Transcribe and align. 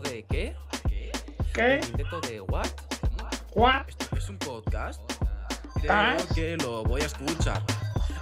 de 0.00 0.22
qué? 0.24 0.56
¿Qué? 1.52 1.80
¿Quinteto 1.82 2.20
de 2.22 2.40
what? 2.40 2.66
¿What? 3.54 3.88
¿Esto 3.88 4.16
es 4.16 4.28
un 4.28 4.38
podcast? 4.38 5.00
¿Ah? 5.88 6.16
Creo 6.34 6.56
que 6.56 6.64
lo 6.64 6.82
voy 6.84 7.02
a 7.02 7.06
escuchar. 7.06 7.62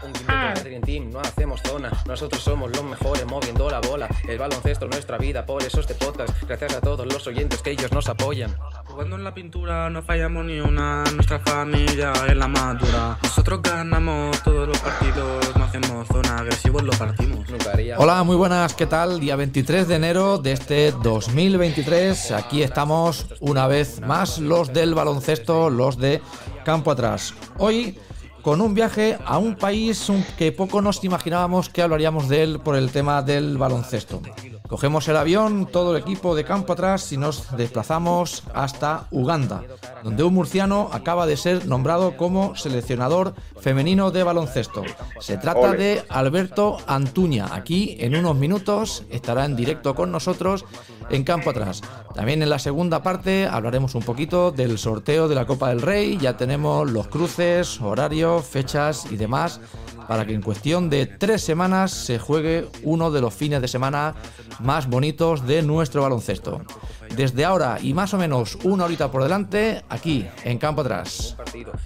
Un 0.04 0.12
quinteto 0.12 0.32
Ah. 0.36 0.52
de 0.54 0.62
Dream 0.64 0.82
Team, 0.82 1.10
no 1.10 1.20
hacemos 1.20 1.60
zona. 1.62 1.90
Nosotros 2.06 2.42
somos 2.42 2.70
los 2.72 2.82
mejores 2.84 3.24
moviendo 3.26 3.70
la 3.70 3.80
bola. 3.80 4.08
El 4.28 4.38
baloncesto 4.38 4.86
es 4.86 4.90
nuestra 4.90 5.16
vida, 5.16 5.46
por 5.46 5.62
eso 5.62 5.80
este 5.80 5.94
podcast. 5.94 6.42
Gracias 6.42 6.74
a 6.74 6.80
todos 6.80 7.06
los 7.06 7.26
oyentes 7.26 7.62
que 7.62 7.70
ellos 7.70 7.92
nos 7.92 8.08
apoyan. 8.08 8.54
Jugando 8.92 9.16
en 9.16 9.24
la 9.24 9.32
pintura 9.32 9.88
no 9.88 10.02
fallamos 10.02 10.44
ni 10.44 10.60
una, 10.60 11.02
nuestra 11.14 11.38
familia 11.38 12.12
es 12.28 12.36
la 12.36 12.46
madura. 12.46 13.18
Nosotros 13.22 13.62
ganamos 13.62 14.42
todos 14.42 14.68
los 14.68 14.78
partidos, 14.80 15.56
no 15.56 15.64
hacemos 15.64 16.06
zona, 16.08 16.36
agresivos 16.36 16.82
lo 16.82 16.92
partimos. 16.92 17.48
Hola, 17.96 18.22
muy 18.22 18.36
buenas, 18.36 18.74
¿qué 18.74 18.84
tal? 18.84 19.18
Día 19.18 19.34
23 19.36 19.88
de 19.88 19.94
enero 19.94 20.36
de 20.36 20.52
este 20.52 20.92
2023. 20.92 22.32
Aquí 22.32 22.62
estamos 22.62 23.28
una 23.40 23.66
vez 23.66 24.02
más 24.02 24.38
los 24.38 24.74
del 24.74 24.94
baloncesto, 24.94 25.70
los 25.70 25.96
de 25.96 26.20
campo 26.62 26.90
atrás. 26.90 27.32
Hoy 27.56 27.98
con 28.42 28.60
un 28.60 28.74
viaje 28.74 29.16
a 29.24 29.38
un 29.38 29.56
país 29.56 30.06
que 30.36 30.52
poco 30.52 30.82
nos 30.82 31.02
imaginábamos 31.02 31.70
que 31.70 31.80
hablaríamos 31.80 32.28
de 32.28 32.42
él 32.42 32.60
por 32.60 32.76
el 32.76 32.90
tema 32.90 33.22
del 33.22 33.56
baloncesto. 33.56 34.20
Cogemos 34.72 35.06
el 35.08 35.18
avión, 35.18 35.66
todo 35.66 35.94
el 35.94 36.00
equipo 36.00 36.34
de 36.34 36.44
campo 36.44 36.72
atrás 36.72 37.12
y 37.12 37.18
nos 37.18 37.54
desplazamos 37.58 38.42
hasta 38.54 39.06
Uganda, 39.10 39.64
donde 40.02 40.22
un 40.22 40.32
murciano 40.32 40.88
acaba 40.94 41.26
de 41.26 41.36
ser 41.36 41.66
nombrado 41.66 42.16
como 42.16 42.56
seleccionador 42.56 43.34
femenino 43.60 44.10
de 44.10 44.22
baloncesto. 44.22 44.82
Se 45.20 45.36
trata 45.36 45.72
de 45.72 46.02
Alberto 46.08 46.78
Antuña. 46.86 47.48
Aquí 47.52 47.98
en 48.00 48.16
unos 48.16 48.34
minutos 48.34 49.04
estará 49.10 49.44
en 49.44 49.56
directo 49.56 49.94
con 49.94 50.10
nosotros 50.10 50.64
en 51.10 51.22
campo 51.22 51.50
atrás. 51.50 51.82
También 52.14 52.42
en 52.42 52.48
la 52.48 52.58
segunda 52.58 53.02
parte 53.02 53.46
hablaremos 53.46 53.94
un 53.94 54.02
poquito 54.02 54.52
del 54.52 54.78
sorteo 54.78 55.28
de 55.28 55.34
la 55.34 55.44
Copa 55.44 55.68
del 55.68 55.82
Rey. 55.82 56.16
Ya 56.16 56.38
tenemos 56.38 56.90
los 56.90 57.08
cruces, 57.08 57.78
horarios, 57.78 58.46
fechas 58.46 59.04
y 59.10 59.18
demás 59.18 59.60
para 60.08 60.26
que 60.26 60.34
en 60.34 60.42
cuestión 60.42 60.90
de 60.90 61.06
tres 61.06 61.42
semanas 61.42 61.90
se 61.90 62.18
juegue 62.18 62.68
uno 62.82 63.10
de 63.10 63.20
los 63.20 63.34
fines 63.34 63.60
de 63.60 63.68
semana 63.68 64.14
más 64.60 64.88
bonitos 64.88 65.46
de 65.46 65.62
nuestro 65.62 66.02
baloncesto. 66.02 66.62
Desde 67.16 67.44
ahora 67.44 67.78
y 67.80 67.92
más 67.92 68.14
o 68.14 68.18
menos 68.18 68.56
una 68.62 68.84
horita 68.84 69.10
por 69.10 69.22
delante, 69.22 69.84
aquí 69.88 70.26
en 70.44 70.58
campo 70.58 70.80
atrás. 70.80 71.36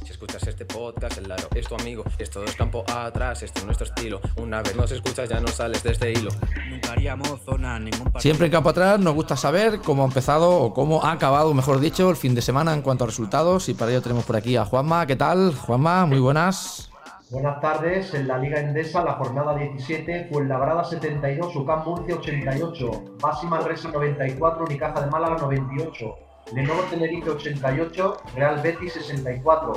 Si 0.05 0.13
escuchas 0.13 0.47
este 0.47 0.65
podcast, 0.65 1.19
el 1.19 1.29
Laro 1.29 1.49
es 1.55 1.67
tu 1.67 1.75
amigo. 1.75 2.05
Esto 2.19 2.45
es 2.45 2.55
campo 2.55 2.85
atrás, 2.87 3.43
este 3.43 3.59
es 3.59 3.65
nuestro 3.65 3.87
estilo. 3.87 4.21
Una 4.37 4.63
vez 4.63 4.77
nos 4.77 4.91
escuchas, 4.93 5.29
ya 5.29 5.41
no 5.41 5.49
sales 5.49 5.83
de 5.83 5.93
este 5.93 6.13
hilo. 6.13 6.31
Nunca 6.71 6.93
haríamos 6.93 7.41
zona, 7.45 7.79
ningún 7.79 8.05
partido. 8.05 8.21
Siempre 8.21 8.47
en 8.47 8.53
campo 8.53 8.71
atrás 8.71 9.01
nos 9.01 9.15
gusta 9.15 9.37
saber 9.37 9.81
cómo 9.81 10.05
ha 10.05 10.07
empezado 10.07 10.51
o 10.51 10.73
cómo 10.73 11.03
ha 11.05 11.13
acabado, 11.13 11.53
mejor 11.55 11.81
dicho, 11.81 12.09
el 12.09 12.17
fin 12.17 12.35
de 12.35 12.43
semana 12.43 12.73
en 12.73 12.83
cuanto 12.83 13.05
a 13.05 13.09
resultados. 13.09 13.69
Y 13.69 13.75
para 13.75 13.91
ello 13.91 14.03
tenemos 14.03 14.25
por 14.25 14.37
aquí 14.37 14.57
a 14.57 14.65
Juanma. 14.65 15.07
¿Qué 15.07 15.17
tal? 15.17 15.55
Juanma, 15.55 16.07
muy 16.07 16.21
buenas. 16.21 16.86
Buenas 17.29 17.61
tardes, 17.61 18.15
en 18.15 18.29
la 18.29 18.39
Liga 18.39 18.61
Endesa, 18.61 19.03
la 19.03 19.15
jornada 19.15 19.57
17, 19.57 20.29
Fuenlabrada 20.31 20.85
72, 20.85 21.57
UCAM 21.57 21.85
Murcia 21.85 22.15
88, 22.15 23.17
Basi 23.21 23.49
Manresa 23.49 23.91
94, 23.91 24.65
Unicaja 24.65 25.01
de 25.01 25.11
Málaga 25.11 25.39
98, 25.39 26.15
Lenovo 26.55 26.83
Tenerife 26.83 27.31
88, 27.31 28.17
Real 28.37 28.63
Betis 28.63 28.93
64, 28.93 29.73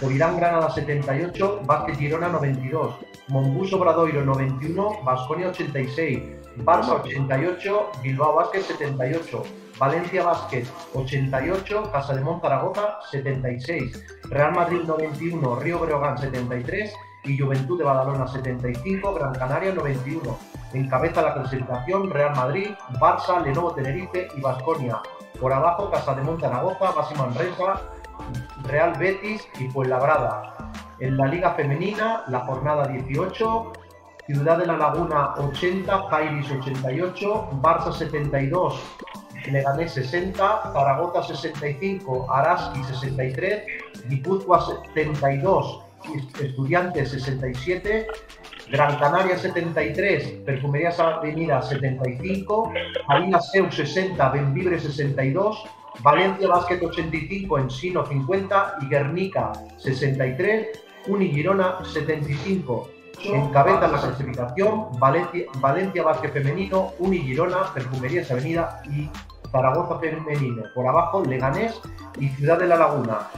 Covirán 0.00 0.38
Granada 0.38 0.70
78, 0.70 1.60
Vázquez 1.66 1.98
Girona 1.98 2.30
92, 2.30 2.94
Monbus 3.28 3.74
Obradoiro 3.74 4.24
91, 4.24 5.02
Basconia 5.04 5.48
86, 5.48 6.22
Barça 6.64 6.94
88, 6.94 7.90
Bilbao 8.02 8.36
Vázquez 8.36 8.64
78, 8.64 9.42
Valencia 9.78 10.22
Vázquez 10.22 10.72
88, 10.94 11.90
Casa 11.90 12.14
de 12.14 12.24
Zaragoza 12.40 12.98
76, 13.10 14.04
Real 14.30 14.52
Madrid 14.52 14.82
91, 14.86 15.56
Río 15.56 15.80
Breogán 15.80 16.16
73 16.16 16.94
y 17.24 17.38
Juventud 17.38 17.78
de 17.78 17.84
Badalona 17.84 18.26
75, 18.28 19.14
Gran 19.14 19.34
Canaria 19.34 19.74
91. 19.74 20.38
Encabeza 20.74 21.22
la 21.22 21.34
clasificación 21.34 22.10
Real 22.10 22.36
Madrid, 22.36 22.68
Barça, 23.00 23.42
Lenovo 23.42 23.74
Tenerife 23.74 24.28
y 24.36 24.40
Basconia. 24.40 25.00
Por 25.40 25.52
abajo 25.52 25.90
Casa 25.90 26.14
de 26.14 26.40
Zaragoza, 26.40 26.92
Basi 26.92 27.14
Manresa, 27.16 27.80
Real 28.64 28.92
Betis 28.96 29.46
y 29.58 29.68
Fuenlabrada. 29.68 30.54
En 31.00 31.16
la 31.16 31.26
Liga 31.26 31.54
Femenina, 31.54 32.22
la 32.28 32.40
jornada 32.40 32.86
18, 32.86 33.72
Ciudad 34.26 34.58
de 34.58 34.66
la 34.66 34.76
Laguna 34.76 35.34
80, 35.34 36.02
Jairis 36.10 36.50
88, 36.50 37.48
Barça 37.60 37.92
72, 37.92 38.80
Leganés 39.52 39.92
60, 39.92 40.72
Zaragoza 40.72 41.22
65, 41.22 42.26
Araski 42.30 42.82
63, 42.84 43.64
Guipúzcoa 44.08 44.60
72, 44.94 45.80
Estudiantes 46.40 47.10
67, 47.10 48.06
Gran 48.70 48.98
Canaria 48.98 49.36
73, 49.36 50.44
Perfumerías 50.44 50.98
Avenida 51.00 51.62
75, 51.62 52.72
Marina 53.08 53.40
Seu 53.40 53.70
60, 53.70 54.28
Benvibre 54.30 54.78
62, 54.78 55.64
Valencia 56.00 56.48
Básquet 56.48 56.82
85, 56.82 57.58
Ensino 57.58 58.04
50 58.06 58.78
y 58.82 58.88
Guernica 58.88 59.52
63, 59.78 60.68
Unigirona 61.08 61.84
75. 61.84 62.90
Encabeza 63.22 63.88
la 63.88 64.00
clasificación 64.00 64.98
Valencia, 64.98 65.44
Valencia 65.60 66.02
Básquet 66.02 66.32
Femenino, 66.32 66.92
Unigirona, 66.98 67.72
Perfumerías 67.72 68.30
Avenida 68.30 68.82
y 68.90 69.08
Zaragoza 69.54 70.00
Femenino. 70.00 70.64
Por 70.74 70.88
abajo, 70.88 71.22
Leganés 71.22 71.80
y 72.18 72.28
Ciudad 72.30 72.58
de 72.58 72.66
la 72.66 72.76
Laguna. 72.76 73.28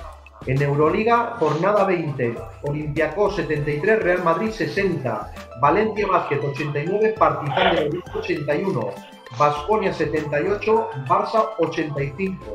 En 0.46 0.62
Euroliga, 0.62 1.36
jornada 1.38 1.84
20, 1.84 2.34
Olympiacos 2.62 3.36
73, 3.36 4.02
Real 4.02 4.24
Madrid 4.24 4.50
60, 4.50 5.32
Valencia 5.60 6.06
Básquet 6.06 6.42
89, 6.42 7.14
Partizan 7.18 7.74
de 7.74 7.82
Belgrado 7.82 8.18
81, 8.18 8.90
Basconia 9.38 9.92
78, 9.92 10.88
Barça 11.06 11.50
85. 11.58 12.54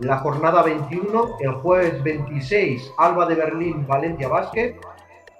La 0.00 0.18
jornada 0.18 0.62
21, 0.62 1.36
el 1.40 1.52
jueves 1.54 2.02
26, 2.04 2.92
Alba 2.98 3.26
de 3.26 3.34
Berlín, 3.34 3.84
Valencia 3.86 4.28
Básquet 4.28 4.76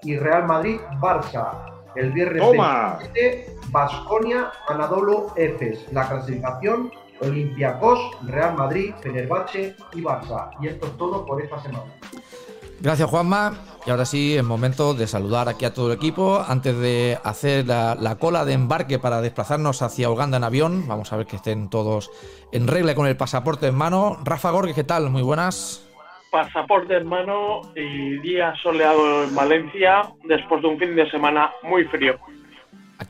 y 0.03 0.17
Real 0.17 0.47
Madrid, 0.47 0.81
Barça. 1.01 1.67
El 1.95 2.11
viernes 2.11 2.43
Toma. 2.43 2.97
27, 2.99 3.57
Basconia, 3.71 4.51
Anadolu, 4.67 5.31
Efes. 5.37 5.93
La 5.93 6.09
clasificación, 6.09 6.91
Olympiacos, 7.23 7.99
Real 8.27 8.55
Madrid, 8.57 8.95
Fenerbahce 9.03 9.77
y 9.95 10.03
Barça. 10.03 10.51
Y 10.61 10.69
esto 10.69 10.87
es 10.87 10.97
todo 10.97 11.25
por 11.25 11.43
esta 11.43 11.61
semana. 11.63 11.85
Gracias, 12.81 13.09
Juanma. 13.09 13.55
Y 13.87 13.91
ahora 13.91 14.05
sí, 14.05 14.37
es 14.37 14.43
momento 14.43 14.93
de 14.95 15.07
saludar 15.07 15.49
aquí 15.49 15.65
a 15.65 15.73
todo 15.73 15.93
el 15.93 15.97
equipo. 15.97 16.45
Antes 16.47 16.77
de 16.79 17.17
hacer 17.23 17.67
la, 17.67 17.95
la 17.95 18.17
cola 18.17 18.45
de 18.45 18.55
embarque 18.55 18.99
para 18.99 19.21
desplazarnos 19.21 19.83
hacia 19.83 20.11
Uganda 20.11 20.37
en 20.37 20.45
avión, 20.45 20.89
vamos 20.89 21.13
a 21.13 21.17
ver 21.17 21.27
que 21.27 21.37
estén 21.37 21.71
todos 21.71 22.11
en 22.51 22.67
regla 22.67 22.95
con 22.95 23.07
el 23.07 23.17
pasaporte 23.17 23.69
en 23.69 23.77
mano. 23.77 24.19
Rafa 24.25 24.51
Gorge, 24.51 24.75
¿qué 24.75 24.85
tal? 24.85 25.11
Muy 25.11 25.23
buenas. 25.23 25.89
Pasaporte 26.33 26.97
en 26.97 27.07
mano 27.07 27.61
y 27.77 28.19
día 28.19 28.55
soleado 28.63 29.25
en 29.25 29.35
Valencia 29.35 30.03
después 30.25 30.63
de 30.63 30.69
un 30.69 30.79
fin 30.79 30.97
de 30.97 31.09
semana 31.11 31.51
muy 31.63 31.85
frío. 31.85 32.19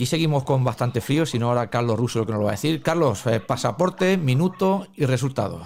Aquí 0.03 0.07
seguimos 0.09 0.43
con 0.43 0.65
bastante 0.65 1.01
frío, 1.01 1.25
si 1.25 1.39
no 1.39 1.51
ahora 1.51 1.71
Carlos 1.71 1.97
Russo 1.97 2.19
lo 2.19 2.27
que 2.27 2.33
nos 2.33 2.41
lo 2.41 2.47
va 2.47 2.51
a 2.51 2.59
decir. 2.59 2.83
Carlos, 2.83 3.25
eh, 3.29 3.39
pasaporte, 3.39 4.17
minuto 4.17 4.89
y 4.97 5.05
resultado. 5.07 5.63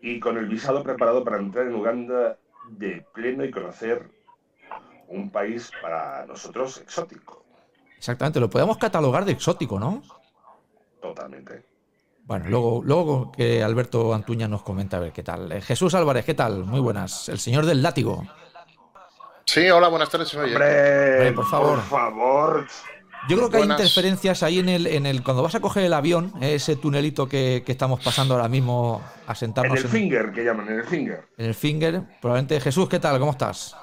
y 0.00 0.20
con 0.20 0.38
el 0.38 0.46
visado 0.46 0.84
preparado 0.84 1.24
para 1.24 1.38
entrar 1.38 1.66
en 1.66 1.74
Uganda 1.74 2.38
de 2.68 3.04
pleno 3.12 3.44
y 3.44 3.50
conocer 3.50 4.08
un 5.08 5.30
país 5.30 5.72
para 5.82 6.24
nosotros 6.26 6.78
exótico, 6.78 7.44
Exactamente, 7.98 8.38
lo 8.38 8.48
podemos 8.48 8.78
catalogar 8.78 9.24
de 9.24 9.32
exótico, 9.32 9.80
¿no? 9.80 10.00
totalmente. 11.02 11.64
Bueno, 12.26 12.44
luego, 12.48 12.82
luego 12.84 13.32
que 13.32 13.64
Alberto 13.64 14.14
Antuña 14.14 14.46
nos 14.46 14.62
comenta 14.62 14.98
a 14.98 15.00
ver 15.00 15.10
qué 15.12 15.24
tal. 15.24 15.50
Eh, 15.50 15.60
Jesús 15.60 15.92
Álvarez, 15.94 16.24
¿qué 16.24 16.34
tal? 16.34 16.62
Muy 16.64 16.78
buenas. 16.78 17.28
El 17.28 17.40
señor 17.40 17.66
del 17.66 17.82
látigo. 17.82 18.24
Sí, 19.44 19.68
hola, 19.70 19.88
buenas 19.88 20.08
tardes. 20.08 20.32
por 20.32 21.46
favor. 21.46 21.80
Por 21.80 21.82
favor. 21.82 22.66
Yo 23.28 23.36
creo 23.36 23.50
que 23.50 23.56
hay 23.56 23.62
interferencias 23.64 24.42
ahí 24.42 24.58
en 24.58 24.68
el, 24.68 24.86
en 24.86 25.06
el. 25.06 25.22
Cuando 25.22 25.42
vas 25.42 25.54
a 25.54 25.60
coger 25.60 25.84
el 25.84 25.92
avión, 25.94 26.32
eh, 26.42 26.54
ese 26.56 26.76
tunelito 26.76 27.28
que, 27.28 27.62
que 27.64 27.72
estamos 27.72 28.02
pasando 28.04 28.34
ahora 28.34 28.48
mismo 28.48 29.02
a 29.26 29.32
En 29.32 29.36
sentarnos 29.36 29.78
el 29.78 29.86
en, 29.86 29.90
finger, 29.90 30.32
que 30.32 30.44
llaman, 30.44 30.68
en 30.68 30.80
el 30.80 30.84
finger. 30.84 31.24
en 31.38 31.46
el 31.46 31.54
finger. 31.54 32.02
Probablemente. 32.20 32.60
Jesús, 32.60 32.88
¿qué 32.88 32.98
tal? 32.98 33.18
¿Cómo 33.18 33.32
estás? 33.32 33.74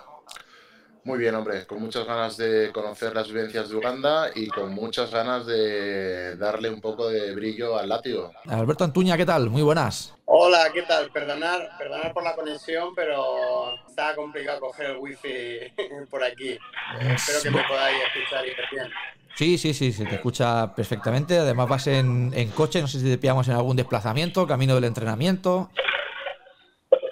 Muy 1.04 1.18
bien, 1.18 1.34
hombre, 1.34 1.66
con 1.66 1.82
muchas 1.82 2.06
ganas 2.06 2.38
de 2.38 2.70
conocer 2.72 3.16
las 3.16 3.28
vivencias 3.28 3.70
de 3.70 3.76
Uganda 3.76 4.30
y 4.36 4.48
con 4.50 4.72
muchas 4.72 5.10
ganas 5.10 5.48
de 5.48 6.36
darle 6.36 6.70
un 6.70 6.80
poco 6.80 7.10
de 7.10 7.34
brillo 7.34 7.76
al 7.76 7.90
látigo. 7.90 8.32
Alberto 8.48 8.84
Antuña, 8.84 9.18
¿qué 9.18 9.26
tal? 9.26 9.50
Muy 9.50 9.64
buenas. 9.64 10.14
Hola, 10.26 10.70
¿qué 10.72 10.84
tal? 10.84 11.10
Perdonar, 11.10 11.72
perdonar 11.80 12.14
por 12.14 12.24
la 12.24 12.36
conexión, 12.36 12.94
pero 12.96 13.74
está 13.88 14.14
complicado 14.16 14.60
coger 14.60 14.92
el 14.92 14.98
wifi 14.98 15.58
por 16.12 16.24
aquí. 16.24 16.60
Espero 17.00 17.42
que 17.42 17.50
me 17.50 17.64
podáis 17.64 17.98
escuchar 18.04 18.46
y 18.46 18.50
ver 18.50 18.66
bien. 18.72 18.92
Sí, 19.36 19.58
sí, 19.58 19.74
sí, 19.74 19.92
se 19.92 20.06
te 20.06 20.16
escucha 20.16 20.74
perfectamente. 20.76 21.38
Además 21.40 21.68
vas 21.68 21.88
en, 21.88 22.32
en 22.36 22.50
coche, 22.52 22.82
no 22.82 22.88
sé 22.88 23.00
si 23.00 23.06
te 23.06 23.18
pillamos 23.18 23.48
en 23.48 23.56
algún 23.56 23.76
desplazamiento, 23.76 24.46
camino 24.46 24.76
del 24.76 24.84
entrenamiento. 24.86 25.70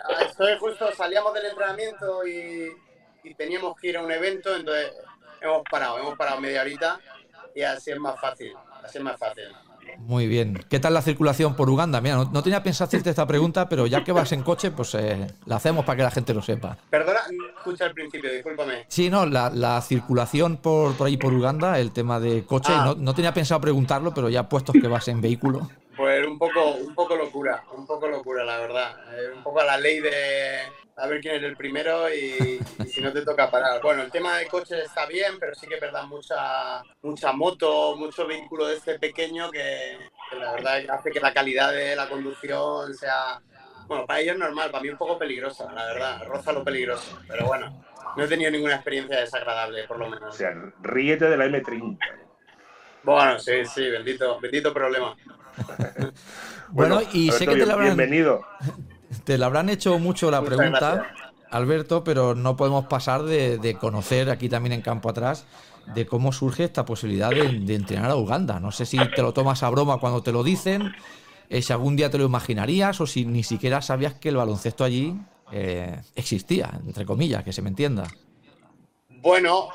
Ah, 0.06 0.24
Estoy 0.26 0.58
justo, 0.60 0.90
salíamos 0.96 1.34
del 1.34 1.46
entrenamiento 1.48 2.26
y, 2.28 2.70
y 3.24 3.34
teníamos 3.36 3.76
que 3.80 3.90
ir 3.90 3.98
a 3.98 4.04
un 4.04 4.12
evento, 4.12 4.56
entonces 4.56 4.92
hemos 5.42 5.64
parado, 5.70 6.00
hemos 6.00 6.16
parado 6.18 6.40
media 6.40 6.62
horita 6.62 7.00
y 7.56 7.62
así 7.62 7.92
es 7.92 8.00
más 8.00 8.20
fácil, 8.20 8.54
así 8.84 8.98
es 9.00 9.04
más 9.04 9.18
fácil. 9.18 9.46
Muy 9.98 10.28
bien. 10.28 10.64
¿Qué 10.70 10.80
tal 10.80 10.94
la 10.94 11.02
circulación 11.02 11.56
por 11.56 11.70
Uganda? 11.70 12.00
Mira, 12.00 12.16
no, 12.16 12.26
no 12.26 12.44
tenía 12.44 12.62
pensado 12.62 12.88
hacerte 12.88 13.10
esta 13.10 13.26
pregunta, 13.26 13.68
pero 13.68 13.88
ya 13.88 14.04
que 14.04 14.12
vas 14.12 14.32
en 14.32 14.44
coche, 14.44 14.72
pues 14.72 14.94
eh, 14.96 15.28
la 15.46 15.56
hacemos 15.56 15.84
para 15.84 15.98
que 15.98 16.04
la 16.04 16.12
gente 16.12 16.34
lo 16.34 16.42
sepa. 16.42 16.78
Perdona, 16.90 17.22
escucha 17.60 17.86
al 17.86 17.94
principio, 17.94 18.32
discúlpame. 18.32 18.86
Sí, 18.88 19.10
no, 19.10 19.26
la, 19.26 19.50
la 19.50 19.82
circulación 19.82 20.58
por, 20.58 20.96
por 20.96 21.08
ahí 21.08 21.18
por 21.18 21.34
Uganda, 21.34 21.80
el 21.80 21.92
tema 21.92 22.20
de 22.20 22.44
coche, 22.46 22.74
Ah. 22.76 22.84
no, 22.88 22.96
no 22.96 23.14
tenía 23.14 23.34
pensado 23.34 23.62
preguntarlo, 23.62 24.14
pero 24.14 24.30
ya 24.30 24.50
puestos 24.50 24.74
que 24.82 24.88
vas 24.88 25.08
en 25.08 25.22
vehículo. 25.22 25.70
Pues 25.96 26.26
un 26.26 26.38
poco, 26.40 26.72
un 26.76 26.96
poco 26.96 27.16
locura, 27.16 27.64
un 27.76 27.86
poco 27.86 28.08
locura, 28.08 28.44
la 28.46 28.58
verdad. 28.58 28.96
Eh, 29.14 29.34
un 29.36 29.44
poco 29.44 29.60
a 29.60 29.66
la 29.66 29.78
ley 29.78 30.00
de 30.00 30.60
a 30.96 31.08
ver 31.08 31.22
quién 31.22 31.36
es 31.36 31.44
el 31.44 31.56
primero 31.56 32.14
y, 32.14 32.60
y 32.80 32.86
si 32.88 33.00
no 33.02 33.12
te 33.14 33.22
toca 33.22 33.50
parar. 33.50 33.82
Bueno, 33.82 34.04
el 34.04 34.12
tema 34.12 34.38
de 34.38 34.48
coches 34.48 34.84
está 34.86 35.06
bien, 35.06 35.34
pero 35.40 35.56
sí 35.56 35.66
que 35.68 35.76
es 35.76 35.82
verdad 35.82 36.04
mucha, 36.04 36.82
mucha 37.02 37.32
moto, 37.32 37.96
mucho 37.96 38.28
vehículo 38.28 38.68
de 38.68 38.76
este 38.76 39.00
pequeño 39.00 39.50
que, 39.50 39.98
que 40.30 40.36
la 40.38 40.52
verdad 40.54 40.82
hace 40.90 41.10
que 41.12 41.20
la 41.22 41.34
calidad 41.34 41.72
de 41.72 41.96
la 41.96 42.10
conducción 42.10 42.94
sea, 42.96 43.42
bueno, 43.90 44.06
para 44.06 44.22
ellos 44.22 44.36
es 44.36 44.40
normal, 44.40 44.72
para 44.72 44.84
mí 44.84 44.90
un 44.90 44.98
poco 44.98 45.18
peligrosa, 45.20 45.70
la 45.74 45.86
verdad, 45.86 46.24
roza 46.28 46.54
lo 46.54 46.64
peligroso. 46.64 47.20
Pero 47.28 47.46
bueno, 47.48 47.84
no 48.16 48.24
he 48.24 48.28
tenido 48.28 48.52
ninguna 48.52 48.76
experiencia 48.76 49.20
desagradable, 49.20 49.84
por 49.86 50.00
lo 50.00 50.06
O 50.06 50.10
menos. 50.10 50.36
sea, 50.36 50.52
ríete 50.82 51.26
de 51.30 51.36
la 51.38 51.46
M30. 51.48 51.98
Bueno, 53.04 53.40
sí, 53.40 53.66
sí, 53.66 53.90
bendito, 53.90 54.40
bendito 54.40 54.74
problema. 54.74 55.16
Bueno, 56.72 57.02
y 57.12 57.32
sé 57.32 57.48
que 57.48 57.58
te 57.58 57.64
Alberto, 57.64 57.66
la 57.66 57.74
habrán, 57.74 57.98
Bienvenido. 57.98 58.46
te 59.26 59.38
la 59.38 59.48
habrán 59.48 59.70
hecho 59.70 59.98
mucho 60.00 60.30
la 60.32 60.42
Muchas 60.42 60.56
pregunta, 60.58 60.96
gracias. 60.96 61.18
Alberto, 61.50 62.04
pero 62.04 62.36
no 62.36 62.56
podemos 62.56 62.86
pasar 62.86 63.24
de, 63.24 63.58
de 63.58 63.76
conocer 63.76 64.30
aquí 64.30 64.50
también 64.50 64.74
en 64.74 64.82
campo 64.84 65.10
atrás 65.10 65.48
de 65.88 66.06
cómo 66.06 66.32
surge 66.32 66.66
esta 66.66 66.86
posibilidad 66.86 67.32
de, 67.32 67.48
de 67.62 67.74
entrenar 67.76 68.12
a 68.12 68.16
Uganda. 68.16 68.60
No 68.60 68.72
sé 68.72 68.86
si 68.86 68.98
te 69.16 69.22
lo 69.24 69.34
tomas 69.34 69.64
a 69.64 69.70
broma 69.72 69.98
cuando 70.00 70.22
te 70.22 70.32
lo 70.32 70.44
dicen, 70.44 70.94
eh, 71.50 71.62
si 71.62 71.74
algún 71.74 71.96
día 71.96 72.10
te 72.10 72.18
lo 72.18 72.26
imaginarías 72.26 73.02
o 73.02 73.08
si 73.08 73.26
ni 73.26 73.44
siquiera 73.44 73.82
sabías 73.82 74.14
que 74.14 74.30
el 74.30 74.38
baloncesto 74.38 74.84
allí 74.84 75.16
eh, 75.52 76.00
existía, 76.16 76.70
entre 76.86 77.06
comillas, 77.06 77.44
que 77.44 77.52
se 77.52 77.62
me 77.62 77.70
entienda. 77.70 78.08
Bueno, 79.10 79.70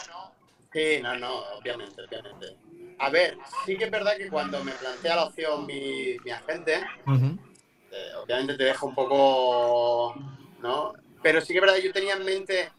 sí, 0.73 1.01
no, 1.03 1.19
no, 1.19 1.41
obviamente, 1.59 2.03
obviamente. 2.03 2.57
A 2.99 3.11
ver, 3.11 3.37
sí 3.67 3.77
que 3.77 3.85
es 3.85 3.91
verdad 3.91 4.17
que 4.17 4.29
cuando 4.29 4.63
me 4.63 4.73
plantea 4.73 5.17
la 5.17 5.25
opción 5.25 5.67
mi, 5.67 6.17
mi 6.25 6.31
agente, 6.31 6.77
eh, 7.07 8.09
obviamente 8.23 8.55
te 8.55 8.65
deja 8.65 8.87
un 8.87 8.95
poco, 8.95 10.15
¿no? 10.63 10.93
Pero 11.23 11.41
sí 11.41 11.49
que 11.49 11.59
es 11.59 11.61
verdad 11.61 11.77
que 11.77 11.87
yo 11.87 11.93
tenía 11.93 12.15
en 12.15 12.25
mente 12.25 12.71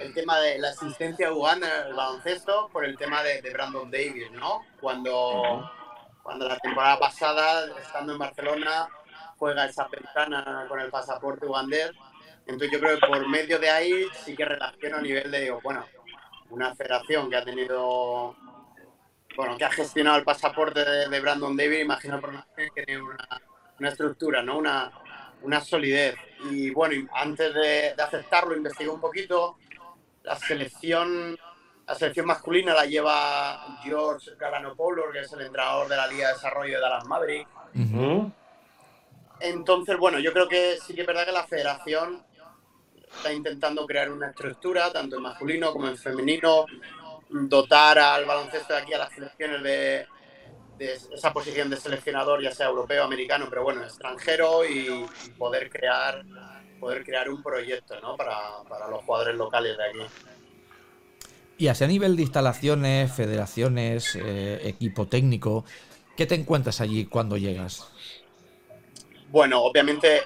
el 0.00 0.14
tema 0.14 0.38
de 0.40 0.58
la 0.58 0.70
asistencia 0.70 1.28
a 1.28 1.32
Uganda 1.34 1.82
en 1.82 1.88
el 1.88 1.94
baloncesto 1.94 2.70
por 2.72 2.84
el 2.84 2.96
tema 2.96 3.22
de, 3.22 3.42
de 3.42 3.50
Brandon 3.50 3.90
Davis, 3.90 4.30
¿no? 4.32 4.62
Cuando, 4.80 5.70
cuando 6.24 6.48
la 6.48 6.58
temporada 6.58 6.98
pasada, 6.98 7.66
estando 7.80 8.14
en 8.14 8.18
Barcelona, 8.18 8.88
juega 9.36 9.66
esa 9.66 9.86
ventana 9.88 10.64
con 10.68 10.80
el 10.80 10.90
pasaporte 10.90 11.46
ugandés. 11.46 11.92
Entonces 12.46 12.72
yo 12.72 12.80
creo 12.80 12.98
que 12.98 13.06
por 13.06 13.28
medio 13.28 13.58
de 13.58 13.70
ahí 13.70 14.06
sí 14.24 14.34
que 14.34 14.46
relaciono 14.46 14.96
a 14.96 15.02
nivel 15.02 15.30
de, 15.30 15.42
digo, 15.42 15.60
bueno, 15.62 15.84
una 16.48 16.74
federación 16.74 17.28
que 17.28 17.36
ha 17.36 17.44
tenido, 17.44 18.34
bueno, 19.36 19.56
que 19.58 19.64
ha 19.66 19.70
gestionado 19.70 20.16
el 20.16 20.24
pasaporte 20.24 20.82
de, 20.82 21.08
de 21.10 21.20
Brandon 21.20 21.56
Davis, 21.56 21.82
imagino 21.82 22.18
por 22.18 22.32
que 22.56 22.84
tiene 22.84 23.02
una, 23.02 23.28
una 23.78 23.88
estructura, 23.90 24.42
¿no? 24.42 24.56
Una, 24.56 24.92
una 25.42 25.60
solidez. 25.60 26.16
Y 26.50 26.70
bueno, 26.70 27.06
antes 27.14 27.52
de, 27.52 27.94
de 27.94 28.02
aceptarlo, 28.02 28.56
investigué 28.56 28.88
un 28.88 29.00
poquito. 29.00 29.58
La 30.22 30.36
selección, 30.36 31.36
la 31.86 31.94
selección 31.94 32.26
masculina 32.26 32.74
la 32.74 32.86
lleva 32.86 33.78
George 33.82 34.32
Galanopoulos, 34.38 35.12
que 35.12 35.20
es 35.20 35.32
el 35.32 35.42
entrenador 35.42 35.88
de 35.88 35.96
la 35.96 36.06
Liga 36.06 36.28
de 36.28 36.34
Desarrollo 36.34 36.74
de 36.74 36.80
Dallas 36.80 37.04
Maverick. 37.06 37.48
Entonces, 39.40 39.98
bueno, 39.98 40.18
yo 40.18 40.32
creo 40.32 40.48
que 40.48 40.78
sí 40.84 40.94
que 40.94 41.02
es 41.02 41.06
verdad 41.06 41.26
que 41.26 41.32
la 41.32 41.46
federación 41.46 42.24
está 43.16 43.32
intentando 43.32 43.86
crear 43.86 44.10
una 44.10 44.28
estructura, 44.30 44.92
tanto 44.92 45.16
en 45.16 45.22
masculino 45.22 45.72
como 45.72 45.88
en 45.88 45.98
femenino, 45.98 46.66
dotar 47.28 47.98
al 47.98 48.24
baloncesto 48.24 48.72
de 48.74 48.80
aquí 48.80 48.92
a 48.94 48.98
las 48.98 49.12
selecciones 49.12 49.62
de, 49.62 50.06
de 50.78 50.92
esa 50.94 51.32
posición 51.32 51.68
de 51.68 51.76
seleccionador, 51.76 52.42
ya 52.42 52.52
sea 52.52 52.66
europeo, 52.66 53.04
americano, 53.04 53.46
pero 53.50 53.62
bueno, 53.64 53.82
extranjero 53.84 54.64
y, 54.64 55.06
y 55.24 55.30
poder 55.30 55.68
crear 55.70 56.24
poder 56.84 57.04
crear 57.04 57.30
un 57.30 57.42
proyecto 57.42 57.98
¿no? 58.00 58.14
para, 58.16 58.36
para 58.68 58.88
los 58.88 59.02
jugadores 59.04 59.36
locales 59.36 59.76
de 59.76 59.84
aquí. 59.84 60.00
Y 61.56 61.68
así 61.68 61.84
a 61.84 61.86
nivel 61.86 62.16
de 62.16 62.22
instalaciones, 62.22 63.12
federaciones, 63.12 64.16
eh, 64.16 64.60
equipo 64.64 65.06
técnico, 65.06 65.64
¿qué 66.16 66.26
te 66.26 66.34
encuentras 66.34 66.80
allí 66.80 67.04
cuando 67.06 67.36
llegas? 67.36 67.88
Bueno, 69.28 69.62
obviamente, 69.62 70.22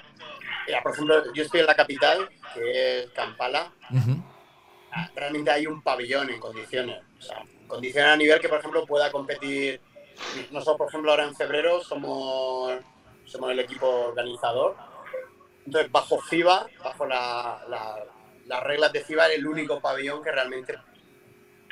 mira, 0.66 0.82
por 0.82 0.92
ejemplo, 0.92 1.32
yo 1.34 1.42
estoy 1.42 1.60
en 1.60 1.66
la 1.66 1.75
capital, 1.75 2.28
que 2.54 3.00
es 3.00 3.10
Kampala, 3.10 3.72
Ujú. 3.90 4.22
realmente 5.14 5.50
hay 5.50 5.66
un 5.66 5.82
pabellón 5.82 6.30
en 6.30 6.40
condiciones. 6.40 6.98
O 7.19 7.22
sea, 7.22 7.42
condiciones 7.66 8.10
a 8.10 8.16
nivel 8.16 8.40
que, 8.40 8.48
por 8.48 8.58
ejemplo, 8.58 8.86
pueda 8.86 9.10
competir. 9.12 9.81
Nosotros, 10.50 10.76
por 10.78 10.88
ejemplo, 10.88 11.10
ahora 11.10 11.24
en 11.24 11.34
febrero 11.34 11.82
somos, 11.82 12.72
somos 13.26 13.50
el 13.50 13.60
equipo 13.60 13.86
organizador. 13.86 14.76
Entonces, 15.66 15.92
bajo 15.92 16.19
FIBA, 16.20 16.66
bajo 16.82 17.06
la- 17.06 17.62
la- 17.69 18.04
las 18.46 18.62
reglas 18.62 18.92
de 18.92 19.04
FIBA, 19.04 19.28
es 19.28 19.38
el 19.38 19.46
único 19.46 19.81
pabellón 19.81 20.22
que 20.22 20.32
realmente 20.32 20.74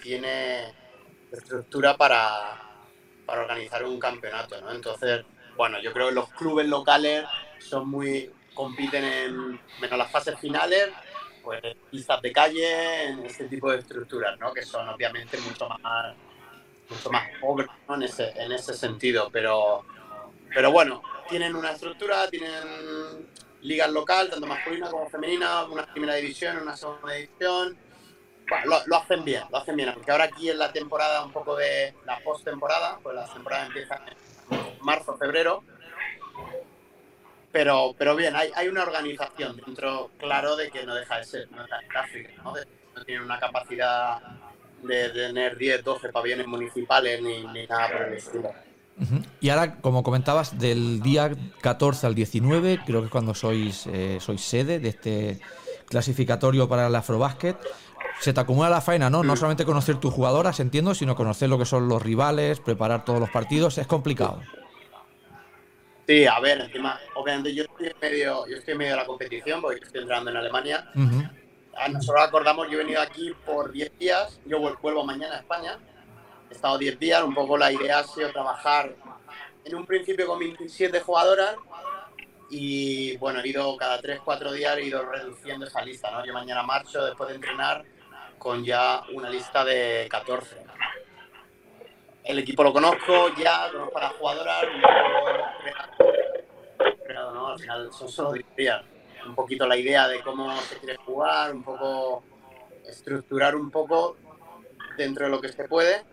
tiene 0.02 0.72
estructura 1.32 1.96
para, 1.96 2.60
para 3.24 3.42
organizar 3.42 3.84
un 3.84 3.98
campeonato. 3.98 4.60
¿no? 4.60 4.72
Entonces, 4.72 5.24
bueno, 5.56 5.80
yo 5.80 5.92
creo 5.92 6.08
que 6.08 6.14
los 6.14 6.28
clubes 6.30 6.66
locales 6.66 7.24
son 7.58 7.88
muy 7.88 8.30
compiten 8.54 9.04
en 9.04 9.60
menos 9.80 9.98
las 9.98 10.10
fases 10.10 10.38
finales 10.40 10.90
pues 11.46 11.62
pistas 11.90 12.20
de 12.22 12.32
calle, 12.32 13.04
en 13.04 13.24
este 13.24 13.44
tipo 13.44 13.70
de 13.70 13.78
estructuras, 13.78 14.36
¿no? 14.40 14.52
Que 14.52 14.64
son 14.64 14.88
obviamente 14.88 15.38
mucho 15.38 15.68
más 15.68 16.16
mucho 16.90 17.10
más 17.10 17.28
pobres 17.40 17.68
¿no? 17.88 17.94
en, 17.94 18.02
ese, 18.02 18.30
en 18.36 18.50
ese 18.50 18.74
sentido, 18.74 19.30
pero 19.30 19.84
pero 20.52 20.72
bueno, 20.72 21.02
tienen 21.28 21.54
una 21.54 21.70
estructura, 21.70 22.28
tienen 22.28 23.28
ligas 23.62 23.90
local, 23.90 24.28
tanto 24.30 24.46
masculina 24.46 24.90
como 24.90 25.08
femenina, 25.08 25.64
una 25.64 25.86
primera 25.86 26.14
división, 26.14 26.56
una 26.58 26.76
segunda 26.76 27.12
división. 27.12 27.76
Bueno, 28.48 28.76
lo, 28.86 28.96
hacen 28.96 29.24
bien, 29.24 29.42
lo 29.50 29.58
hacen 29.58 29.76
bien, 29.76 29.88
aunque 29.88 30.10
ahora 30.12 30.24
aquí 30.24 30.48
es 30.48 30.56
la 30.56 30.72
temporada 30.72 31.24
un 31.24 31.32
poco 31.32 31.56
de 31.56 31.94
la 32.04 32.18
post-temporada, 32.20 32.98
pues 33.02 33.14
la 33.14 33.26
temporada 33.32 33.66
empieza 33.66 33.96
en 34.50 34.76
marzo, 34.82 35.16
febrero, 35.16 35.64
pero, 37.52 37.94
pero 37.96 38.14
bien, 38.14 38.36
hay, 38.36 38.50
hay 38.54 38.68
una 38.68 38.82
organización 38.82 39.56
dentro, 39.64 40.10
claro, 40.18 40.56
de 40.56 40.70
que 40.70 40.84
no 40.84 40.94
deja 40.94 41.18
de 41.18 41.24
ser, 41.24 41.50
no 41.50 41.62
deja 41.62 41.78
de 41.78 41.98
África, 41.98 42.30
¿no? 42.44 42.52
De- 42.52 42.66
no 42.94 43.04
tiene 43.04 43.22
una 43.22 43.38
capacidad 43.38 44.18
de 44.82 45.08
tener 45.10 45.56
10, 45.58 45.84
12 45.84 46.08
pabellones 46.10 46.46
municipales 46.46 47.20
ni, 47.20 47.66
nada 47.66 47.88
por 47.92 48.02
el 48.02 48.14
estilo. 48.14 48.52
Y 49.40 49.50
ahora, 49.50 49.76
como 49.82 50.02
comentabas, 50.02 50.58
del 50.58 51.02
día 51.02 51.30
14 51.60 52.06
al 52.06 52.14
19, 52.14 52.80
creo 52.86 53.00
que 53.00 53.06
es 53.06 53.12
cuando 53.12 53.34
sois, 53.34 53.86
eh, 53.88 54.16
sois 54.20 54.40
sede 54.40 54.78
de 54.80 54.88
este 54.88 55.40
clasificatorio 55.90 56.66
para 56.70 56.86
el 56.86 56.94
Afrobásquet, 56.94 57.56
se 58.20 58.32
te 58.32 58.40
acumula 58.40 58.68
la 58.70 58.80
faena, 58.80 59.10
¿no? 59.10 59.22
No 59.22 59.36
solamente 59.36 59.64
conocer 59.64 59.96
tus 59.98 60.12
jugadoras, 60.12 60.58
entiendo, 60.60 60.94
sino 60.94 61.14
conocer 61.14 61.48
lo 61.48 61.58
que 61.58 61.64
son 61.64 61.88
los 61.88 62.02
rivales, 62.02 62.60
preparar 62.60 63.04
todos 63.04 63.20
los 63.20 63.30
partidos, 63.30 63.78
es 63.78 63.86
complicado. 63.86 64.40
Sí, 66.06 66.24
a 66.24 66.38
ver, 66.40 66.60
encima, 66.60 66.98
obviamente 67.14 67.52
yo 67.54 67.64
estoy 67.64 67.88
en 67.88 67.94
medio, 68.00 68.46
yo 68.46 68.56
estoy 68.58 68.72
en 68.72 68.78
medio 68.78 68.92
de 68.92 68.96
la 68.98 69.06
competición 69.06 69.60
porque 69.60 69.80
estoy 69.84 70.02
entrando 70.02 70.30
en 70.30 70.36
Alemania. 70.36 70.88
Ujú. 70.94 71.22
Ah, 71.76 71.88
Nosotros 71.88 72.22
acordamos, 72.24 72.68
yo 72.68 72.74
he 72.74 72.84
venido 72.84 73.00
aquí 73.02 73.32
por 73.44 73.72
10 73.72 73.90
días, 73.98 74.40
yo 74.46 74.58
vuel- 74.60 74.78
vuelvo 74.80 75.04
mañana 75.04 75.34
a 75.34 75.38
España. 75.38 75.78
He 76.48 76.54
estado 76.54 76.78
10 76.78 76.98
días, 76.98 77.22
un 77.24 77.34
poco 77.34 77.58
la 77.58 77.72
idea 77.72 77.98
ha 77.98 78.04
sido 78.04 78.30
trabajar 78.30 78.94
en 79.64 79.74
un 79.74 79.84
principio 79.84 80.26
con 80.28 80.38
27 80.38 81.00
jugadoras 81.00 81.56
y 82.48 83.16
bueno, 83.16 83.40
he 83.40 83.48
ido 83.48 83.76
cada 83.76 84.00
3, 84.00 84.20
4 84.24 84.52
días, 84.52 84.76
he 84.78 84.84
ido 84.84 85.02
reduciendo 85.04 85.66
esa 85.66 85.82
lista, 85.82 86.12
¿no? 86.12 86.24
Yo 86.24 86.32
mañana 86.32 86.62
marcho 86.62 87.04
después 87.04 87.28
de 87.30 87.34
entrenar 87.34 87.84
con 88.38 88.64
ya 88.64 89.02
una 89.12 89.30
lista 89.30 89.64
de 89.64 90.06
14. 90.10 90.56
El 92.24 92.38
equipo 92.38 92.64
lo 92.64 92.72
conozco 92.72 93.34
ya, 93.36 93.70
conozco 93.70 93.98
a 93.98 94.02
las 94.02 94.12
jugadoras, 94.14 94.64
creado, 97.04 97.34
¿no? 97.34 97.48
Al 97.48 97.58
final 97.58 97.92
son 97.92 98.08
solo 98.08 98.32
10 98.32 98.56
días 98.56 98.82
un 99.26 99.34
poquito 99.34 99.66
la 99.66 99.76
idea 99.76 100.08
de 100.08 100.20
cómo 100.20 100.56
se 100.62 100.78
quiere 100.78 100.96
jugar, 100.96 101.52
un 101.52 101.62
poco 101.62 102.22
estructurar 102.86 103.56
un 103.56 103.70
poco 103.70 104.16
dentro 104.96 105.26
de 105.26 105.30
lo 105.30 105.40
que 105.40 105.48
se 105.48 105.64
puede. 105.64 106.04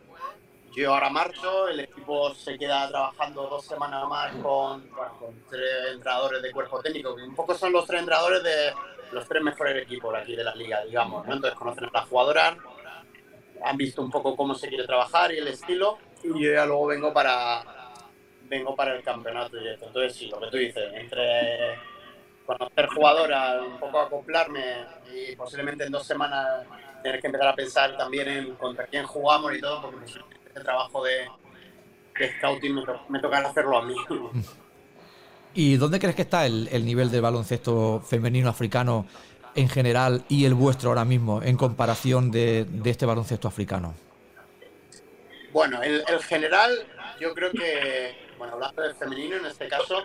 Yo 0.76 0.94
ahora 0.94 1.10
marcho, 1.10 1.68
el 1.68 1.82
equipo 1.82 2.34
se 2.34 2.58
queda 2.58 2.88
trabajando 2.90 3.48
dos 3.48 3.66
semanas 3.66 4.08
más 4.08 4.36
con, 4.38 4.90
tres 5.50 5.94
entrenadores 5.94 6.42
de 6.42 6.52
cuerpo 6.52 6.82
técnico, 6.82 7.16
que 7.16 7.24
un 7.24 7.36
poco 7.36 7.54
son 7.54 7.72
los 7.72 7.86
tres 7.86 8.00
entrenadores 8.00 8.44
de 8.44 8.74
los 9.12 9.28
tres 9.28 9.44
mejores 9.44 9.84
equipos 9.84 10.16
aquí 10.16 10.36
de 10.36 10.44
la 10.44 10.56
liga, 10.56 10.84
digamos. 10.84 11.26
¿no? 11.28 11.34
Entonces 11.34 11.58
conocen 11.58 11.86
a 11.86 11.92
las 11.94 12.10
jugadoras, 12.10 12.58
han 13.64 13.78
visto 13.78 14.02
un 14.02 14.10
poco 14.10 14.36
cómo 14.36 14.56
se 14.56 14.68
quiere 14.68 14.86
trabajar 14.86 15.32
y 15.32 15.38
el 15.38 15.48
estilo, 15.48 16.00
y 16.24 16.44
yo 16.44 16.54
ya 16.54 16.66
luego 16.66 16.88
vengo 16.88 17.14
para, 17.14 17.64
vengo 18.46 18.76
para 18.76 18.96
el 18.96 19.04
campeonato 19.04 19.58
directo. 19.58 19.86
Entonces, 19.86 20.16
sí, 20.16 20.30
lo 20.30 20.40
que 20.40 20.48
tú 20.48 20.58
dices, 20.58 20.92
entre 20.94 21.78
conocer 22.46 22.88
jugadoras, 22.88 23.62
un 23.62 23.80
poco 23.80 24.00
acoplarme 24.00 24.86
y 25.14 25.36
posiblemente 25.36 25.86
en 25.86 25.92
dos 25.92 26.06
semanas 26.06 26.66
tener 27.04 27.22
que 27.22 27.28
empezar 27.28 27.50
a 27.50 27.56
pensar 27.56 27.96
también 27.96 28.28
en 28.28 28.56
contra 28.56 28.88
quién 28.88 29.06
jugamos 29.06 29.54
y 29.56 29.62
todo, 29.62 29.82
porque 29.82 30.06
el 30.56 30.64
trabajo 30.64 31.04
de, 31.04 31.28
de 32.20 32.38
scouting 32.38 32.76
me, 32.76 32.86
to 32.86 33.00
me 33.10 33.20
toca 33.20 33.38
hacerlo 33.40 33.78
a 33.78 33.86
mí. 33.86 33.96
¿Y 35.54 35.78
dónde 35.78 36.00
crees 36.00 36.16
que 36.16 36.24
está 36.24 36.46
el, 36.46 36.68
el, 36.72 36.86
nivel 36.86 37.12
de 37.12 37.22
baloncesto 37.22 38.02
femenino 38.02 38.50
africano 38.50 39.06
en 39.56 39.70
general 39.70 40.24
y 40.28 40.46
el 40.46 40.56
vuestro 40.56 40.90
ahora 40.90 41.06
mismo 41.06 41.44
en 41.44 41.58
comparación 41.58 42.32
de, 42.32 42.66
de 42.66 42.90
este 42.90 43.06
baloncesto 43.06 43.48
africano? 43.48 43.94
Bueno, 45.52 45.84
el, 45.84 46.04
el, 46.08 46.24
general, 46.24 46.72
yo 47.20 47.36
creo 47.36 47.52
que, 47.52 48.16
bueno, 48.40 48.54
hablando 48.54 48.82
del 48.82 48.96
femenino 48.96 49.36
en 49.38 49.46
este 49.46 49.68
caso, 49.68 50.04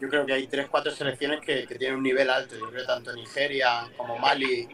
yo 0.00 0.08
creo 0.08 0.26
que 0.26 0.32
hay 0.32 0.46
tres, 0.48 0.68
cuatro 0.68 0.90
selecciones 0.90 1.40
que, 1.40 1.66
que 1.66 1.76
tienen 1.76 1.98
un 1.98 2.02
nivel 2.02 2.28
alto. 2.28 2.56
Yo 2.58 2.68
creo 2.70 2.84
tanto 2.84 3.12
Nigeria 3.14 3.88
como 3.96 4.18
Mali, 4.18 4.68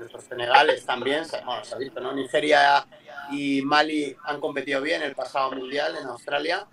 nuestros 0.00 0.24
senegales 0.24 0.84
también, 0.84 1.24
bueno, 1.44 1.64
se 1.64 1.74
ha 1.74 1.78
visto, 1.78 2.00
¿no? 2.00 2.12
Nigeria 2.12 2.84
y 3.30 3.62
Mali 3.62 4.16
han 4.24 4.40
competido 4.40 4.80
bien 4.80 5.02
el 5.02 5.14
pasado 5.14 5.52
mundial 5.52 5.96
en 5.96 6.06
Australia, 6.06 6.66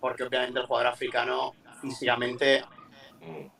porque 0.00 0.24
obviamente 0.24 0.60
el 0.60 0.66
jugador 0.66 0.88
africano 0.92 1.54
físicamente 1.80 2.64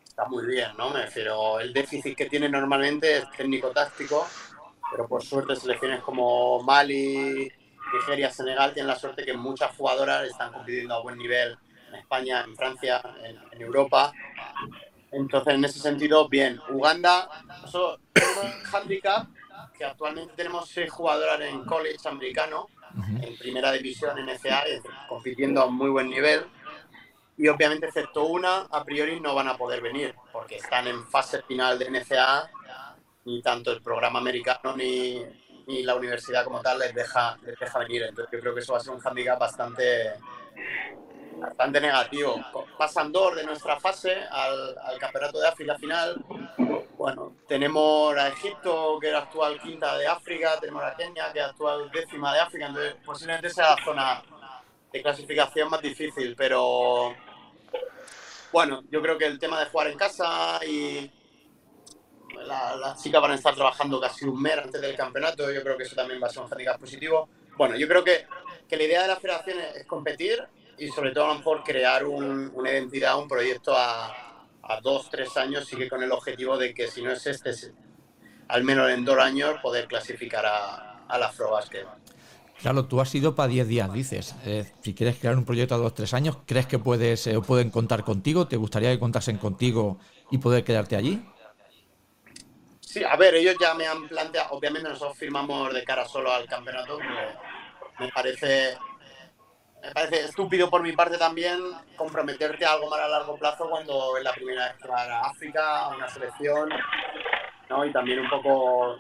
está 0.04 0.26
muy 0.26 0.44
bien, 0.46 0.70
¿no? 0.76 0.90
Me 0.90 1.02
refiero, 1.02 1.60
el 1.60 1.72
déficit 1.72 2.16
que 2.16 2.26
tiene 2.26 2.48
normalmente 2.48 3.18
es 3.18 3.30
técnico-táctico, 3.36 4.26
pero 4.90 5.08
por 5.08 5.22
suerte 5.22 5.56
selecciones 5.56 6.02
como 6.02 6.62
Mali, 6.62 7.50
Nigeria, 7.92 8.30
Senegal 8.30 8.74
tienen 8.74 8.88
la 8.88 8.98
suerte 8.98 9.24
que 9.24 9.34
muchas 9.34 9.74
jugadoras 9.76 10.24
están 10.28 10.52
compitiendo 10.52 10.94
a 10.94 11.02
buen 11.02 11.16
nivel 11.16 11.56
en 11.88 11.94
España, 11.94 12.42
en 12.42 12.56
Francia, 12.56 13.00
en, 13.22 13.38
en 13.52 13.60
Europa. 13.62 14.12
Entonces, 15.14 15.54
en 15.54 15.64
ese 15.64 15.78
sentido, 15.78 16.28
bien. 16.28 16.60
Uganda, 16.70 17.28
tenemos 18.12 18.44
un 18.44 18.74
handicap 18.74 19.26
que 19.76 19.84
actualmente 19.84 20.32
tenemos 20.36 20.68
seis 20.68 20.90
jugadoras 20.90 21.40
en 21.40 21.64
college 21.64 22.08
americano, 22.08 22.68
uh 22.94 23.00
-huh. 23.00 23.24
en 23.26 23.36
primera 23.38 23.72
división 23.72 24.18
en 24.18 24.28
FA, 24.38 24.64
compitiendo 25.08 25.62
a 25.62 25.66
muy 25.66 25.90
buen 25.90 26.08
nivel. 26.08 26.46
Y 27.36 27.48
obviamente, 27.48 27.86
excepto 27.86 28.24
una, 28.26 28.66
a 28.70 28.84
priori 28.84 29.20
no 29.20 29.34
van 29.34 29.48
a 29.48 29.56
poder 29.56 29.80
venir, 29.80 30.14
porque 30.32 30.56
están 30.56 30.86
en 30.86 31.04
fase 31.06 31.42
final 31.42 31.78
de 31.78 31.90
NCAA, 31.90 32.50
ni 33.24 33.42
tanto 33.42 33.72
el 33.72 33.82
programa 33.82 34.18
americano 34.20 34.76
ni, 34.76 35.20
ni 35.66 35.82
la 35.82 35.94
universidad 35.94 36.44
como 36.44 36.60
tal 36.60 36.78
les 36.78 36.94
deja, 36.94 37.36
les 37.44 37.58
deja 37.58 37.78
venir. 37.80 38.02
Entonces 38.02 38.32
yo 38.32 38.40
creo 38.40 38.54
que 38.54 38.60
eso 38.60 38.72
va 38.72 38.78
a 38.78 38.82
ser 38.82 38.94
un 38.94 39.00
handicap 39.04 39.38
bastante, 39.38 40.12
bastante 41.38 41.80
negativo. 41.80 42.36
Pasan 42.78 43.12
dos 43.12 43.36
de 43.36 43.44
nuestra 43.44 43.78
fase 43.78 44.14
al, 44.30 44.98
Campeonato 44.98 45.40
de 45.40 45.48
África 45.48 45.76
final. 45.76 46.24
Bueno, 46.96 47.36
tenemos 47.46 48.16
a 48.16 48.28
Egipto, 48.28 48.98
que 49.00 49.08
era 49.08 49.18
actual 49.18 49.60
quinta 49.60 49.96
de 49.98 50.06
África, 50.06 50.58
tenemos 50.60 50.82
a 50.82 50.96
Kenia, 50.96 51.32
que 51.32 51.40
es 51.40 51.44
actual 51.44 51.90
décima 51.90 52.32
de 52.32 52.40
África, 52.40 52.66
entonces 52.66 52.96
posiblemente 53.04 53.50
sea 53.50 53.74
la 53.74 53.84
zona 53.84 54.22
de 54.92 55.02
clasificación 55.02 55.68
más 55.68 55.82
difícil, 55.82 56.34
pero 56.36 57.14
bueno, 58.52 58.84
yo 58.90 59.02
creo 59.02 59.18
que 59.18 59.26
el 59.26 59.38
tema 59.38 59.58
de 59.60 59.66
jugar 59.66 59.88
en 59.88 59.98
casa 59.98 60.60
y 60.64 61.10
la, 62.46 62.76
las 62.76 63.02
chicas 63.02 63.20
van 63.20 63.32
a 63.32 63.34
estar 63.34 63.54
trabajando 63.54 64.00
casi 64.00 64.24
un 64.24 64.40
mes 64.40 64.56
antes 64.56 64.80
del 64.80 64.96
campeonato, 64.96 65.52
yo 65.52 65.62
creo 65.62 65.76
que 65.76 65.82
eso 65.82 65.96
también 65.96 66.22
va 66.22 66.28
a 66.28 66.30
ser 66.30 66.44
un 66.44 66.52
handicap 66.52 66.78
positivo. 66.78 67.28
Bueno, 67.56 67.76
yo 67.76 67.86
creo 67.88 68.04
que, 68.04 68.26
que 68.68 68.76
la 68.76 68.82
idea 68.84 69.02
de 69.02 69.08
la 69.08 69.16
federación 69.16 69.58
es, 69.60 69.76
es 69.76 69.86
competir 69.86 70.46
y 70.78 70.88
sobre 70.88 71.12
todo 71.12 71.24
a 71.24 71.28
lo 71.28 71.34
mejor 71.36 71.62
crear 71.62 72.04
un, 72.04 72.50
una 72.54 72.70
identidad, 72.70 73.18
un 73.18 73.28
proyecto 73.28 73.76
a, 73.76 74.46
a, 74.62 74.80
dos, 74.80 75.08
tres 75.10 75.36
años, 75.36 75.66
sí 75.66 75.76
que 75.76 75.88
con 75.88 76.02
el 76.02 76.12
objetivo 76.12 76.56
de 76.56 76.74
que 76.74 76.88
si 76.88 77.02
no 77.02 77.12
es 77.12 77.26
este, 77.26 77.52
al 78.48 78.64
menos 78.64 78.90
en 78.90 79.04
dos 79.04 79.18
años 79.18 79.56
poder 79.62 79.86
clasificar 79.86 80.44
a, 80.46 81.04
a 81.06 81.18
la 81.18 81.26
Afrobasket. 81.26 81.86
Claro, 82.60 82.86
tú 82.86 83.00
has 83.00 83.14
ido 83.14 83.34
para 83.34 83.48
10 83.48 83.68
días, 83.68 83.92
dices. 83.92 84.34
Eh, 84.46 84.64
si 84.80 84.94
quieres 84.94 85.18
crear 85.18 85.36
un 85.36 85.44
proyecto 85.44 85.74
a 85.74 85.78
dos, 85.78 85.92
tres 85.92 86.14
años, 86.14 86.38
¿crees 86.46 86.66
que 86.66 86.78
puedes 86.78 87.26
eh, 87.26 87.38
pueden 87.40 87.70
contar 87.70 88.04
contigo? 88.04 88.46
¿Te 88.46 88.56
gustaría 88.56 88.90
que 88.90 88.98
contasen 88.98 89.36
contigo 89.38 89.98
y 90.30 90.38
poder 90.38 90.64
quedarte 90.64 90.96
allí? 90.96 91.22
Sí, 92.80 93.02
a 93.02 93.16
ver, 93.16 93.34
ellos 93.34 93.56
ya 93.60 93.74
me 93.74 93.86
han 93.86 94.08
planteado, 94.08 94.52
obviamente 94.52 94.88
nosotros 94.88 95.18
firmamos 95.18 95.74
de 95.74 95.82
cara 95.82 96.06
solo 96.06 96.32
al 96.32 96.46
campeonato, 96.46 96.98
me 97.98 98.08
parece 98.10 98.78
me 99.84 99.92
parece 99.92 100.24
estúpido 100.24 100.70
por 100.70 100.82
mi 100.82 100.92
parte 100.92 101.18
también 101.18 101.60
comprometerte 101.96 102.64
a 102.64 102.72
algo 102.72 102.88
más 102.88 103.00
a 103.00 103.08
largo 103.08 103.36
plazo 103.36 103.68
cuando 103.68 104.16
es 104.16 104.24
la 104.24 104.32
primera 104.32 104.68
vez 104.68 104.76
que 104.80 104.88
vas 104.88 105.08
a 105.08 105.26
África, 105.26 105.80
a 105.80 105.88
una 105.88 106.08
selección, 106.08 106.70
¿no? 107.68 107.84
Y 107.84 107.92
también 107.92 108.20
un 108.20 108.30
poco, 108.30 108.96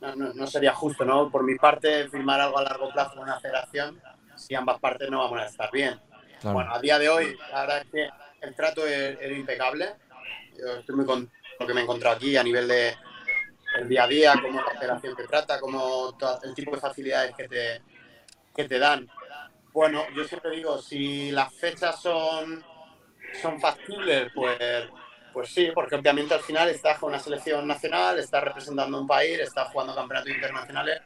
no, 0.00 0.16
no, 0.16 0.32
no, 0.32 0.46
sería 0.46 0.72
justo, 0.72 1.04
¿no? 1.04 1.30
Por 1.30 1.44
mi 1.44 1.56
parte, 1.56 2.08
firmar 2.08 2.40
algo 2.40 2.58
a 2.58 2.62
largo 2.62 2.90
plazo 2.90 3.14
con 3.14 3.24
una 3.24 3.38
federación 3.40 4.00
si 4.34 4.54
ambas 4.54 4.80
partes 4.80 5.10
no 5.10 5.18
vamos 5.18 5.40
a 5.40 5.46
estar 5.46 5.70
bien. 5.70 6.00
Claro. 6.40 6.54
Bueno, 6.54 6.74
a 6.74 6.80
día 6.80 6.98
de 6.98 7.08
hoy, 7.08 7.36
la 7.50 7.60
verdad 7.60 7.78
es 7.78 7.86
que 7.90 8.10
el 8.40 8.54
trato 8.54 8.86
es, 8.86 9.18
es 9.20 9.38
impecable. 9.38 9.94
Yo 10.58 10.78
estoy 10.78 10.96
muy 10.96 11.04
contento 11.04 11.32
con 11.58 11.66
lo 11.66 11.66
que 11.66 11.74
me 11.74 11.80
he 11.80 11.84
encontrado 11.84 12.16
aquí 12.16 12.36
a 12.36 12.42
nivel 12.42 12.66
de 12.66 12.94
el 13.78 13.88
día 13.88 14.04
a 14.04 14.06
día, 14.06 14.34
cómo 14.40 14.60
la 14.60 14.78
federación 14.78 15.16
te 15.16 15.26
trata, 15.26 15.60
cómo 15.60 16.14
todo 16.18 16.40
el 16.42 16.54
tipo 16.54 16.74
de 16.74 16.80
facilidades 16.80 17.34
que 17.34 17.48
te, 17.48 17.82
que 18.54 18.64
te 18.64 18.78
dan. 18.78 19.08
Bueno, 19.72 20.04
yo 20.14 20.24
siempre 20.24 20.50
digo, 20.50 20.78
si 20.78 21.30
las 21.30 21.52
fechas 21.54 22.00
son, 22.00 22.62
son 23.40 23.58
factibles, 23.58 24.30
pues, 24.34 24.58
pues 25.32 25.48
sí, 25.48 25.70
porque 25.74 25.94
obviamente 25.94 26.34
al 26.34 26.40
final 26.40 26.68
estás 26.68 26.98
con 26.98 27.08
una 27.08 27.18
selección 27.18 27.66
nacional, 27.66 28.18
estás 28.18 28.44
representando 28.44 29.00
un 29.00 29.06
país, 29.06 29.38
estás 29.38 29.68
jugando 29.72 29.94
campeonatos 29.94 30.34
internacionales, 30.34 31.00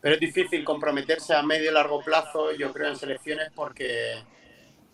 pero 0.00 0.14
es 0.14 0.20
difícil 0.20 0.62
comprometerse 0.64 1.34
a 1.34 1.42
medio 1.42 1.70
y 1.70 1.74
largo 1.74 2.00
plazo, 2.00 2.52
yo 2.52 2.72
creo, 2.72 2.90
en 2.90 2.96
selecciones 2.96 3.50
porque 3.54 4.22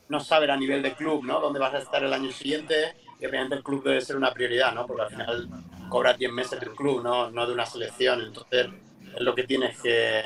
no 0.09 0.21
saber 0.21 0.51
a 0.51 0.57
nivel 0.57 0.83
de 0.83 0.95
club, 0.95 1.25
¿no? 1.25 1.39
Dónde 1.39 1.61
vas 1.61 1.75
a 1.75 1.79
estar 1.79 2.03
el 2.03 2.13
año 2.13 2.33
siguiente 2.33 2.97
y 3.21 3.27
obviamente 3.27 3.57
el 3.57 3.63
club 3.63 3.85
debe 3.85 4.01
ser 4.01 4.17
una 4.17 4.33
prioridad, 4.33 4.73
¿no? 4.73 4.87
Porque 4.87 5.03
al 5.03 5.11
final 5.11 5.49
cobra 5.91 6.15
10 6.15 6.33
meses 6.33 6.59
de 6.59 6.69
un 6.69 6.77
club, 6.77 7.03
¿no? 7.03 7.31
no 7.31 7.47
de 7.47 7.53
una 7.53 7.67
selección, 7.67 8.23
entonces 8.23 8.69
es 9.15 9.21
lo 9.21 9.35
que 9.35 9.45
tienes 9.45 9.79
que 9.81 10.23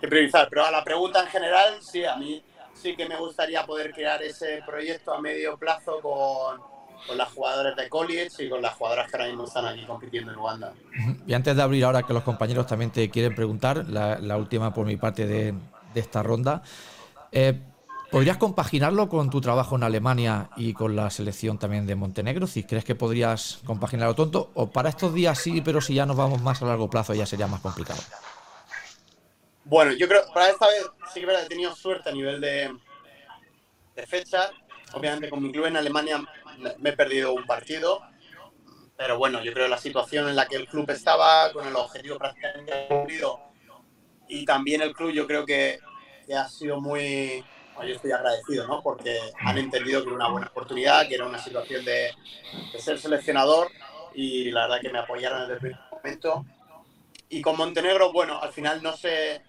Pero 0.00 0.64
a 0.64 0.70
la 0.70 0.84
pregunta 0.84 1.22
en 1.22 1.28
general, 1.28 1.78
sí, 1.80 2.04
a 2.04 2.16
mí 2.16 2.42
sí 2.74 2.94
que 2.94 3.08
me 3.08 3.16
gustaría 3.16 3.64
poder 3.64 3.92
crear 3.92 4.22
ese 4.22 4.62
proyecto 4.66 5.14
a 5.14 5.20
medio 5.20 5.56
plazo 5.56 6.00
con, 6.00 6.76
las 7.16 7.32
jugadoras 7.32 7.76
de 7.76 7.88
college 7.88 8.44
y 8.44 8.48
con 8.48 8.60
las 8.60 8.74
jugadoras 8.74 9.08
que 9.08 9.16
ahora 9.16 9.28
mismo 9.28 9.44
están 9.44 9.66
aquí 9.66 9.84
compitiendo 9.84 10.32
en 10.32 10.38
Uganda. 10.38 10.72
Y 11.26 11.34
antes 11.34 11.54
de 11.54 11.62
abrir 11.62 11.84
ahora 11.84 12.02
que 12.02 12.12
los 12.12 12.24
compañeros 12.24 12.66
también 12.66 12.90
te 12.90 13.08
quieren 13.10 13.34
preguntar, 13.34 13.86
la, 13.88 14.36
última 14.36 14.74
por 14.74 14.86
mi 14.86 14.96
parte 14.96 15.26
de, 15.26 15.54
de 15.94 16.00
esta 16.00 16.22
ronda, 16.22 16.62
eh, 17.30 17.60
¿podrías 18.10 18.38
compaginarlo 18.38 19.08
con 19.08 19.30
tu 19.30 19.40
trabajo 19.40 19.76
en 19.76 19.84
Alemania 19.84 20.50
y 20.56 20.72
con 20.72 20.96
la 20.96 21.10
selección 21.10 21.58
también 21.58 21.86
de 21.86 21.94
Montenegro? 21.94 22.46
Si 22.46 22.64
crees 22.64 22.84
que 22.84 22.94
podrías 22.94 23.60
compaginarlo 23.64 24.14
tonto, 24.14 24.50
o 24.54 24.70
para 24.70 24.88
estos 24.88 25.14
días 25.14 25.38
sí, 25.38 25.60
pero 25.60 25.80
si 25.80 25.94
ya 25.94 26.06
nos 26.06 26.16
vamos 26.16 26.42
más 26.42 26.60
a 26.62 26.66
largo 26.66 26.90
plazo 26.90 27.14
ya 27.14 27.26
sería 27.26 27.46
más 27.46 27.60
complicado. 27.60 28.00
Bueno, 29.68 29.92
yo 29.92 30.06
creo, 30.06 30.22
para 30.32 30.50
esta 30.50 30.68
vez 30.68 30.86
sí 31.12 31.20
que 31.20 31.26
he 31.26 31.46
tenido 31.46 31.74
suerte 31.74 32.08
a 32.08 32.12
nivel 32.12 32.40
de, 32.40 32.72
de 33.96 34.06
fecha. 34.06 34.50
Obviamente 34.92 35.28
con 35.28 35.42
mi 35.42 35.50
club 35.50 35.66
en 35.66 35.76
Alemania 35.76 36.24
me 36.78 36.90
he 36.90 36.92
perdido 36.92 37.34
un 37.34 37.44
partido, 37.44 38.00
pero 38.96 39.18
bueno, 39.18 39.42
yo 39.42 39.52
creo 39.52 39.66
la 39.66 39.76
situación 39.76 40.28
en 40.28 40.36
la 40.36 40.46
que 40.46 40.54
el 40.54 40.68
club 40.68 40.88
estaba, 40.90 41.52
con 41.52 41.66
el 41.66 41.74
objetivo 41.74 42.16
prácticamente 42.16 42.86
cumplido, 42.88 43.40
y 44.28 44.44
también 44.44 44.82
el 44.82 44.94
club 44.94 45.10
yo 45.10 45.26
creo 45.26 45.44
que, 45.44 45.80
que 46.24 46.34
ha 46.34 46.48
sido 46.48 46.80
muy, 46.80 47.44
yo 47.78 47.94
estoy 47.94 48.12
agradecido, 48.12 48.68
¿no? 48.68 48.80
Porque 48.80 49.18
han 49.40 49.58
entendido 49.58 50.02
que 50.02 50.06
era 50.06 50.16
una 50.16 50.28
buena 50.28 50.46
oportunidad, 50.46 51.08
que 51.08 51.16
era 51.16 51.26
una 51.26 51.40
situación 51.40 51.84
de, 51.84 52.12
de 52.72 52.78
ser 52.78 53.00
seleccionador, 53.00 53.68
y 54.14 54.52
la 54.52 54.62
verdad 54.62 54.80
que 54.80 54.90
me 54.90 55.00
apoyaron 55.00 55.40
desde 55.40 55.54
el 55.54 55.58
primer 55.58 55.80
momento. 55.90 56.46
Y 57.28 57.42
con 57.42 57.56
Montenegro, 57.56 58.12
bueno, 58.12 58.40
al 58.40 58.52
final 58.52 58.80
no 58.82 58.96
se, 58.96 59.42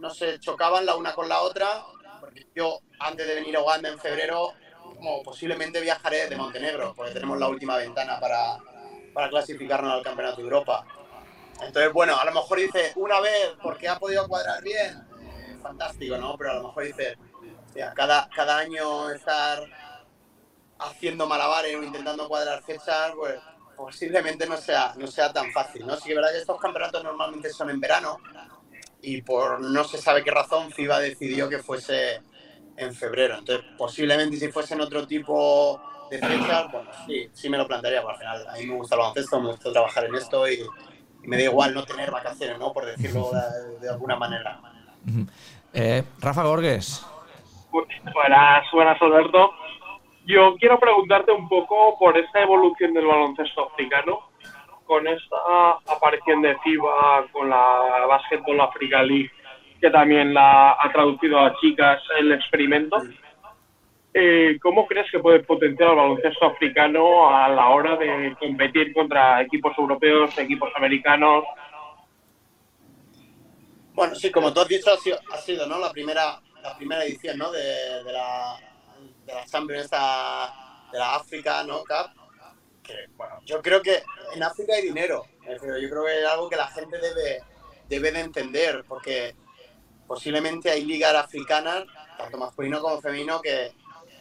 no 0.00 0.10
se 0.10 0.40
chocaban 0.40 0.86
la 0.86 0.96
una 0.96 1.14
con 1.14 1.28
la 1.28 1.42
otra, 1.42 1.84
porque 2.20 2.46
yo 2.54 2.80
antes 2.98 3.26
de 3.26 3.34
venir 3.34 3.56
a 3.56 3.62
Uganda 3.62 3.88
en 3.88 3.98
febrero, 3.98 4.54
como 4.96 5.22
posiblemente 5.22 5.80
viajaré 5.80 6.28
de 6.28 6.36
Montenegro, 6.36 6.94
porque 6.94 7.12
tenemos 7.12 7.38
la 7.38 7.48
última 7.48 7.76
ventana 7.76 8.18
para, 8.18 8.58
para 9.12 9.28
clasificarnos 9.28 9.92
al 9.92 10.02
Campeonato 10.02 10.38
de 10.38 10.42
Europa. 10.44 10.84
Entonces, 11.60 11.92
bueno, 11.92 12.18
a 12.18 12.24
lo 12.24 12.32
mejor 12.32 12.58
dice 12.58 12.92
una 12.96 13.20
vez 13.20 13.52
porque 13.62 13.88
ha 13.88 13.98
podido 13.98 14.26
cuadrar 14.26 14.62
bien, 14.62 15.06
fantástico, 15.62 16.16
¿no? 16.16 16.36
Pero 16.38 16.52
a 16.52 16.54
lo 16.54 16.62
mejor 16.68 16.84
mira, 17.74 17.92
cada, 17.94 18.28
cada 18.34 18.58
año 18.58 19.10
estar 19.10 19.62
haciendo 20.78 21.26
malabares 21.26 21.76
o 21.76 21.82
intentando 21.82 22.26
cuadrar 22.26 22.62
fechas, 22.62 23.12
pues 23.14 23.38
posiblemente 23.76 24.46
no 24.46 24.56
sea, 24.56 24.94
no 24.96 25.06
sea 25.06 25.30
tan 25.32 25.52
fácil, 25.52 25.86
¿no? 25.86 25.96
Sí 25.96 26.08
que 26.08 26.14
verdad 26.14 26.32
que 26.32 26.38
estos 26.38 26.58
campeonatos 26.58 27.04
normalmente 27.04 27.50
son 27.50 27.68
en 27.68 27.80
verano 27.80 28.18
y 29.02 29.22
por 29.22 29.60
no 29.60 29.84
se 29.84 29.98
sabe 29.98 30.22
qué 30.22 30.30
razón 30.30 30.70
FIBA 30.70 31.00
decidió 31.00 31.48
que 31.48 31.58
fuese 31.58 32.20
en 32.76 32.94
febrero. 32.94 33.38
Entonces, 33.38 33.66
posiblemente 33.76 34.36
si 34.36 34.48
fuesen 34.48 34.80
otro 34.80 35.06
tipo 35.06 35.80
de 36.10 36.18
fechas, 36.18 36.70
bueno, 36.72 36.90
sí, 37.06 37.28
sí 37.32 37.48
me 37.48 37.58
lo 37.58 37.66
plantearía, 37.66 38.02
porque 38.02 38.24
al 38.26 38.36
final 38.36 38.48
a 38.48 38.58
mí 38.58 38.66
me 38.66 38.74
gusta 38.76 38.94
el 38.94 39.00
baloncesto, 39.00 39.40
me 39.40 39.50
gusta 39.50 39.72
trabajar 39.72 40.04
en 40.04 40.14
esto 40.14 40.48
y, 40.48 40.60
y 41.22 41.28
me 41.28 41.36
da 41.36 41.44
igual 41.44 41.74
no 41.74 41.84
tener 41.84 42.10
vacaciones, 42.10 42.58
¿no? 42.58 42.72
Por 42.72 42.86
decirlo 42.86 43.30
de, 43.32 43.78
de 43.80 43.88
alguna 43.88 44.16
manera. 44.16 44.60
Eh, 45.72 46.02
Rafa 46.20 46.42
Gorges. 46.44 47.06
Buenas, 47.70 48.64
buenas 48.72 49.00
Alberto. 49.00 49.52
Yo 50.26 50.56
quiero 50.58 50.78
preguntarte 50.78 51.32
un 51.32 51.48
poco 51.48 51.98
por 51.98 52.16
esta 52.16 52.42
evolución 52.42 52.92
del 52.92 53.06
baloncesto 53.06 53.68
africano, 53.70 54.29
con 54.90 55.06
esta 55.06 55.36
aparición 55.86 56.42
de 56.42 56.58
FIBA, 56.64 57.28
con 57.30 57.48
la 57.48 58.06
Basketball 58.08 58.60
Africa 58.60 59.04
League, 59.04 59.30
que 59.80 59.88
también 59.88 60.34
la 60.34 60.72
ha 60.72 60.92
traducido 60.92 61.38
a 61.38 61.54
chicas 61.60 62.02
el 62.18 62.32
experimento. 62.32 62.96
Eh, 64.12 64.58
¿Cómo 64.60 64.88
crees 64.88 65.08
que 65.12 65.20
puede 65.20 65.44
potenciar 65.44 65.90
el 65.90 65.96
baloncesto 65.96 66.44
africano 66.44 67.32
a 67.32 67.48
la 67.50 67.68
hora 67.68 67.94
de 67.94 68.34
competir 68.40 68.92
contra 68.92 69.40
equipos 69.40 69.78
europeos, 69.78 70.36
equipos 70.36 70.72
americanos? 70.74 71.44
Bueno, 73.92 74.16
sí, 74.16 74.32
como 74.32 74.52
tú 74.52 74.58
has 74.62 74.66
dicho, 74.66 74.90
ha 74.92 74.96
sido, 74.96 75.20
ha 75.32 75.36
sido 75.36 75.68
¿no? 75.68 75.78
la, 75.78 75.92
primera, 75.92 76.40
la 76.64 76.76
primera 76.76 77.04
edición 77.04 77.38
¿no? 77.38 77.52
de, 77.52 77.62
de 78.02 78.12
la, 78.12 78.56
de 79.24 79.34
la 79.34 79.46
Champions 79.46 79.88
de 79.88 80.98
la 80.98 81.14
África 81.14 81.62
¿no? 81.62 81.78
Cup. 81.84 82.19
Bueno, 83.16 83.40
yo 83.44 83.60
creo 83.62 83.82
que 83.82 84.02
en 84.34 84.42
África 84.42 84.74
hay 84.74 84.82
dinero, 84.82 85.26
eh, 85.46 85.56
pero 85.60 85.78
yo 85.78 85.88
creo 85.88 86.04
que 86.04 86.20
es 86.20 86.26
algo 86.26 86.48
que 86.48 86.56
la 86.56 86.68
gente 86.68 86.98
debe, 86.98 87.42
debe 87.88 88.12
de 88.12 88.20
entender, 88.20 88.84
porque 88.88 89.34
posiblemente 90.06 90.70
hay 90.70 90.84
ligas 90.84 91.14
africanas, 91.14 91.84
tanto 92.18 92.38
masculino 92.38 92.80
como 92.80 93.00
femenino, 93.00 93.40
que, 93.40 93.72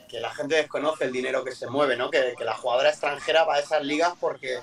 que 0.08 0.20
la 0.20 0.32
gente 0.32 0.56
desconoce 0.56 1.06
el 1.06 1.12
dinero 1.12 1.44
que 1.44 1.52
se 1.52 1.68
mueve, 1.68 1.96
¿no? 1.96 2.10
Que, 2.10 2.36
que 2.38 2.44
la 2.44 2.56
jugadora 2.56 2.90
extranjera 2.90 3.44
va 3.44 3.56
a 3.56 3.60
esas 3.60 3.84
ligas 3.84 4.14
porque, 4.20 4.60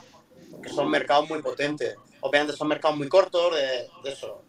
son 0.75 0.91
mercados 0.91 1.29
muy 1.29 1.43
potentes. 1.43 1.97
Obviamente 2.21 2.57
son 2.57 2.69
mercados 2.69 2.97
muy 2.97 3.09
cortos, 3.09 3.55
de, 3.55 3.89
de 4.03 4.13
eso, 4.13 4.43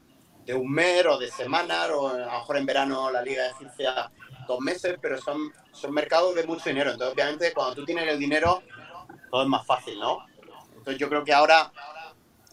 de 0.45 0.53
un 0.53 0.71
mes 0.71 1.05
o 1.05 1.17
de 1.17 1.29
semanas, 1.29 1.89
o 1.91 2.07
a 2.07 2.17
lo 2.17 2.25
mejor 2.25 2.57
en 2.57 2.65
verano 2.65 3.11
la 3.11 3.21
liga 3.21 3.49
egipcia 3.49 4.11
dos 4.47 4.59
meses, 4.61 4.97
pero 5.01 5.19
son, 5.21 5.53
son 5.73 5.93
mercados 5.93 6.33
de 6.33 6.43
mucho 6.45 6.69
dinero. 6.69 6.91
Entonces, 6.91 7.13
obviamente, 7.13 7.53
cuando 7.53 7.75
tú 7.75 7.85
tienes 7.85 8.07
el 8.07 8.17
dinero, 8.17 8.63
todo 9.29 9.43
es 9.43 9.47
más 9.47 9.65
fácil, 9.65 9.99
¿no? 9.99 10.25
Entonces, 10.75 10.97
yo 10.97 11.09
creo 11.09 11.23
que 11.23 11.33
ahora 11.33 11.71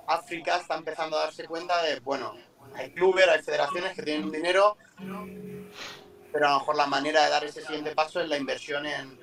África 0.07 0.57
está 0.57 0.77
empezando 0.77 1.17
a 1.17 1.25
darse 1.25 1.47
cuenta 1.47 1.83
de, 1.83 2.01
bueno, 2.01 2.35
hay 2.75 2.91
clubes, 2.93 3.29
hay 3.29 3.43
federaciones 3.43 3.95
que 3.95 4.03
tienen 4.03 4.31
dinero, 4.31 4.77
pero 6.33 6.47
a 6.49 6.51
lo 6.51 6.59
mejor 6.59 6.77
la 6.77 6.87
manera 6.87 7.25
de 7.25 7.31
dar 7.31 7.45
ese 7.45 7.63
siguiente 7.63 7.95
paso 7.95 8.21
es 8.21 8.29
la 8.29 8.37
inversión 8.37 8.87
en, 8.87 9.23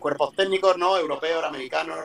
cuerpos 0.00 0.34
técnicos, 0.34 0.76
¿no? 0.76 0.96
Europeos, 0.96 1.44
americanos, 1.44 1.98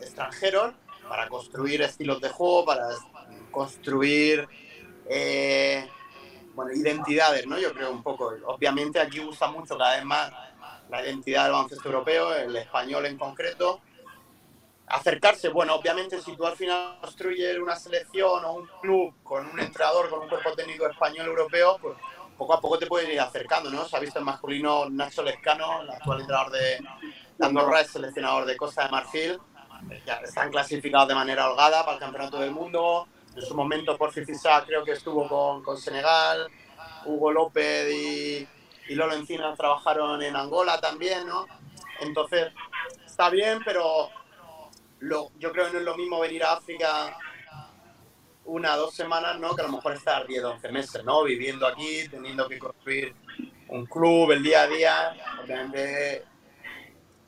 extranjeros, 0.00 0.74
para 1.08 1.28
construir 1.28 1.82
estilos 1.82 2.20
de 2.20 2.28
juego, 2.28 2.64
para 2.64 2.88
construir 3.50 4.48
eh, 5.08 5.88
bueno, 6.54 6.72
identidades, 6.72 7.46
¿no? 7.46 7.58
Yo 7.58 7.72
creo 7.72 7.92
un 7.92 8.02
poco. 8.02 8.32
Obviamente 8.46 8.98
aquí 8.98 9.20
gusta 9.20 9.46
mucho 9.46 9.78
cada 9.78 9.96
vez 9.96 10.04
más 10.04 10.32
la 10.92 11.02
identidad 11.02 11.44
del 11.44 11.52
baloncesto 11.52 11.88
europeo, 11.88 12.34
el 12.34 12.54
español 12.54 13.06
en 13.06 13.16
concreto. 13.16 13.80
Acercarse, 14.86 15.48
bueno, 15.48 15.74
obviamente 15.74 16.20
si 16.20 16.36
tú 16.36 16.46
al 16.46 16.54
final 16.54 16.98
construyes 17.00 17.58
una 17.58 17.76
selección 17.76 18.44
o 18.44 18.52
un 18.52 18.68
club 18.82 19.14
con 19.22 19.46
un 19.46 19.58
entrenador, 19.58 20.10
con 20.10 20.20
un 20.20 20.28
cuerpo 20.28 20.52
técnico 20.52 20.86
español 20.86 21.28
europeo, 21.28 21.78
pues 21.80 21.96
poco 22.36 22.52
a 22.52 22.60
poco 22.60 22.78
te 22.78 22.86
puedes 22.86 23.08
ir 23.08 23.18
acercando, 23.18 23.70
¿no? 23.70 23.86
Se 23.86 23.96
ha 23.96 24.00
visto 24.00 24.18
el 24.18 24.26
masculino 24.26 24.90
Nacho 24.90 25.22
Lescano, 25.22 25.80
el 25.80 25.88
actual 25.88 26.20
entrenador 26.20 26.52
de 26.52 26.78
Andorra, 27.40 27.80
es 27.80 27.90
seleccionador 27.90 28.44
de 28.44 28.56
Costa 28.58 28.84
de 28.84 28.90
Marfil. 28.90 29.38
Ya 30.06 30.16
están 30.16 30.50
clasificados 30.50 31.08
de 31.08 31.14
manera 31.14 31.50
holgada 31.50 31.84
para 31.84 31.94
el 31.94 32.00
Campeonato 32.00 32.38
del 32.38 32.50
Mundo. 32.50 33.08
En 33.34 33.42
su 33.42 33.54
momento, 33.54 33.96
por 33.96 34.12
Fifisa 34.12 34.62
creo 34.66 34.84
que 34.84 34.92
estuvo 34.92 35.26
con, 35.26 35.62
con 35.62 35.78
Senegal. 35.78 36.48
Hugo 37.06 37.32
López 37.32 37.90
y, 37.90 38.46
y 38.88 38.94
Lolo 38.94 39.14
Encinas 39.14 39.56
trabajaron 39.56 40.22
en 40.22 40.36
Angola 40.36 40.80
también, 40.80 41.26
¿no? 41.26 41.46
Entonces, 42.00 42.52
está 43.06 43.30
bien, 43.30 43.60
pero 43.64 44.10
lo, 45.00 45.30
yo 45.38 45.52
creo 45.52 45.66
que 45.66 45.72
no 45.72 45.78
es 45.78 45.84
lo 45.84 45.96
mismo 45.96 46.20
venir 46.20 46.44
a 46.44 46.54
África 46.54 47.16
una 48.44 48.76
dos 48.76 48.94
semanas, 48.94 49.38
¿no? 49.38 49.54
Que 49.54 49.62
a 49.62 49.66
lo 49.66 49.72
mejor 49.72 49.92
estar 49.92 50.26
10, 50.26 50.44
11 50.44 50.72
meses, 50.72 51.04
¿no? 51.04 51.22
Viviendo 51.22 51.66
aquí, 51.66 52.08
teniendo 52.08 52.48
que 52.48 52.58
construir 52.58 53.14
un 53.68 53.86
club 53.86 54.32
el 54.32 54.42
día 54.42 54.62
a 54.62 54.66
día. 54.66 55.16
Obviamente 55.42 56.24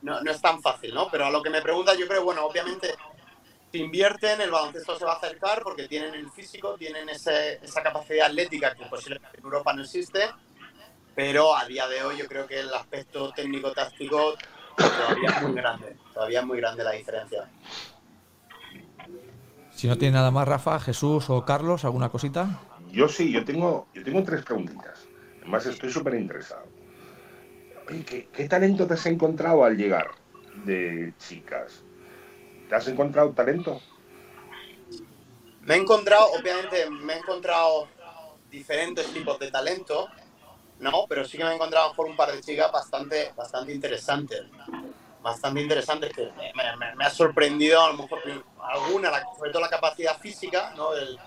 no, 0.02 0.20
no 0.20 0.30
es 0.30 0.40
tan 0.40 0.60
fácil, 0.60 0.92
¿no? 0.94 1.08
Pero 1.10 1.26
a 1.26 1.30
lo 1.30 1.42
que 1.42 1.50
me 1.50 1.62
preguntas, 1.62 1.96
yo 1.96 2.08
creo, 2.08 2.24
bueno, 2.24 2.44
obviamente 2.44 2.94
si 3.74 3.80
invierten, 3.80 4.40
el 4.40 4.52
baloncesto 4.52 4.96
se 4.96 5.04
va 5.04 5.14
a 5.14 5.16
acercar 5.16 5.60
porque 5.64 5.88
tienen 5.88 6.14
el 6.14 6.30
físico, 6.30 6.76
tienen 6.76 7.08
ese, 7.08 7.54
esa 7.60 7.82
capacidad 7.82 8.26
atlética 8.26 8.72
que 8.72 8.84
posiblemente 8.84 9.36
en 9.36 9.42
Europa 9.42 9.72
no 9.72 9.82
existe, 9.82 10.30
pero 11.14 11.56
a 11.56 11.66
día 11.66 11.86
de 11.88 12.02
hoy 12.02 12.16
yo 12.18 12.26
creo 12.26 12.46
que 12.46 12.60
el 12.60 12.72
aspecto 12.72 13.32
técnico-táctico 13.32 14.34
todavía 14.76 15.30
es 15.30 15.42
muy 15.42 15.54
grande, 15.54 15.96
todavía 16.12 16.40
es 16.40 16.46
muy 16.46 16.58
grande 16.58 16.84
la 16.84 16.92
diferencia. 16.92 17.48
Si 19.72 19.88
no 19.88 19.98
tiene 19.98 20.14
nada 20.14 20.30
más, 20.30 20.46
Rafa, 20.46 20.78
Jesús 20.80 21.28
o 21.30 21.44
Carlos, 21.44 21.84
¿alguna 21.84 22.08
cosita? 22.08 22.60
Yo 22.90 23.08
sí, 23.08 23.32
yo 23.32 23.44
tengo, 23.44 23.88
yo 23.92 24.04
tengo 24.04 24.22
tres 24.22 24.44
preguntitas. 24.44 25.06
Además, 25.40 25.66
estoy 25.66 25.90
súper 25.90 26.14
interesado. 26.14 26.64
Oye, 27.88 28.04
¿qué, 28.04 28.28
¿qué 28.32 28.48
talento 28.48 28.86
te 28.86 28.94
has 28.94 29.04
encontrado 29.06 29.64
al 29.64 29.76
llegar 29.76 30.12
de 30.64 31.12
chicas? 31.18 31.82
¿Te 32.68 32.74
has 32.74 32.88
encontrado 32.88 33.30
talento? 33.32 33.80
Me 35.62 35.74
he 35.74 35.78
encontrado, 35.78 36.26
obviamente, 36.38 36.88
me 36.90 37.14
he 37.14 37.18
encontrado 37.18 37.88
diferentes 38.50 39.06
tipos 39.12 39.38
de 39.38 39.50
talento, 39.50 40.08
¿no? 40.78 41.06
Pero 41.08 41.24
sí 41.24 41.38
que 41.38 41.44
me 41.44 41.50
he 41.50 41.54
encontrado 41.54 41.92
por 41.94 42.06
un 42.06 42.16
par 42.16 42.32
de 42.32 42.40
chicas 42.40 42.70
bastante, 42.70 43.32
bastante 43.36 43.72
interesantes. 43.72 44.42
Bastante 45.22 45.62
interesantes 45.62 46.12
que 46.12 46.30
me, 46.36 46.52
me, 46.76 46.94
me 46.96 47.04
ha 47.04 47.08
sorprendido, 47.08 47.82
a 47.82 47.88
lo 47.88 47.94
mejor 47.94 48.20
alguna, 48.60 49.10
la, 49.10 49.24
sobre 49.36 49.50
todo 49.52 49.62
la 49.62 49.70
capacidad 49.70 50.18
física, 50.18 50.74
¿no? 50.76 50.92
El, 50.92 51.18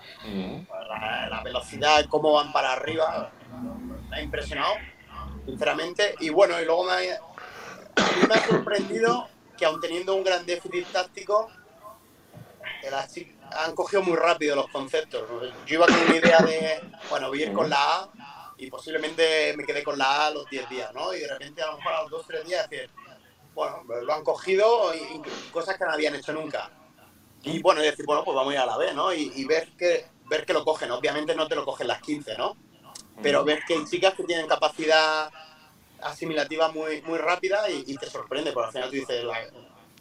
la, 0.88 1.28
la, 1.28 1.42
velocidad, 1.42 2.04
cómo 2.08 2.34
van 2.34 2.52
para 2.52 2.74
arriba, 2.74 3.32
me 4.08 4.16
ha 4.16 4.22
impresionado, 4.22 4.74
sinceramente. 5.44 6.14
Y 6.20 6.30
bueno, 6.30 6.60
y 6.60 6.64
luego 6.64 6.84
me 6.84 6.92
ha, 6.92 7.20
me 8.28 8.34
ha 8.34 8.46
sorprendido 8.46 9.28
que 9.56 9.64
aun 9.64 9.80
teniendo 9.80 10.14
un 10.14 10.22
gran 10.22 10.46
déficit 10.46 10.86
táctico, 10.92 11.50
las 12.88 13.12
chicas 13.12 13.34
han 13.50 13.74
cogido 13.74 14.02
muy 14.02 14.16
rápido 14.16 14.56
los 14.56 14.68
conceptos. 14.68 15.24
Yo 15.66 15.74
iba 15.74 15.86
con 15.86 15.96
una 15.96 16.16
idea 16.16 16.38
de, 16.38 16.80
bueno, 17.10 17.28
voy 17.28 17.42
a 17.42 17.46
ir 17.46 17.52
con 17.52 17.68
la 17.68 17.76
A 17.76 18.08
y 18.58 18.68
posiblemente 18.70 19.54
me 19.56 19.64
quedé 19.64 19.82
con 19.84 19.96
la 19.96 20.04
A 20.04 20.26
a 20.26 20.30
los 20.30 20.50
10 20.50 20.68
días, 20.68 20.92
¿no? 20.92 21.14
Y 21.14 21.20
de 21.20 21.28
repente 21.28 21.62
a 21.62 21.68
lo 21.68 21.76
mejor 21.76 21.92
a 21.92 22.02
los 22.02 22.10
2 22.10 22.26
3 22.26 22.46
días 22.46 22.68
decir, 22.68 22.90
bueno, 23.54 23.84
lo 24.02 24.12
han 24.12 24.24
cogido 24.24 24.94
y, 24.94 24.98
y, 24.98 25.50
cosas 25.50 25.78
que 25.78 25.84
no 25.84 25.92
habían 25.92 26.14
hecho 26.14 26.32
nunca. 26.32 26.70
Y 27.42 27.62
bueno, 27.62 27.80
decir, 27.80 28.04
bueno, 28.04 28.24
pues 28.24 28.34
vamos 28.34 28.52
a 28.52 28.54
ir 28.54 28.60
a 28.60 28.66
la 28.66 28.76
B, 28.76 28.92
¿no? 28.94 29.12
Y, 29.12 29.32
y, 29.36 29.44
ver, 29.44 29.68
que, 29.78 30.06
ver 30.26 30.44
que 30.44 30.52
lo 30.52 30.64
cogen. 30.64 30.90
Obviamente 30.90 31.34
no 31.34 31.46
te 31.46 31.54
lo 31.54 31.64
cogen 31.64 31.86
las 31.86 32.02
15, 32.02 32.36
¿no? 32.36 32.56
Pero 33.22 33.44
ver 33.44 33.62
que 33.66 33.74
hay 33.74 33.84
chicas 33.84 34.14
que 34.14 34.24
tienen 34.24 34.46
capacidad 34.46 35.30
asimilativa 36.02 36.70
muy, 36.70 37.02
muy 37.02 37.18
rápida 37.18 37.68
y, 37.70 37.96
te 37.96 38.06
sorprende, 38.08 38.52
porque 38.52 38.66
al 38.66 38.72
final 38.72 38.90
tú 38.90 38.96
dices, 38.96 39.24
la, 39.24 39.38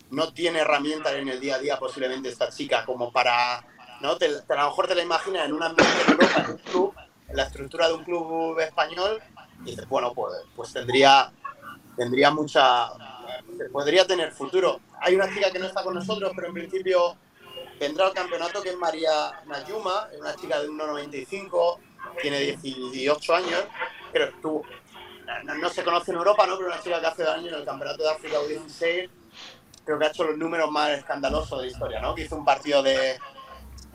no 0.09 0.33
tiene 0.33 0.59
herramientas 0.59 1.13
en 1.13 1.27
el 1.27 1.39
día 1.39 1.55
a 1.55 1.59
día 1.59 1.77
posiblemente 1.77 2.29
esta 2.29 2.49
chica 2.49 2.85
como 2.85 3.11
para, 3.11 3.63
¿no? 4.01 4.17
Te, 4.17 4.29
te, 4.41 4.53
a 4.53 4.63
lo 4.63 4.69
mejor 4.69 4.87
te 4.87 4.95
la 4.95 5.03
imaginas 5.03 5.45
en 5.45 5.53
un 5.53 5.63
ambiente 5.63 5.95
de 5.95 6.11
Europa, 6.11 6.41
en 6.43 6.51
un 6.51 6.57
club, 6.57 6.93
la 7.33 7.43
estructura 7.43 7.87
de 7.87 7.93
un 7.93 8.03
club 8.03 8.59
español, 8.59 9.21
y 9.61 9.71
dices, 9.71 9.87
bueno, 9.87 10.13
pues, 10.13 10.33
pues 10.55 10.73
tendría, 10.73 11.31
tendría 11.95 12.31
mucha, 12.31 12.89
podría 13.71 14.05
tener 14.05 14.31
futuro. 14.31 14.79
Hay 15.01 15.15
una 15.15 15.33
chica 15.33 15.51
que 15.51 15.59
no 15.59 15.67
está 15.67 15.83
con 15.83 15.95
nosotros, 15.95 16.31
pero 16.35 16.47
en 16.47 16.53
principio 16.53 17.15
vendrá 17.79 18.07
al 18.07 18.13
campeonato, 18.13 18.61
que 18.61 18.69
es 18.69 18.77
María 18.77 19.41
Nayuma, 19.45 20.09
es 20.13 20.19
una 20.19 20.35
chica 20.35 20.59
de 20.59 20.69
1,95, 20.69 21.79
tiene 22.21 22.39
18 22.39 23.35
años, 23.35 23.63
pero 24.11 24.31
tú 24.41 24.63
no, 25.43 25.55
no, 25.55 25.69
se 25.69 25.83
conoce 25.83 26.11
en 26.11 26.17
Europa, 26.17 26.47
¿no? 26.47 26.57
Pero 26.57 26.69
una 26.69 26.81
chica 26.81 26.99
que 26.99 27.07
hace 27.07 27.23
daño 27.23 27.49
en 27.49 27.55
el 27.55 27.65
Campeonato 27.65 28.03
de 28.03 28.09
África 28.09 28.37
U16 28.39 29.09
creo 29.87 29.97
que 29.97 30.05
ha 30.05 30.09
hecho 30.09 30.25
los 30.25 30.37
números 30.37 30.69
más 30.69 30.91
escandalosos 30.91 31.59
de 31.59 31.65
la 31.65 31.71
historia, 31.71 32.01
¿no? 32.01 32.13
Que 32.13 32.23
hizo 32.23 32.35
un 32.35 32.45
partido 32.45 32.83
de 32.83 33.17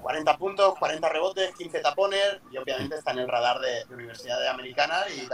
40 0.03 0.37
puntos, 0.37 0.79
40 0.79 1.09
rebotes, 1.09 1.55
15 1.57 1.81
tapones 1.81 2.39
y 2.51 2.57
obviamente 2.59 2.97
está 2.97 3.13
en 3.13 3.21
el 3.21 3.29
radar 3.29 3.61
de, 3.61 3.85
de 3.87 3.95
Universidad 3.95 4.47
Americana 4.49 5.05
y. 5.09 5.29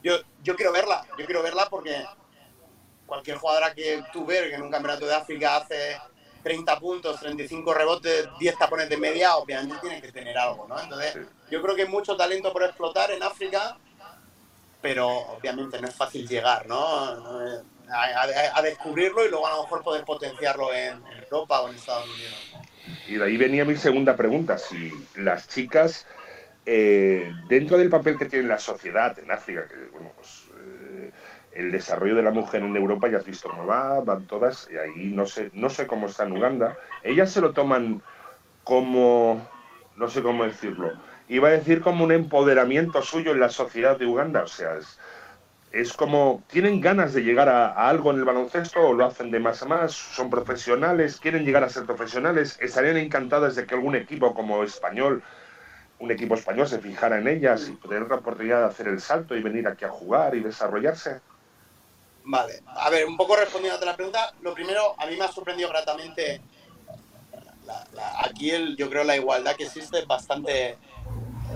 Yo, 0.00 0.14
yo 0.44 0.54
quiero 0.54 0.70
verla, 0.72 1.04
yo 1.18 1.26
quiero 1.26 1.42
verla 1.42 1.66
porque 1.68 2.06
cualquier 3.06 3.36
jugadora 3.38 3.74
que 3.74 4.02
tú 4.12 4.24
ves 4.26 4.42
que 4.42 4.54
en 4.54 4.62
un 4.62 4.70
campeonato 4.70 5.06
de 5.06 5.14
África 5.14 5.56
hace 5.56 5.98
30 6.44 6.78
puntos, 6.78 7.18
35 7.18 7.74
rebotes, 7.74 8.28
10 8.38 8.56
tapones 8.58 8.88
de 8.88 8.96
media, 8.96 9.36
obviamente 9.36 9.76
tiene 9.80 10.00
que 10.00 10.12
tener 10.12 10.38
algo, 10.38 10.68
¿no? 10.68 10.78
Entonces, 10.78 11.16
yo 11.50 11.60
creo 11.60 11.74
que 11.74 11.82
hay 11.82 11.88
mucho 11.88 12.16
talento 12.16 12.52
por 12.52 12.62
explotar 12.62 13.10
en 13.10 13.22
África, 13.24 13.76
pero 14.80 15.08
obviamente 15.08 15.80
no 15.80 15.88
es 15.88 15.94
fácil 15.96 16.28
llegar, 16.28 16.66
¿no? 16.68 16.78
A, 17.90 18.04
a- 18.04 18.58
a 18.58 18.62
descubrirlo 18.62 19.24
y 19.24 19.30
luego 19.30 19.46
a 19.48 19.56
lo 19.56 19.62
mejor 19.64 19.82
poder 19.82 20.04
potenciarlo 20.04 20.72
en, 20.72 21.04
en 21.08 21.18
Europa 21.24 21.60
o 21.62 21.68
en 21.68 21.74
Estados 21.74 22.04
Unidos. 22.04 22.52
Y 23.06 23.14
de 23.16 23.24
ahí 23.24 23.36
venía 23.36 23.64
mi 23.64 23.76
segunda 23.76 24.16
pregunta, 24.16 24.58
si 24.58 24.92
las 25.16 25.48
chicas, 25.48 26.06
eh, 26.66 27.32
dentro 27.48 27.78
del 27.78 27.88
papel 27.88 28.18
que 28.18 28.26
tiene 28.26 28.48
la 28.48 28.58
sociedad 28.58 29.18
en 29.18 29.30
África, 29.30 29.66
que 29.66 29.76
bueno, 29.92 30.12
pues 30.16 30.48
eh, 30.58 31.10
el 31.52 31.72
desarrollo 31.72 32.14
de 32.14 32.22
la 32.22 32.30
mujer 32.30 32.62
en 32.62 32.76
Europa, 32.76 33.08
ya 33.08 33.18
has 33.18 33.24
visto 33.24 33.48
cómo 33.48 33.66
va, 33.66 34.00
van 34.00 34.26
todas, 34.26 34.68
y 34.70 34.76
ahí 34.76 35.12
no 35.14 35.26
sé, 35.26 35.50
no 35.54 35.70
sé 35.70 35.86
cómo 35.86 36.06
está 36.06 36.24
en 36.24 36.32
Uganda, 36.32 36.76
ellas 37.02 37.30
se 37.30 37.40
lo 37.40 37.52
toman 37.52 38.02
como, 38.64 39.48
no 39.96 40.08
sé 40.08 40.22
cómo 40.22 40.44
decirlo, 40.44 40.92
iba 41.28 41.48
a 41.48 41.52
decir 41.52 41.80
como 41.80 42.04
un 42.04 42.12
empoderamiento 42.12 43.02
suyo 43.02 43.32
en 43.32 43.40
la 43.40 43.48
sociedad 43.48 43.98
de 43.98 44.06
Uganda, 44.06 44.42
o 44.42 44.48
sea, 44.48 44.76
es, 44.76 44.98
es 45.70 45.92
como, 45.92 46.44
¿tienen 46.48 46.80
ganas 46.80 47.12
de 47.12 47.22
llegar 47.22 47.48
a, 47.48 47.68
a 47.68 47.88
algo 47.88 48.10
en 48.10 48.18
el 48.18 48.24
baloncesto 48.24 48.80
o 48.80 48.94
lo 48.94 49.04
hacen 49.04 49.30
de 49.30 49.38
más 49.40 49.62
a 49.62 49.66
más? 49.66 49.92
¿Son 49.92 50.30
profesionales? 50.30 51.20
¿Quieren 51.20 51.44
llegar 51.44 51.62
a 51.64 51.68
ser 51.68 51.84
profesionales? 51.84 52.56
¿Estarían 52.60 52.96
encantadas 52.96 53.54
de 53.56 53.66
que 53.66 53.74
algún 53.74 53.94
equipo 53.94 54.34
como 54.34 54.62
español, 54.62 55.22
un 55.98 56.10
equipo 56.10 56.34
español 56.34 56.66
se 56.66 56.78
fijara 56.80 57.18
en 57.18 57.28
ellas 57.28 57.68
y 57.68 57.76
tener 57.76 58.08
la 58.08 58.16
oportunidad 58.16 58.60
de 58.60 58.66
hacer 58.66 58.88
el 58.88 59.00
salto 59.00 59.36
y 59.36 59.42
venir 59.42 59.68
aquí 59.68 59.84
a 59.84 59.90
jugar 59.90 60.34
y 60.34 60.40
desarrollarse? 60.40 61.20
Vale, 62.24 62.62
a 62.66 62.90
ver, 62.90 63.06
un 63.06 63.16
poco 63.16 63.36
respondiendo 63.36 63.80
a 63.80 63.84
la 63.86 63.96
pregunta, 63.96 64.32
lo 64.40 64.52
primero, 64.54 64.94
a 64.98 65.06
mí 65.06 65.16
me 65.16 65.24
ha 65.24 65.28
sorprendido 65.32 65.68
gratamente, 65.70 66.42
la- 67.64 67.86
la- 67.92 68.12
aquí 68.22 68.50
el, 68.50 68.76
yo 68.76 68.88
creo 68.90 69.04
la 69.04 69.16
igualdad 69.16 69.56
que 69.56 69.64
existe 69.64 69.98
es 70.00 70.06
bastante, 70.06 70.78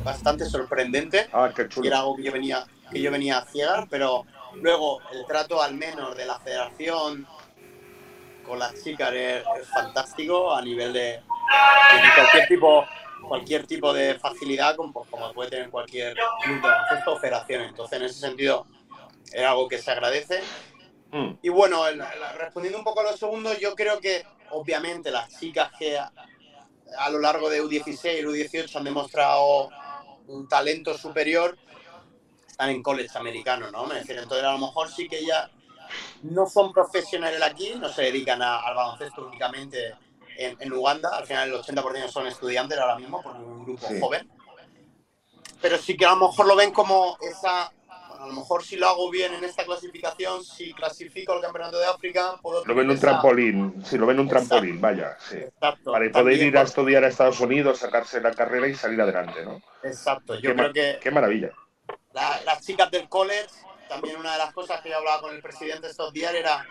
bastante 0.05 0.45
sorprendente. 0.47 1.29
Ah, 1.33 1.51
qué 1.55 1.65
y 1.65 1.69
chulo. 1.69 1.87
era 1.89 1.99
algo 2.01 2.17
que 2.17 2.23
yo 2.23 2.33
venía 2.33 2.65
que 2.93 3.01
yo 3.01 3.11
venía 3.11 3.39
a 3.39 3.45
ciegar, 3.47 3.87
pero 3.91 4.27
luego 4.55 5.01
el 5.13 5.25
trato 5.27 5.61
al 5.63 5.75
menos 5.75 6.17
de 6.17 6.27
la 6.27 6.39
federación 6.39 7.27
con 8.43 8.59
las 8.59 8.83
chicas 8.83 9.13
es, 9.13 9.43
es 9.61 9.69
fantástico 9.73 10.53
a 10.55 10.61
nivel 10.63 10.93
de, 10.93 11.01
de 11.01 11.23
cualquier 12.15 12.49
tipo 12.49 12.85
cualquier 13.29 13.67
tipo 13.67 13.93
de 13.95 14.19
facilidad 14.19 14.75
como, 14.77 14.93
como 15.09 15.33
puede 15.33 15.51
tener 15.51 15.71
cualquier 15.71 16.15
club 16.43 16.57
de 16.57 16.61
baloncesto 16.69 17.13
o 17.15 17.19
federación. 17.19 17.63
Entonces, 17.63 17.99
en 17.99 18.05
ese 18.05 18.19
sentido, 18.21 18.67
es 19.33 19.45
algo 19.47 19.69
que 19.69 19.79
se 19.79 19.91
agradece. 19.93 20.43
Mm, 21.13 21.35
Y 21.41 21.49
bueno, 21.49 21.87
el- 21.87 22.01
el- 22.01 22.39
respondiendo 22.39 22.79
un 22.79 22.85
poco 22.85 23.01
a 23.01 23.05
lo 23.05 23.17
segundo, 23.17 23.57
yo 23.59 23.75
creo 23.75 24.01
que 24.01 24.25
obviamente 24.51 25.11
las 25.13 25.39
chicas 25.39 25.71
que 25.79 25.97
a, 25.99 26.13
a 26.99 27.11
lo 27.11 27.21
largo 27.21 27.49
de 27.49 27.63
U16 27.63 28.21
y 28.21 28.25
U18 28.25 28.77
han 28.77 28.85
demostrado 28.85 29.71
un 30.27 30.49
talento 30.49 30.99
superior, 30.99 31.57
están 32.63 32.77
en 32.77 32.83
college 32.83 33.19
americano, 33.19 33.71
¿no? 33.73 33.87
Me 33.87 33.95
refiero, 33.95 34.23
entonces 34.23 34.47
a 34.47 34.53
lo 34.53 34.59
mejor 34.59 34.89
sí 34.89 35.09
que 35.09 35.25
ya 35.25 35.51
no 36.23 36.47
son 36.47 36.73
profesionales 36.73 37.43
aquí, 37.43 37.75
no 37.77 37.89
se 37.89 38.03
dedican 38.03 38.41
a- 38.41 38.61
al 38.61 38.77
baloncesto 38.77 39.27
únicamente 39.27 39.97
en, 40.39 40.57
en 40.61 40.73
Uganda, 40.73 41.11
al 41.17 41.27
final 41.27 41.49
el 41.49 41.55
80% 41.57 42.09
son 42.09 42.27
estudiantes 42.29 42.79
ahora 42.79 42.97
mismo, 42.97 43.21
es 43.21 43.27
un 43.27 43.65
grupo 43.65 43.89
Sí. 43.89 43.99
joven, 44.01 44.31
pero 45.61 45.77
sí 45.77 45.97
que 45.97 46.07
a 46.07 46.11
lo 46.15 46.29
mejor 46.29 46.47
lo 46.47 46.55
ven 46.55 46.71
como 46.73 47.17
esa, 47.21 47.73
bueno, 48.09 48.25
a 48.25 48.27
lo 48.29 48.33
mejor 48.35 48.63
si 48.63 48.77
lo 48.77 48.87
hago 48.89 49.11
bien 49.11 49.35
en 49.35 49.43
esta 49.43 49.65
clasificación, 49.65 50.45
si 50.45 50.73
clasifico 50.73 51.33
al 51.33 51.41
Campeonato 51.41 51.81
de 51.81 51.87
África, 51.87 52.37
puedo 52.41 52.65
Lo 52.65 52.75
ven 52.77 52.91
un 52.91 52.97
esa- 52.97 53.09
trampolín, 53.09 53.85
sí, 53.85 53.99
lo 53.99 54.07
ven 54.07 54.21
un 54.21 54.27
Exacto. 54.27 54.49
trampolín, 54.51 54.81
vaya, 54.81 55.17
sí. 55.19 55.39
Exacto, 55.39 55.91
Para 55.91 56.05
poder 56.05 56.13
también 56.13 56.47
ir 56.47 56.57
a 56.57 56.61
por- 56.61 56.69
estudiar 56.69 57.03
a 57.03 57.09
Estados 57.09 57.41
Unidos, 57.41 57.79
sacarse 57.81 58.21
la 58.21 58.31
carrera 58.33 58.69
y 58.69 58.75
salir 58.77 59.01
adelante, 59.01 59.45
¿no? 59.45 59.61
Exacto, 59.83 60.37
yo 60.37 60.51
Qué, 60.51 60.55
creo 60.55 60.73
que 60.73 60.99
qué 61.03 61.11
maravilla. 61.11 61.51
La- 62.13 62.41
las 62.45 62.65
chicas 62.65 62.91
del 62.91 63.09
college, 63.09 63.49
también 63.89 64.17
una 64.17 64.33
de 64.33 64.39
las 64.39 64.53
cosas 64.53 64.81
que 64.81 64.91
yo 64.91 64.97
hablaba 64.99 65.21
con 65.21 65.35
el 65.35 65.43
presidente 65.43 65.89
estos 65.89 66.13
días 66.13 66.35
era, 66.35 66.67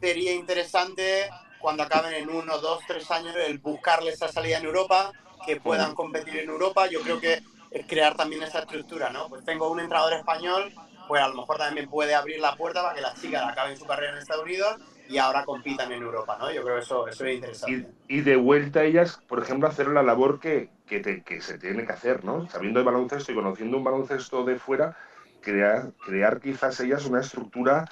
sería 0.00 0.32
interesante 0.32 1.30
cuando 1.58 1.82
acaben 1.82 2.14
en 2.14 2.30
uno, 2.30 2.58
dos, 2.58 2.80
tres 2.86 3.10
años 3.10 3.34
el 3.36 3.58
buscarles 3.58 4.14
esa 4.14 4.28
salida 4.28 4.58
en 4.58 4.64
Europa, 4.64 5.12
que 5.44 5.60
puedan 5.60 5.94
competir 5.94 6.36
en 6.38 6.48
Europa. 6.50 6.86
Yo 6.86 7.00
creo 7.00 7.20
que 7.20 7.42
es 7.70 7.86
crear 7.86 8.16
también 8.16 8.42
esa 8.42 8.60
estructura, 8.60 9.10
¿no? 9.10 9.28
Pues 9.28 9.44
tengo 9.44 9.68
un 9.68 9.80
entrenador 9.80 10.12
español, 10.12 10.72
pues 11.08 11.22
a 11.22 11.28
lo 11.28 11.34
mejor 11.34 11.58
también 11.58 11.88
puede 11.88 12.14
abrir 12.14 12.38
la 12.38 12.54
puerta 12.54 12.82
para 12.82 12.94
que 12.94 13.00
las 13.00 13.20
chicas 13.20 13.44
acaben 13.46 13.76
su 13.76 13.86
carrera 13.86 14.12
en 14.12 14.18
Estados 14.18 14.44
Unidos 14.44 14.76
y 15.08 15.18
ahora 15.18 15.44
compitan 15.44 15.90
en 15.92 16.02
Europa, 16.02 16.36
¿no? 16.38 16.50
Yo 16.52 16.62
creo 16.62 16.76
que 16.76 16.82
eso, 16.82 17.06
eso 17.08 17.24
es 17.24 17.34
interesante. 17.34 17.90
Y, 18.08 18.18
y 18.18 18.20
de 18.20 18.36
vuelta 18.36 18.84
ellas, 18.84 19.18
por 19.26 19.42
ejemplo, 19.42 19.68
hacer 19.68 19.88
la 19.88 20.02
labor 20.02 20.38
que, 20.38 20.70
que, 20.86 21.00
te- 21.00 21.22
que 21.22 21.40
se 21.40 21.58
tiene 21.58 21.84
que 21.86 21.92
hacer, 21.92 22.24
¿no? 22.24 22.48
Sabiendo 22.48 22.80
de 22.80 22.84
baloncesto 22.84 23.32
y 23.32 23.34
conociendo 23.34 23.76
un 23.78 23.84
baloncesto 23.84 24.44
de 24.44 24.58
fuera, 24.58 24.96
crear, 25.40 25.92
crear 26.04 26.40
quizás 26.40 26.78
ellas 26.80 27.04
una 27.06 27.20
estructura 27.20 27.86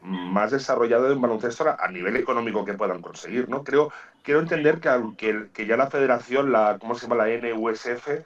más 0.00 0.50
desarrollada 0.52 1.08
de 1.08 1.14
un 1.14 1.22
baloncesto 1.22 1.68
a, 1.68 1.88
nivel 1.88 2.16
económico 2.16 2.64
que 2.64 2.74
puedan 2.74 3.02
conseguir, 3.02 3.48
¿no? 3.48 3.64
Creo, 3.64 3.92
quiero 4.22 4.40
entender 4.40 4.80
que, 4.80 4.90
que, 5.16 5.30
el- 5.30 5.50
que 5.52 5.66
ya 5.66 5.76
la 5.76 5.90
federación, 5.90 6.52
la, 6.52 6.78
¿cómo 6.80 6.94
se 6.94 7.06
llama? 7.08 7.26
La 7.26 7.28
NUSF, 7.28 8.24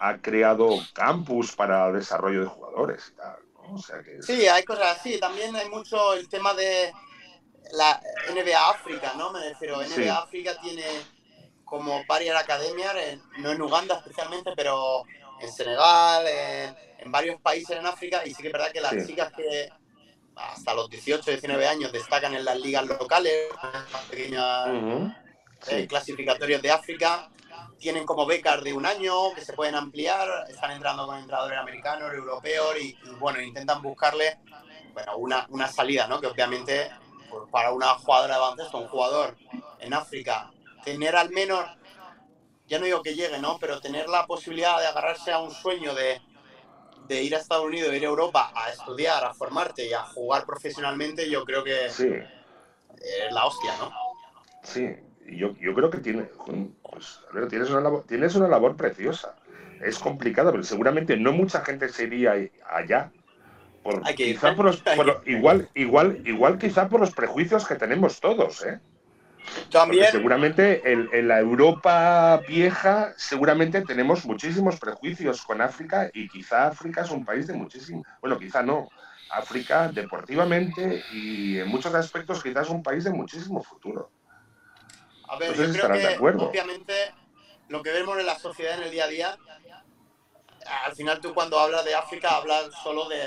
ha 0.00 0.18
creado 0.18 0.70
campus 0.94 1.56
para 1.56 1.90
desarrollo 1.92 2.40
de 2.42 2.46
jugadores 2.46 3.10
y 3.12 3.16
tal, 3.16 3.36
¿no? 3.54 3.74
O 3.74 3.78
sea 3.78 4.02
que... 4.02 4.22
Sí, 4.22 4.46
hay 4.46 4.64
cosas 4.64 4.98
así. 4.98 5.18
También 5.18 5.54
hay 5.56 5.68
mucho 5.68 6.14
el 6.14 6.28
tema 6.28 6.54
de 6.54 6.92
la 7.72 8.00
NBA 8.28 8.70
África, 8.70 9.12
¿no? 9.16 9.30
Me 9.30 9.40
refiero, 9.48 9.80
NBA 9.82 9.94
Sí. 9.96 10.08
África 10.08 10.58
tiene 10.60 10.84
como 11.64 12.04
varias 12.06 12.40
academias, 12.42 12.94
en- 12.96 13.22
no 13.38 13.50
en 13.52 13.60
Uganda 13.60 13.96
especialmente, 13.96 14.52
pero 14.56 15.02
en 15.40 15.52
Senegal, 15.52 16.26
en, 16.26 16.76
en 16.98 17.12
varios 17.12 17.40
países 17.40 17.76
en 17.76 17.86
África, 17.86 18.22
y 18.24 18.32
sí 18.34 18.42
que 18.42 18.48
es 18.48 18.52
verdad 18.52 18.72
que 18.72 18.80
las 18.80 18.92
Sí. 18.92 19.06
chicas 19.06 19.32
que 19.36 19.70
hasta 20.34 20.72
los 20.72 20.88
18, 20.88 21.30
19 21.30 21.66
años 21.66 21.92
destacan 21.92 22.34
en 22.34 22.44
las 22.44 22.58
ligas 22.58 22.86
locales, 22.86 23.48
las 23.92 24.04
pequeñas 24.04 24.68
Ujú. 24.68 25.12
eh, 25.66 25.80
Sí. 25.82 25.88
clasificatorios 25.88 26.62
de 26.62 26.70
África, 26.70 27.28
tienen 27.78 28.06
como 28.06 28.24
becas 28.26 28.62
de 28.62 28.72
un 28.72 28.86
año 28.86 29.34
que 29.34 29.40
se 29.44 29.52
pueden 29.52 29.74
ampliar, 29.74 30.28
están 30.48 30.70
entrando 30.72 31.06
con 31.06 31.18
entrenadores 31.18 31.58
americanos, 31.58 32.12
europeos 32.14 32.76
y, 32.80 32.96
y, 33.02 33.10
bueno, 33.18 33.40
intentan 33.40 33.82
buscarle 33.82 34.38
bueno, 34.94 35.16
una, 35.18 35.46
una 35.50 35.68
salida, 35.68 36.06
¿no? 36.08 36.20
Que 36.20 36.26
obviamente 36.28 36.90
para 37.50 37.72
una 37.72 37.94
jugadora 37.94 38.34
de 38.34 38.40
baloncesto, 38.40 38.78
un 38.78 38.88
jugador 38.88 39.36
en 39.80 39.94
África, 39.94 40.50
tener 40.84 41.16
al 41.16 41.30
menos, 41.30 41.64
ya 42.66 42.78
no 42.78 42.84
digo 42.84 43.02
que 43.02 43.14
llegue, 43.14 43.38
¿no? 43.38 43.58
Pero 43.58 43.80
tener 43.80 44.08
la 44.08 44.26
posibilidad 44.26 44.78
de 44.78 44.86
agarrarse 44.86 45.32
a 45.32 45.38
un 45.38 45.50
sueño 45.50 45.94
de, 45.94 46.20
de 47.06 47.22
ir 47.22 47.34
a 47.34 47.38
Estados 47.38 47.64
Unidos, 47.64 47.94
ir 47.94 48.04
a 48.04 48.08
Europa 48.08 48.52
a 48.54 48.70
estudiar, 48.70 49.24
a 49.24 49.34
formarte 49.34 49.86
y 49.86 49.92
a 49.92 50.02
jugar 50.04 50.44
profesionalmente, 50.44 51.28
yo 51.30 51.44
creo 51.44 51.64
que 51.64 51.88
Sí. 51.90 52.08
es 52.08 53.32
la 53.32 53.46
hostia, 53.46 53.76
¿no? 53.78 53.92
Sí, 54.62 54.88
y 55.26 55.38
yo, 55.38 55.54
yo 55.60 55.74
creo 55.74 55.90
que 55.90 55.98
tiene, 55.98 56.24
pues, 56.90 57.20
ver, 57.32 57.48
tienes, 57.48 57.70
una 57.70 57.80
labor, 57.80 58.04
tienes 58.06 58.34
una 58.34 58.48
labor 58.48 58.76
preciosa. 58.76 59.34
Es 59.80 59.98
complicada, 59.98 60.50
pero 60.50 60.64
seguramente 60.64 61.16
no 61.16 61.32
mucha 61.32 61.64
gente 61.64 61.88
se 61.88 62.04
iría 62.04 62.34
allá. 62.68 63.12
Por, 63.88 64.06
Hay 64.06 64.14
que 64.14 64.26
ir, 64.26 64.34
quizá 64.34 64.54
por 64.54 64.66
los, 64.66 64.82
Hay 64.86 64.96
por 64.98 65.06
lo- 65.06 65.22
que- 65.22 65.30
igual, 65.32 65.68
igual, 65.74 66.20
igual 66.26 66.58
quizá 66.58 66.88
por 66.90 67.00
los 67.00 67.14
prejuicios 67.14 67.66
que 67.66 67.74
tenemos 67.76 68.20
todos, 68.20 68.62
¿eh? 68.66 68.80
Porque 69.42 69.70
También, 69.72 70.06
seguramente 70.10 70.92
en, 70.92 71.08
en 71.10 71.26
la 71.26 71.38
Europa 71.38 72.42
vieja, 72.46 73.14
seguramente 73.16 73.80
tenemos 73.86 74.26
muchísimos 74.26 74.78
prejuicios 74.78 75.42
con 75.42 75.62
África 75.62 76.10
y 76.12 76.28
quizá 76.28 76.66
África 76.66 77.00
es 77.00 77.10
un 77.10 77.24
país 77.24 77.46
de 77.46 77.54
muchísimo, 77.54 78.04
bueno, 78.20 78.38
quizá 78.38 78.62
no. 78.62 78.88
África 79.30 79.88
deportivamente 79.88 81.06
y 81.10 81.58
en 81.58 81.68
muchos 81.68 81.94
aspectos 81.94 82.42
quizás 82.42 82.66
es 82.66 82.70
un 82.72 82.82
país 82.82 83.04
de 83.04 83.10
muchísimo 83.10 83.62
futuro. 83.62 84.10
a 85.28 85.38
ver, 85.38 85.54
sé 85.56 85.66
yo 85.66 85.82
creo 85.82 85.96
de 85.98 86.14
acuerdo. 86.14 86.48
obviamente 86.50 86.92
lo 87.68 87.82
que 87.82 87.90
vemos 87.92 88.18
en 88.18 88.26
la 88.26 88.38
sociedad 88.38 88.78
en 88.78 88.84
el 88.84 88.90
día 88.90 89.04
a 89.04 89.08
día, 89.08 89.38
al 90.84 90.94
final 90.94 91.20
tú 91.20 91.32
cuando 91.34 91.58
hablas 91.58 91.84
de 91.84 91.94
África 91.94 92.36
hablas 92.36 92.66
solo 92.82 93.08
de 93.08 93.18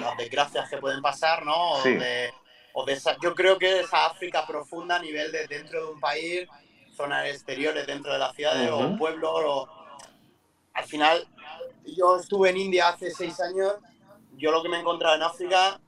las 0.00 0.16
desgracias 0.16 0.68
que 0.70 0.78
pueden 0.78 1.02
pasar, 1.02 1.44
¿no? 1.44 1.72
O 1.72 1.82
Sí. 1.82 1.94
de, 1.94 2.32
o 2.72 2.84
de 2.84 2.92
esa, 2.94 3.16
yo 3.22 3.34
creo 3.34 3.58
que 3.58 3.80
esa 3.80 4.06
África 4.06 4.46
profunda 4.46 4.96
a 4.96 4.98
nivel 5.00 5.32
de 5.32 5.46
dentro 5.46 5.86
de 5.86 5.92
un 5.92 6.00
país, 6.00 6.48
zonas 6.94 7.26
exteriores 7.26 7.86
dentro 7.86 8.12
de 8.12 8.18
las 8.18 8.34
ciudades 8.34 8.70
o 8.72 8.96
pueblos. 8.96 9.30
o- 9.34 9.68
Al 10.74 10.84
final, 10.84 11.26
yo 11.86 12.18
estuve 12.18 12.50
en 12.50 12.58
India 12.58 12.88
hace 12.88 13.10
seis 13.10 13.40
años, 13.40 13.74
yo 14.32 14.50
lo 14.50 14.62
que 14.62 14.68
me 14.68 14.76
he 14.76 14.80
encontrado 14.80 15.16
en 15.16 15.22
África 15.22 15.80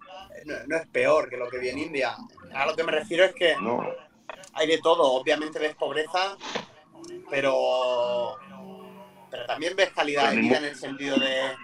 no, 0.44 0.55
no 0.66 0.77
es 0.77 0.87
peor 0.88 1.29
que 1.29 1.37
lo 1.37 1.49
que 1.51 1.59
vi 1.59 1.68
en 1.71 1.79
India. 1.79 2.16
A 2.55 2.64
lo 2.66 2.75
que 2.75 2.85
me 2.85 2.92
refiero 2.92 3.25
es 3.25 3.35
que 3.35 3.55
No, 3.57 3.85
hay 4.55 4.66
de 4.66 4.79
todo. 4.79 5.03
Obviamente 5.12 5.59
ves 5.59 5.75
pobreza, 5.77 6.37
pero, 7.29 8.38
pero 9.31 9.47
también 9.47 9.75
ves 9.77 9.91
calidad 9.91 10.25
Pero 10.31 10.35
de 10.37 10.41
vida 10.43 10.59
en 10.59 10.64
el 10.64 10.77
sentido 10.77 11.17
de... 11.19 11.55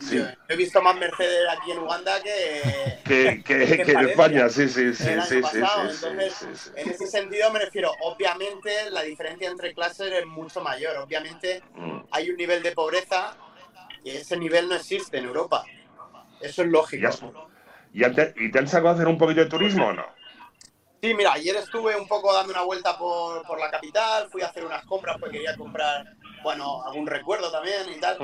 Sí. 0.00 0.16
Yo 0.16 0.26
he 0.48 0.54
visto 0.54 0.80
más 0.80 0.94
Mercedes 0.94 1.42
aquí 1.50 1.72
en 1.72 1.78
Uganda 1.80 2.22
que, 2.22 3.00
Que, 3.04 3.42
que, 3.42 3.66
que 3.66 3.82
que 3.82 3.92
en. 3.92 4.08
España, 4.10 4.48
sí, 4.48 4.68
sí, 4.68 4.94
sí, 4.94 5.04
sí, 5.26 5.42
sí, 5.50 5.58
Entonces, 5.58 6.70
en 6.76 6.90
ese 6.90 7.06
sentido 7.08 7.50
me 7.50 7.58
refiero, 7.58 7.90
obviamente 8.02 8.90
la 8.90 9.02
diferencia 9.02 9.48
entre 9.48 9.74
clases 9.74 10.12
es 10.12 10.24
mucho 10.26 10.60
mayor. 10.60 10.96
Obviamente 10.98 11.62
Mm. 11.74 11.98
hay 12.12 12.30
un 12.30 12.36
nivel 12.36 12.62
de 12.62 12.70
pobreza 12.72 13.36
y 14.04 14.10
ese 14.10 14.36
nivel 14.36 14.68
no 14.68 14.76
existe 14.76 15.18
en 15.18 15.24
Europa. 15.24 15.64
Eso 16.40 16.62
es 16.62 16.68
¿Y, 16.68 16.70
lógico. 16.70 17.48
y 17.92 18.04
ante- 18.04 18.34
¿Y 18.36 18.52
te 18.52 18.58
han 18.60 18.68
sacado 18.68 18.90
a 18.90 18.92
hacer 18.92 19.08
un 19.08 19.18
poquito 19.18 19.40
de 19.40 19.46
turismo 19.46 19.88
o 19.88 19.92
no? 19.92 20.06
Sí, 21.02 21.12
mira, 21.14 21.32
ayer 21.32 21.56
estuve 21.56 21.96
un 21.96 22.06
poco 22.06 22.32
dando 22.32 22.52
una 22.52 22.62
vuelta 22.62 22.96
por, 22.96 23.44
por 23.46 23.58
la 23.58 23.68
capital, 23.70 24.28
fui 24.30 24.42
a 24.42 24.46
hacer 24.46 24.64
unas 24.64 24.84
compras 24.84 25.16
porque 25.18 25.38
quería 25.38 25.56
comprar, 25.56 26.04
bueno, 26.42 26.82
algún 26.84 27.06
recuerdo 27.06 27.50
también 27.50 27.88
y 27.94 28.00
tal. 28.00 28.16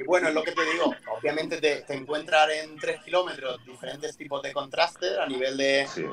Y 0.00 0.04
bueno, 0.04 0.28
es 0.28 0.34
lo 0.34 0.42
que 0.42 0.52
te 0.52 0.64
digo, 0.64 0.94
obviamente 1.18 1.60
te, 1.60 1.82
te 1.82 1.94
encuentras 1.94 2.48
en 2.50 2.76
tres 2.78 3.00
kilómetros 3.04 3.64
diferentes 3.64 4.16
tipos 4.16 4.42
de 4.42 4.52
contrastes 4.52 5.18
a 5.18 5.26
nivel 5.26 5.56
de, 5.56 5.86
Sí. 5.86 6.04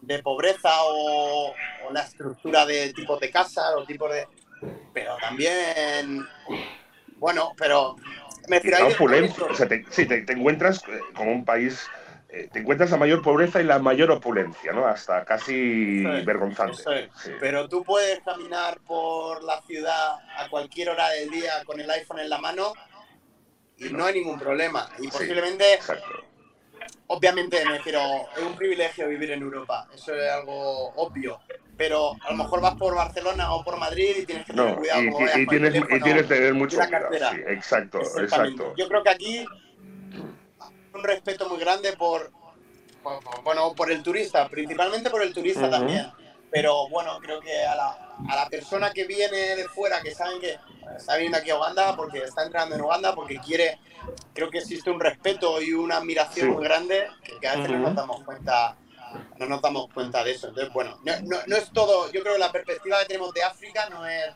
de 0.00 0.18
pobreza 0.22 0.70
o, 0.84 1.52
o 1.86 1.92
la 1.92 2.02
estructura 2.02 2.66
de 2.66 2.92
tipos 2.92 3.18
de 3.20 3.30
casa 3.30 3.76
o 3.76 3.84
tipos 3.84 4.10
de... 4.12 4.26
Pero 4.92 5.16
también, 5.20 6.26
bueno, 7.16 7.52
pero 7.56 7.96
me 8.48 8.60
Y 8.62 8.68
la 8.70 8.86
opulencia, 8.86 9.44
o 9.44 9.54
sea, 9.54 9.68
te, 9.68 9.84
sí, 9.90 10.06
te, 10.06 10.22
te 10.22 10.32
encuentras 10.32 10.82
eh, 10.88 11.00
como 11.14 11.30
un 11.32 11.44
país, 11.44 11.86
eh, 12.30 12.48
te 12.52 12.58
encuentras 12.58 12.90
la 12.90 12.98
mayor 12.98 13.22
pobreza 13.22 13.60
y 13.60 13.64
la 13.64 13.78
mayor 13.78 14.10
opulencia, 14.10 14.72
¿no? 14.72 14.86
Hasta 14.86 15.24
casi 15.24 16.02
vergonzante. 16.24 16.82
es. 16.82 17.10
Sí. 17.22 17.30
Pero 17.40 17.68
tú 17.68 17.82
puedes 17.84 18.20
caminar 18.20 18.78
por 18.86 19.42
la 19.44 19.62
ciudad 19.62 20.18
a 20.36 20.48
cualquier 20.50 20.90
hora 20.90 21.08
del 21.10 21.30
día 21.30 21.64
con 21.64 21.80
el 21.80 21.90
iPhone 21.90 22.18
en 22.20 22.28
la 22.28 22.38
mano 22.38 22.74
y 23.78 23.84
no 23.90 24.04
hay 24.04 24.14
ningún 24.14 24.38
problema. 24.38 24.88
Y 24.98 25.04
Sí. 25.04 25.10
posiblemente, 25.10 25.74
Exacto. 25.74 26.04
obviamente, 27.06 27.64
me 27.64 27.78
refiero, 27.78 28.00
es 28.36 28.42
un 28.42 28.56
privilegio 28.56 29.08
vivir 29.08 29.30
en 29.30 29.42
Europa. 29.42 29.88
Eso 29.94 30.14
es 30.14 30.30
algo 30.30 30.88
obvio. 30.96 31.40
Pero 31.76 32.12
a 32.26 32.30
lo 32.32 32.36
mejor 32.36 32.60
vas 32.60 32.74
por 32.74 32.94
Barcelona 32.94 33.52
o 33.54 33.62
por 33.64 33.78
Madrid 33.78 34.16
y 34.18 34.26
tienes 34.26 34.44
que 34.44 34.52
tener 34.52 34.70
No, 34.72 34.76
cuidado 34.76 35.00
y, 35.00 35.06
y- 35.06 35.42
y 35.42 35.46
tienes, 35.46 35.74
y 35.76 36.00
tienes 36.02 36.22
que 36.26 36.34
tener 36.34 36.54
mucho 36.54 36.76
cuidado. 36.78 37.08
Sí, 37.30 37.40
exacto, 37.46 38.00
exacto. 38.20 38.74
Yo 38.76 38.88
creo 38.88 39.02
que 39.04 39.10
aquí 39.10 39.46
un 40.98 41.04
respeto 41.04 41.48
muy 41.48 41.58
grande 41.58 41.92
por, 41.96 42.30
por- 43.02 43.22
por- 43.22 43.42
bueno, 43.42 43.72
por 43.74 43.90
el 43.90 44.02
turista, 44.02 44.48
principalmente 44.48 45.08
por 45.10 45.22
el 45.22 45.32
turista 45.32 45.62
Ujú. 45.62 45.70
también. 45.70 46.10
Pero 46.50 46.88
bueno, 46.88 47.18
creo 47.20 47.40
que 47.40 47.64
a 47.66 47.74
la, 47.74 48.14
a 48.28 48.36
la 48.36 48.48
persona 48.48 48.90
que 48.90 49.04
viene 49.04 49.36
de 49.56 49.68
fuera, 49.68 50.00
que 50.00 50.14
saben 50.14 50.40
que 50.40 50.58
está 50.96 51.16
viniendo 51.16 51.38
aquí 51.38 51.50
a 51.50 51.56
Uganda 51.58 51.94
porque 51.94 52.18
está 52.24 52.42
entrando 52.44 52.74
en 52.74 52.80
Uganda, 52.80 53.14
porque 53.14 53.38
quiere, 53.38 53.78
creo 54.32 54.48
que 54.48 54.58
existe 54.58 54.90
un 54.90 54.98
respeto 54.98 55.60
y 55.60 55.72
una 55.74 55.98
admiración 55.98 56.46
Sí. 56.48 56.52
muy 56.54 56.64
grande 56.64 57.06
que, 57.40 57.46
a 57.46 57.56
veces 57.56 57.70
no 57.70 57.76
Ujú. 57.76 57.86
nos 57.86 57.94
damos 57.94 58.24
cuenta 58.24 58.76
no 59.38 59.46
nos 59.46 59.62
damos 59.62 59.88
cuenta 59.92 60.22
de 60.22 60.32
eso. 60.32 60.48
Entonces, 60.48 60.72
bueno, 60.72 60.98
no, 61.04 61.12
no- 61.22 61.38
no 61.46 61.56
es 61.56 61.70
todo, 61.72 62.10
yo 62.12 62.20
creo 62.22 62.34
que 62.34 62.38
la 62.40 62.52
perspectiva 62.52 62.98
que 63.00 63.06
tenemos 63.06 63.32
de 63.32 63.42
África 63.42 63.88
no 63.88 64.06
es 64.06 64.34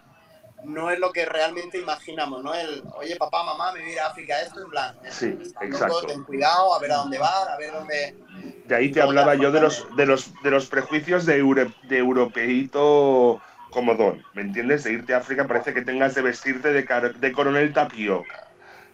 no 0.63 0.91
es 0.91 0.99
lo 0.99 1.13
que 1.13 1.25
realmente 1.27 1.79
imaginamos, 1.79 2.43
¿no? 2.43 2.55
El, 2.55 2.85
oye, 2.95 3.17
papá, 3.17 3.43
mamá, 3.45 3.73
me 3.73 3.81
voy 3.81 3.91
a 3.91 3.93
ir 3.93 4.01
a 4.01 4.07
África, 4.09 4.41
esto 4.41 4.63
en 4.63 4.71
plan. 4.71 4.99
Sí, 5.11 5.27
están 5.43 5.71
exacto. 5.71 6.07
ten 6.07 6.25
cuidado, 6.25 6.75
a 6.75 6.79
ver 6.81 6.93
a 6.93 6.97
dónde 6.97 7.19
van, 7.19 7.49
a 7.49 7.57
ver 7.59 7.73
dónde. 7.73 8.17
De 8.65 8.75
ahí 8.77 8.93
te 8.93 9.01
hablaba 9.01 9.35
yo 9.35 9.51
de 9.53 9.61
los, 9.61 9.95
de 9.95 10.07
los, 10.07 10.41
de 10.41 10.51
los 10.51 10.69
prejuicios 10.69 11.27
de, 11.27 11.37
euro- 11.39 11.75
de 11.83 11.99
europeíto 11.99 13.43
comodón, 13.71 14.27
¿me 14.33 14.43
entiendes? 14.43 14.85
De 14.85 14.93
irte 14.93 15.15
a 15.15 15.19
África 15.19 15.47
parece 15.47 15.75
que 15.75 15.83
tengas 15.83 16.15
de 16.15 16.23
vestirte 16.23 16.73
de, 16.73 17.33
coronel 17.33 17.73
tapioca, 17.73 18.39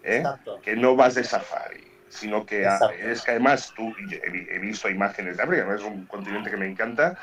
¿eh? 0.03 0.35
Que 0.61 0.77
no 0.77 0.97
vas 0.97 1.15
de 1.17 1.25
safari, 1.25 1.85
sino 2.09 2.47
que 2.47 2.67
a- 2.67 2.87
es 2.89 3.23
que 3.23 3.33
además 3.33 3.73
tú, 3.75 3.95
he, 3.99 4.57
he 4.57 4.59
visto 4.59 4.89
imágenes 4.89 5.37
de 5.37 5.43
África, 5.43 5.65
¿no? 5.67 5.75
es 5.75 5.83
un 5.83 6.07
continente 6.07 6.51
que 6.51 6.57
me 6.57 6.67
encanta, 6.67 7.19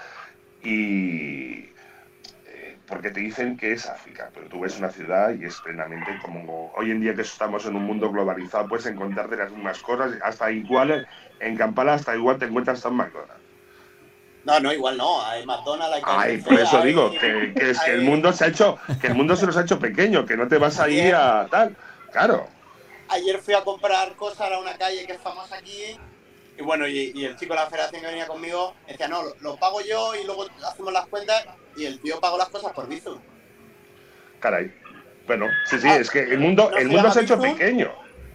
y 0.60 1.66
eh, 1.70 1.75
porque 2.88 3.10
te 3.10 3.20
dicen 3.20 3.58
que 3.58 3.74
es 3.74 3.86
África, 3.88 4.30
pero 4.34 4.48
tú 4.48 4.60
ves 4.60 4.78
una 4.78 4.90
ciudad 4.92 5.34
y 5.34 5.46
es 5.46 5.60
plenamente 5.62 6.12
como 6.24 6.72
hoy 6.76 6.92
en 6.92 7.02
día 7.02 7.16
que 7.16 7.22
estamos 7.22 7.66
en 7.66 7.76
un 7.76 7.84
mundo 7.84 8.12
globalizado, 8.12 8.68
puedes 8.68 8.86
encontrarte 8.86 9.36
las 9.36 9.52
mismas 9.52 9.82
cosas, 9.82 10.14
hasta 10.24 10.52
igual 10.52 11.08
en 11.40 11.58
Kampala, 11.58 11.96
hasta 11.96 12.16
igual 12.16 12.38
te 12.38 12.46
encuentras 12.46 12.78
hasta 12.78 12.90
en 12.90 12.96
McDonald's. 12.96 13.44
No, 14.44 14.60
no, 14.60 14.72
igual 14.72 14.96
no, 14.98 15.26
hay 15.26 15.44
McDonald's, 15.46 15.96
hay 15.96 16.04
Ay, 16.06 16.38
por 16.38 16.54
eso 16.54 16.78
hay- 16.78 16.88
digo 16.88 17.12
que, 17.12 17.54
que 17.58 17.72
es 17.72 17.82
que 17.82 17.92
el 17.92 18.02
mundo 18.04 18.32
se 18.32 18.46
ha 18.46 18.48
hecho, 18.50 18.78
que 19.02 19.08
el 19.08 19.16
mundo 19.16 19.36
se 19.36 19.48
nos 19.48 19.58
ha 19.58 19.62
hecho 19.62 19.80
pequeño, 19.80 20.26
que 20.26 20.38
no 20.38 20.48
te 20.48 20.60
vas 20.60 20.80
a 20.80 20.88
ir 20.88 21.16
a 21.16 21.48
tal, 21.50 21.76
claro. 22.12 22.48
Ayer 23.10 23.40
fui 23.40 23.56
a 23.56 23.64
comprar 23.64 24.16
cosas 24.16 24.52
a 24.52 24.60
una 24.60 24.78
calle 24.78 25.06
que 25.08 25.14
es 25.14 25.22
famosa 25.22 25.56
aquí. 25.58 26.00
Y 26.58 26.62
bueno, 26.64 26.88
y, 26.88 27.12
y 27.14 27.26
el 27.26 27.36
chico 27.36 27.54
de 27.54 27.60
la 27.60 27.68
federación 27.68 28.02
que 28.02 28.08
venía 28.08 28.28
conmigo 28.28 28.74
decía, 28.88 29.08
no, 29.08 29.24
lo, 29.24 29.36
lo 29.42 29.56
pago 29.58 29.82
yo 29.82 30.16
y 30.16 30.24
luego 30.24 30.46
hacemos 30.66 30.94
las 30.94 31.06
cuentas 31.08 31.46
y 31.76 31.86
el 31.86 32.00
tío 32.00 32.20
pagó 32.20 32.38
las 32.38 32.50
cosas 32.50 32.72
por 32.74 32.88
Bizum. 32.88 33.20
Caray. 34.40 34.72
Bueno, 35.28 35.48
sí, 35.66 35.80
sí, 35.80 35.88
Ah, 35.90 35.98
es 35.98 36.10
que 36.10 36.20
el 36.20 36.40
mundo, 36.40 36.70
¿no 36.72 36.78
el 36.78 36.88
mundo 36.88 37.12
se 37.12 37.20
ha 37.20 37.24
hecho 37.24 37.42
pequeño. 37.42 37.92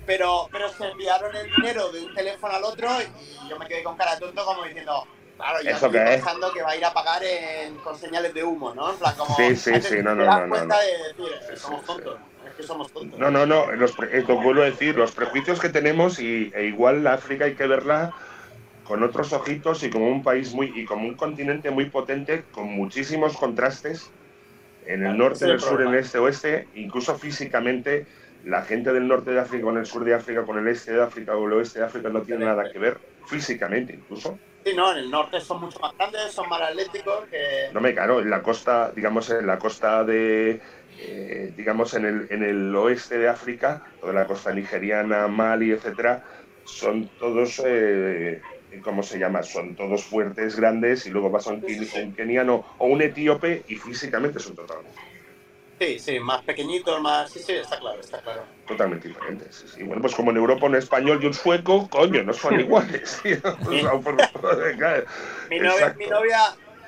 Pero, 0.07 0.49
pero 0.51 0.69
se 0.69 0.89
enviaron 0.89 1.35
el 1.37 1.49
dinero 1.51 1.93
de 1.93 2.01
un 2.05 2.15
teléfono 2.15 2.53
al 2.53 2.65
otro 2.65 2.89
y 3.01 3.49
yo 3.49 3.59
me 3.59 3.67
quedé 3.67 3.83
con 3.85 3.97
cara 3.97 4.15
de 4.15 4.21
tonto 4.21 4.45
como 4.45 4.65
diciendo, 4.65 5.07
claro, 5.37 5.63
yo 5.63 5.71
¿Eso 5.71 5.87
estoy 5.87 5.91
qué 5.93 5.99
es? 5.99 6.11
pensando 6.17 6.53
que 6.53 6.63
va 6.63 6.71
a 6.71 6.77
ir 6.77 6.85
a 6.85 6.93
pagar 6.93 7.23
en- 7.23 7.77
con 7.79 7.97
señales 7.97 8.35
de 8.35 8.43
humo, 8.43 8.75
¿no? 8.75 8.91
En 8.91 8.97
plan, 8.97 9.15
como, 9.17 9.37
Sí, 9.37 9.55
sí, 9.55 9.81
sí, 9.81 10.03
no, 10.03 10.15
no, 10.15 10.25
de 10.25 10.67
decir, 10.67 11.39
Sí, 11.49 11.57
somos 11.57 11.81
sí. 11.81 11.87
tontos, 11.87 12.19
que 12.61 12.67
somos 12.67 12.93
tontos. 12.93 13.19
No, 13.19 13.31
no, 13.31 13.47
no, 13.47 13.73
los, 13.73 13.95
eh, 14.11 14.25
vuelvo 14.27 14.63
a 14.63 14.67
decir, 14.67 14.97
los 14.97 15.13
prejuicios 15.13 15.61
que 15.61 15.69
tenemos 15.69 16.21
y 16.21 16.53
e 16.55 16.67
igual 16.67 17.03
la 17.03 17.15
África 17.15 17.47
hay 17.47 17.55
que 17.55 17.67
verla 17.67 18.13
con 18.85 19.03
otros 19.03 19.33
ojitos 19.33 19.83
y 19.85 19.91
como 19.91 20.09
un 20.09 20.23
país 20.23 20.53
muy 20.53 20.73
y 20.75 20.85
como 20.85 21.07
un 21.07 21.15
continente 21.15 21.71
muy 21.71 21.87
potente 21.87 22.45
con 22.51 22.67
muchísimos 22.67 23.37
contrastes 23.37 24.11
en 24.87 25.07
el 25.07 25.17
norte, 25.17 25.45
en 25.45 25.53
el 25.53 25.61
sur, 25.61 25.81
en 25.81 25.89
el 25.89 25.95
este, 25.97 26.19
oeste, 26.19 26.67
incluso 26.75 27.17
físicamente 27.17 28.07
la 28.45 28.63
gente 28.63 28.93
del 28.93 29.07
norte 29.07 29.31
de 29.31 29.41
África 29.41 29.65
con 29.65 29.79
el 29.79 29.87
sur 29.87 30.05
de 30.05 30.15
África, 30.15 30.45
con 30.45 30.59
el 30.59 30.67
este 30.67 30.93
de 30.93 31.03
África 31.03 31.37
o 31.37 31.47
el 31.47 31.53
oeste 31.53 31.79
de 31.79 31.85
África 31.85 32.09
no 32.09 32.23
tiene 32.23 32.47
nada 32.47 32.71
que 32.71 32.79
ver 32.79 32.99
físicamente 33.27 33.93
incluso. 33.95 34.39
Sí, 34.65 34.75
no, 34.75 34.93
en 34.93 34.99
el 34.99 35.11
norte 35.11 35.41
son 35.41 35.61
mucho 35.61 35.79
más 35.79 35.97
grandes, 35.97 36.33
son 36.33 36.49
más 36.49 36.61
atléticos 36.61 37.25
que... 37.31 37.71
No 37.73 37.81
me 37.81 37.95
claro, 37.95 38.21
en 38.21 38.29
la 38.29 38.43
costa, 38.43 38.93
digamos, 38.95 39.31
en 39.31 39.47
la 39.47 39.59
costa 39.59 40.05
de, 40.05 40.61
eh, 41.03 41.53
digamos, 41.57 41.95
en 41.95 42.05
el, 42.05 42.27
en 42.31 42.43
el 42.43 42.75
oeste 42.77 43.19
de 43.19 43.29
África, 43.29 43.83
toda 44.01 44.13
la 44.13 44.27
costa 44.27 44.53
nigeriana, 44.53 45.29
Mali, 45.29 45.71
etcétera, 45.71 46.23
son 46.65 47.09
todos, 47.19 47.61
eh, 47.65 48.41
¿cómo 48.83 49.03
se 49.03 49.19
llama? 49.19 49.43
Son 49.43 49.75
todos 49.75 50.05
fuertes, 50.05 50.57
grandes, 50.57 51.07
y 51.07 51.11
luego 51.11 51.31
vas 51.31 51.47
a 51.47 51.53
un, 51.55 51.65
un 51.65 52.15
keniano 52.15 52.65
o 52.79 52.87
un 52.87 53.03
etíope 53.03 53.65
y 53.67 53.77
físicamente 53.77 54.39
son 54.39 54.55
totalmente, 54.55 55.01
Sí, 55.81 55.99
sí, 55.99 56.21
más 56.21 56.43
pequeñitos, 56.43 57.01
más... 57.01 57.31
Sí, 57.31 57.39
sí, 57.39 57.53
está 57.53 57.79
claro, 57.79 58.01
está 58.01 58.21
claro. 58.21 58.45
totalmente 58.69 59.09
diferentes. 59.09 59.57
sí, 59.57 59.67
sí. 59.67 59.83
Bueno, 59.83 60.03
pues 60.03 60.15
como 60.15 60.31
en 60.31 60.37
Europa 60.37 60.67
un 60.67 60.75
español 60.75 61.19
y 61.23 61.27
un 61.27 61.33
sueco, 61.33 61.89
coño, 61.89 62.23
no 62.23 62.35
son 62.35 62.61
iguales. 62.61 63.19
tío. 63.23 63.39
Por-. 64.03 64.17
Mi 65.49 65.59
novia, 65.59 65.95
mi, 65.97 66.07
novia, 66.07 66.39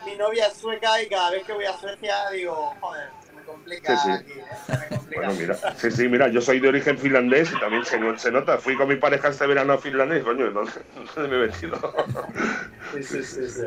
mi 0.04 0.14
novia 0.16 0.48
es 0.48 0.58
sueca 0.58 1.02
y 1.02 1.08
cada 1.08 1.30
vez 1.30 1.42
que 1.46 1.54
voy 1.54 1.64
a 1.64 1.72
Suecia 1.72 2.28
digo, 2.34 2.74
joder, 2.80 3.08
me 3.42 3.52
complica 3.52 3.96
Sí, 3.96 4.02
sí. 4.04 4.10
aquí, 4.12 4.30
¿eh? 4.32 4.44
se 4.66 4.72
me 4.72 4.88
complica. 4.96 5.20
Bueno, 5.26 5.34
mira, 5.40 5.74
sí, 5.76 5.90
sí, 5.90 6.08
mira, 6.08 6.28
yo 6.28 6.40
soy 6.40 6.60
de 6.60 6.68
origen 6.68 6.98
finlandés 6.98 7.52
y 7.52 7.60
también 7.60 7.84
se, 7.84 7.98
se 8.18 8.30
nota. 8.30 8.58
Fui 8.58 8.76
con 8.76 8.88
mi 8.88 8.96
pareja 8.96 9.28
este 9.28 9.46
verano 9.46 9.72
a 9.74 9.78
Finlandia 9.78 10.18
y 10.18 10.22
coño, 10.22 10.50
¿dónde, 10.50 10.72
dónde 11.14 11.28
me 11.36 11.44
he 11.44 11.46
metido? 11.48 11.76
Sí, 12.94 13.02
sí, 13.02 13.22
sí, 13.22 13.48
sí. 13.48 13.62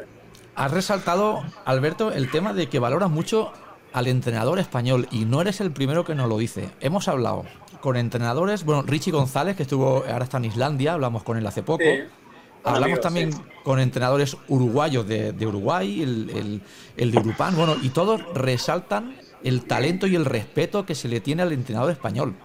Has 0.55 0.71
resaltado, 0.71 1.43
Alberto, 1.65 2.11
el 2.11 2.31
tema 2.31 2.53
de 2.53 2.69
que 2.69 2.79
valoras 2.79 3.09
mucho 3.09 3.51
al 3.93 4.07
entrenador 4.07 4.59
español 4.59 5.07
y 5.11 5.25
no 5.25 5.41
eres 5.41 5.59
el 5.61 5.71
primero 5.71 6.05
que 6.05 6.15
nos 6.15 6.29
lo 6.29 6.37
dice. 6.37 6.69
Hemos 6.79 7.07
hablado 7.07 7.45
con 7.81 7.97
entrenadores, 7.97 8.63
bueno, 8.63 8.81
Richie 8.83 9.11
González, 9.11 9.55
que 9.55 9.63
estuvo, 9.63 10.03
ahora 10.09 10.23
está 10.23 10.37
en 10.37 10.45
Islandia, 10.45 10.93
hablamos 10.93 11.23
con 11.23 11.37
él 11.37 11.45
hace 11.45 11.61
poco. 11.61 11.83
Sí. 11.83 12.03
Hablamos 12.63 12.85
amigo, 12.87 12.99
también 13.01 13.31
sí. 13.33 13.41
con 13.63 13.79
entrenadores 13.79 14.35
uruguayos 14.47 15.07
de, 15.07 15.33
de 15.33 15.45
Uruguay, 15.45 16.01
el, 16.01 16.29
el- 16.31 16.61
el 16.97 17.11
de 17.11 17.19
Urupán, 17.19 17.55
bueno, 17.55 17.75
y 17.81 17.89
todos 17.89 18.21
resaltan 18.33 19.15
el 19.43 19.65
talento 19.65 20.07
y 20.07 20.15
el 20.15 20.25
respeto 20.25 20.85
que 20.85 20.95
se 20.95 21.07
le 21.07 21.19
tiene 21.19 21.43
al 21.43 21.51
entrenador 21.51 21.91
español. 21.91 22.35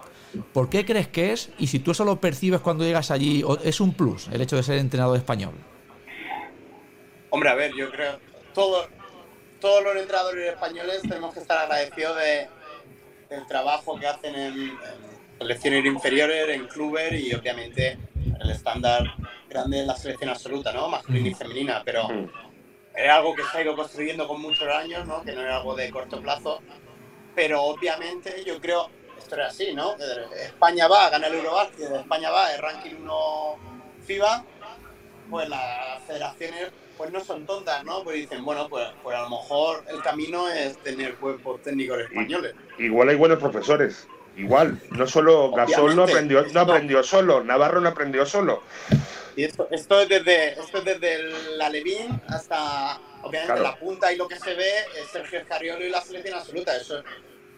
¿Por 0.53 0.71
qué 0.71 0.85
crees 0.85 1.09
que 1.09 1.33
es? 1.33 1.51
Y 1.59 1.67
si 1.67 1.81
tú 1.81 1.91
eso 1.91 2.05
lo 2.05 2.21
percibes 2.21 2.61
cuando 2.61 2.85
llegas 2.85 3.11
allí, 3.11 3.43
¿o 3.43 3.59
¿es 3.59 3.81
un 3.81 3.95
plus 3.95 4.29
el 4.29 4.41
hecho 4.41 4.57
de 4.57 4.63
ser 4.63 4.79
entrenador 4.79 5.17
español? 5.17 5.55
Hombre, 7.31 7.51
a 7.51 7.55
ver, 7.55 7.73
yo 7.75 7.91
creo 7.91 8.19
todo, 8.55 8.87
todos 9.61 9.83
los 9.83 9.97
entrenadores 9.97 10.53
españoles 10.53 11.03
tenemos 11.03 11.33
que 11.35 11.41
estar 11.41 11.59
agradecidos 11.59 12.17
de, 12.17 12.49
del 13.29 13.47
trabajo 13.47 13.99
que 13.99 14.07
hacen 14.07 14.35
en, 14.35 14.53
en 14.55 14.77
selecciones 15.39 15.85
inferiores, 15.85 16.49
en 16.49 16.67
clubes 16.67 17.13
y 17.21 17.35
obviamente 17.35 17.99
el 18.41 18.51
estándar 18.51 19.05
grande 19.49 19.81
en 19.81 19.87
la 19.87 19.97
selección 19.97 20.31
absoluta, 20.31 20.73
¿no? 20.73 20.89
Masculina 20.89 21.29
y 21.29 21.35
femenina, 21.35 21.83
pero 21.85 22.09
Mm. 22.09 22.29
Es 23.05 23.11
algo 23.11 23.35
que 23.35 23.43
se 23.45 23.59
ha 23.59 23.63
ido 23.63 23.77
construyendo 23.77 24.29
con 24.29 24.41
muchos 24.41 24.69
años, 24.69 25.07
¿no? 25.07 25.23
Que 25.23 25.33
no 25.33 25.43
es 25.43 25.53
algo 25.53 25.75
de 25.75 25.91
corto 25.91 26.21
plazo. 26.21 26.61
pero 27.35 27.63
obviamente 27.63 28.43
yo 28.45 28.61
creo, 28.61 28.91
esto 29.17 29.35
era 29.37 29.47
así, 29.47 29.73
¿no? 29.73 29.95
España 30.45 30.89
va, 30.89 31.07
a 31.07 31.11
ganar 31.11 31.31
el 31.31 31.39
Eurobasket, 31.39 31.93
España 31.93 32.31
va, 32.31 32.53
el 32.53 32.61
ranking 32.61 32.97
1 33.01 33.57
FIBA, 34.05 34.45
pues 35.31 35.49
las 35.49 36.03
federaciones 36.07 36.73
pues 36.97 37.13
no 37.13 37.21
son 37.21 37.47
tontas, 37.47 37.83
¿no? 37.83 38.05
Pues 38.05 38.17
dicen, 38.17 38.45
bueno, 38.45 38.69
pues, 38.69 38.87
pues 39.03 39.17
a 39.17 39.23
lo 39.23 39.31
mejor 39.31 39.85
el 39.89 40.03
camino 40.03 40.51
es 40.51 40.77
tener 40.83 41.15
cuerpos 41.15 41.63
técnicos 41.63 42.01
españoles. 42.01 42.55
Igual 42.79 43.09
hay 43.09 43.17
buenos 43.17 43.39
profesores. 43.39 44.07
Igual, 44.37 44.79
no 44.91 45.07
solo 45.07 45.51
Gasol 45.51 45.97
no 45.97 46.03
aprendió, 46.03 46.45
no 46.53 46.61
aprendió 46.61 47.03
solo, 47.03 47.43
Navarro 47.43 47.81
no 47.81 47.89
aprendió 47.89 48.27
solo. 48.27 48.63
Y 49.37 49.45
esto, 49.45 49.69
esto 49.71 50.01
es 50.01 50.09
desde, 50.09 50.53
esto 50.53 50.79
es 50.79 50.85
desde 50.85 51.19
la 51.57 51.69
Levín 51.69 52.21
hasta, 52.29 52.99
obviamente, 53.23 53.61
la 53.61 53.77
punta 53.77 54.13
y 54.13 54.17
lo 54.17 54.29
que 54.29 54.37
se 54.37 54.55
ve 54.55 54.71
es 54.99 55.09
Sergio 55.13 55.41
Escariolo 55.41 55.85
y 55.85 55.91
la 55.91 56.01
selección 56.01 56.39
absoluta. 56.39 56.77
Eso, 56.77 56.99
eso 56.99 57.07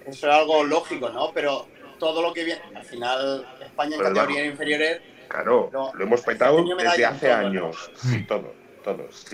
es 0.06 0.24
algo 0.24 0.64
lógico, 0.64 1.08
¿no? 1.10 1.32
Pero 1.32 1.68
todo 1.98 2.22
lo 2.22 2.32
que 2.32 2.44
viene, 2.44 2.62
al 2.74 2.84
final, 2.84 3.46
España 3.60 3.96
en 3.96 4.02
categoría 4.02 4.44
inferiores. 4.44 5.00
Claro, 5.28 5.70
lo, 5.72 6.04
hemos 6.04 6.20
petado 6.22 6.62
desde 6.76 7.06
hace 7.06 7.32
años. 7.32 7.90
Sí, 7.96 8.24
todo 8.26 8.62
todos. 8.82 9.26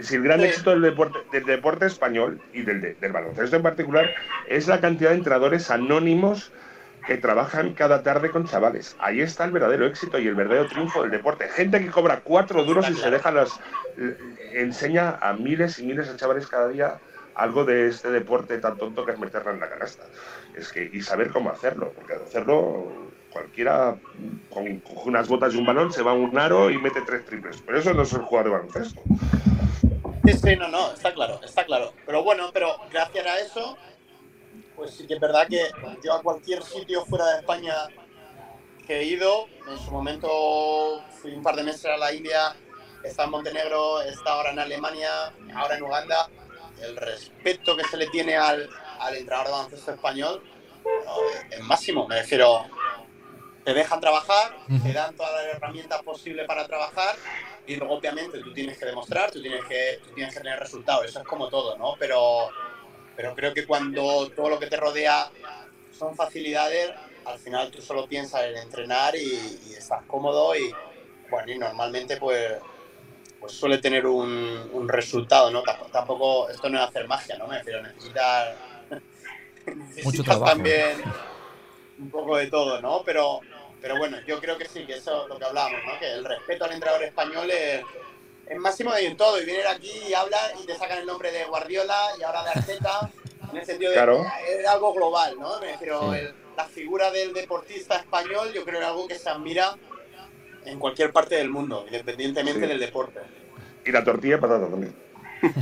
Si 0.00 0.14
el 0.14 0.22
gran 0.22 0.40
éxito 0.42 0.70
del 0.70 0.82
deporte, 0.82 1.18
del 1.32 1.44
deporte 1.44 1.86
español 1.86 2.40
y 2.52 2.62
del, 2.62 2.96
del 2.98 3.12
baloncesto 3.12 3.56
en 3.56 3.62
particular 3.62 4.14
es 4.48 4.68
la 4.68 4.80
cantidad 4.80 5.10
de 5.10 5.16
entrenadores 5.16 5.70
anónimos 5.70 6.52
que 7.06 7.16
trabajan 7.16 7.72
cada 7.74 8.02
tarde 8.02 8.30
con 8.30 8.46
chavales. 8.46 8.96
Ahí 8.98 9.20
está 9.20 9.44
el 9.44 9.52
verdadero 9.52 9.86
éxito 9.86 10.18
y 10.18 10.26
el 10.26 10.34
verdadero 10.34 10.66
triunfo 10.66 11.02
del 11.02 11.10
deporte. 11.10 11.48
Gente 11.48 11.80
que 11.80 11.90
cobra 11.90 12.20
cuatro 12.20 12.64
duros 12.64 12.88
y 12.90 12.94
se 12.94 13.10
deja 13.10 13.30
las. 13.30 13.60
enseña 14.52 15.18
a 15.20 15.32
miles 15.32 15.78
y 15.78 15.86
miles 15.86 16.08
de 16.08 16.16
chavales 16.16 16.46
cada 16.46 16.68
día 16.68 16.98
algo 17.34 17.64
de 17.64 17.88
este 17.88 18.10
deporte 18.10 18.58
tan 18.58 18.76
tonto 18.78 19.04
que 19.04 19.12
es 19.12 19.18
meterla 19.18 19.52
en 19.52 19.60
la 19.60 19.68
canasta. 19.68 20.04
Es 20.56 20.72
que, 20.72 20.90
y 20.92 21.02
saber 21.02 21.30
cómo 21.30 21.50
hacerlo, 21.50 21.92
porque 21.94 22.14
hacerlo 22.14 23.12
cualquiera 23.30 23.96
con, 24.50 24.82
unas 25.04 25.28
botas 25.28 25.54
y 25.54 25.58
un 25.58 25.66
balón 25.66 25.92
se 25.92 26.02
va 26.02 26.12
a 26.12 26.14
un 26.14 26.36
aro 26.38 26.70
y 26.70 26.78
mete 26.78 27.02
tres 27.02 27.24
triples. 27.26 27.62
Pero 27.64 27.78
eso 27.78 27.92
no 27.92 28.02
es 28.02 28.12
el 28.14 28.22
jugador 28.22 28.50
de 28.50 28.56
baloncesto. 28.56 29.02
Sí, 30.24 30.32
sí, 30.32 30.56
no, 30.56 30.68
no, 30.68 30.92
está 30.92 31.12
claro, 31.12 31.40
está 31.44 31.64
claro. 31.64 31.92
Pero 32.06 32.24
bueno, 32.24 32.50
pero 32.52 32.76
gracias 32.90 33.26
a 33.26 33.38
eso 33.38 33.76
pues 34.76 34.92
sí 34.92 35.06
que 35.06 35.14
es 35.14 35.20
verdad 35.20 35.48
que 35.48 35.70
yo 36.04 36.14
a 36.14 36.22
cualquier 36.22 36.62
sitio 36.62 37.04
fuera 37.06 37.26
de 37.32 37.38
España 37.38 37.74
que 38.86 39.00
he 39.00 39.04
ido, 39.04 39.46
en 39.68 39.78
su 39.78 39.90
momento 39.90 41.02
fui 41.20 41.32
un 41.32 41.42
par 41.42 41.56
de 41.56 41.64
meses 41.64 41.86
a 41.86 41.96
la 41.96 42.12
India, 42.12 42.54
está 43.02 43.24
en 43.24 43.30
Montenegro, 43.30 44.02
está 44.02 44.32
ahora 44.32 44.50
en 44.52 44.60
Alemania, 44.60 45.32
ahora 45.54 45.76
en 45.76 45.82
Uganda, 45.82 46.28
el 46.80 46.96
respeto 46.96 47.76
que 47.76 47.84
se 47.84 47.96
le 47.96 48.06
tiene 48.08 48.36
al, 48.36 48.68
al 49.00 49.16
entrenador 49.16 49.46
de 49.46 49.52
baloncesto 49.52 49.92
español 49.92 50.42
es 51.50 51.60
máximo, 51.60 52.06
me 52.06 52.20
refiero, 52.20 52.66
te 53.64 53.74
dejan 53.74 54.00
trabajar, 54.00 54.56
te 54.82 54.92
dan 54.92 55.16
todas 55.16 55.32
las 55.32 55.56
herramientas 55.56 56.02
posibles 56.02 56.46
para 56.46 56.66
trabajar 56.66 57.16
y 57.66 57.76
luego 57.76 57.94
obviamente 57.94 58.38
tú 58.40 58.52
tienes 58.52 58.78
que 58.78 58.86
demostrar, 58.86 59.30
tú 59.30 59.42
tienes 59.42 59.64
que, 59.64 60.00
tú 60.04 60.14
tienes 60.14 60.32
que 60.32 60.40
tener 60.40 60.58
resultados, 60.58 61.04
eso 61.06 61.20
es 61.20 61.26
como 61.26 61.48
todo, 61.48 61.76
¿no? 61.76 61.94
Pero 61.98 62.50
pero 63.16 63.34
creo 63.34 63.54
que 63.54 63.66
cuando 63.66 64.28
todo 64.30 64.50
lo 64.50 64.58
que 64.58 64.66
te 64.66 64.76
rodea 64.76 65.30
son 65.98 66.14
facilidades, 66.14 66.92
al 67.24 67.38
final 67.38 67.70
tú 67.70 67.80
solo 67.80 68.06
piensas 68.06 68.44
en 68.44 68.56
entrenar 68.58 69.16
y, 69.16 69.74
estás 69.76 70.04
cómodo 70.06 70.54
y, 70.54 70.72
bueno, 71.30 71.52
y 71.52 71.58
normalmente 71.58 72.18
pues, 72.18 72.58
pues 73.40 73.52
suele 73.52 73.78
tener 73.78 74.06
un, 74.06 74.86
resultado, 74.88 75.50
¿no? 75.50 75.62
Tampoco, 75.90 76.48
esto 76.50 76.68
no 76.68 76.78
es 76.78 76.88
hacer 76.88 77.08
magia, 77.08 77.36
¿no? 77.38 77.46
Me 77.46 77.58
refiero, 77.58 77.82
necesitas, 77.82 78.56
Mucho 80.04 80.22
trabajo. 80.22 80.52
también 80.52 81.02
un 81.98 82.10
poco 82.10 82.36
de 82.36 82.46
todo, 82.48 82.80
¿no? 82.80 83.02
Pero, 83.04 83.40
pero 83.80 83.98
bueno, 83.98 84.18
yo 84.26 84.38
creo 84.40 84.58
que 84.58 84.68
sí, 84.68 84.84
que 84.84 84.94
eso 84.94 85.24
es 85.24 85.28
lo 85.28 85.38
que 85.38 85.44
hablábamos, 85.44 85.80
¿no? 85.84 85.98
Que 85.98 86.12
el 86.12 86.24
respeto 86.24 86.64
al 86.66 86.72
entrenador 86.72 87.04
español 87.04 87.50
es 87.50 87.82
es 88.48 88.58
máximo 88.58 88.92
de 88.92 89.14
todo 89.14 89.40
y 89.40 89.44
vienen 89.44 89.66
aquí 89.66 89.90
y 90.08 90.14
hablan 90.14 90.58
y 90.62 90.66
te 90.66 90.76
sacan 90.76 90.98
el 90.98 91.06
nombre 91.06 91.32
de 91.32 91.44
Guardiola 91.44 91.96
y 92.18 92.22
ahora 92.22 92.44
de 92.44 92.50
Arteta 92.50 93.10
en 93.50 93.56
el 93.56 93.66
sentido 93.66 93.92
de 93.92 93.96
que 93.96 94.60
es 94.60 94.66
algo 94.66 94.92
global, 94.94 95.36
¿no? 95.38 95.52
Pero 95.80 96.12
la 96.56 96.64
figura 96.64 97.10
del 97.10 97.32
deportista 97.32 97.96
español 97.96 98.52
yo 98.54 98.64
creo 98.64 98.78
que 98.78 98.84
es 98.84 98.90
algo 98.90 99.08
que 99.08 99.18
se 99.18 99.28
admira 99.28 99.76
en 100.64 100.78
cualquier 100.78 101.12
parte 101.12 101.36
del 101.36 101.50
mundo, 101.50 101.84
independientemente 101.86 102.66
del 102.66 102.80
deporte. 102.80 103.20
Y 103.84 103.92
la 103.92 104.02
tortilla 104.02 104.40
patata 104.40 104.68
también. 104.68 104.94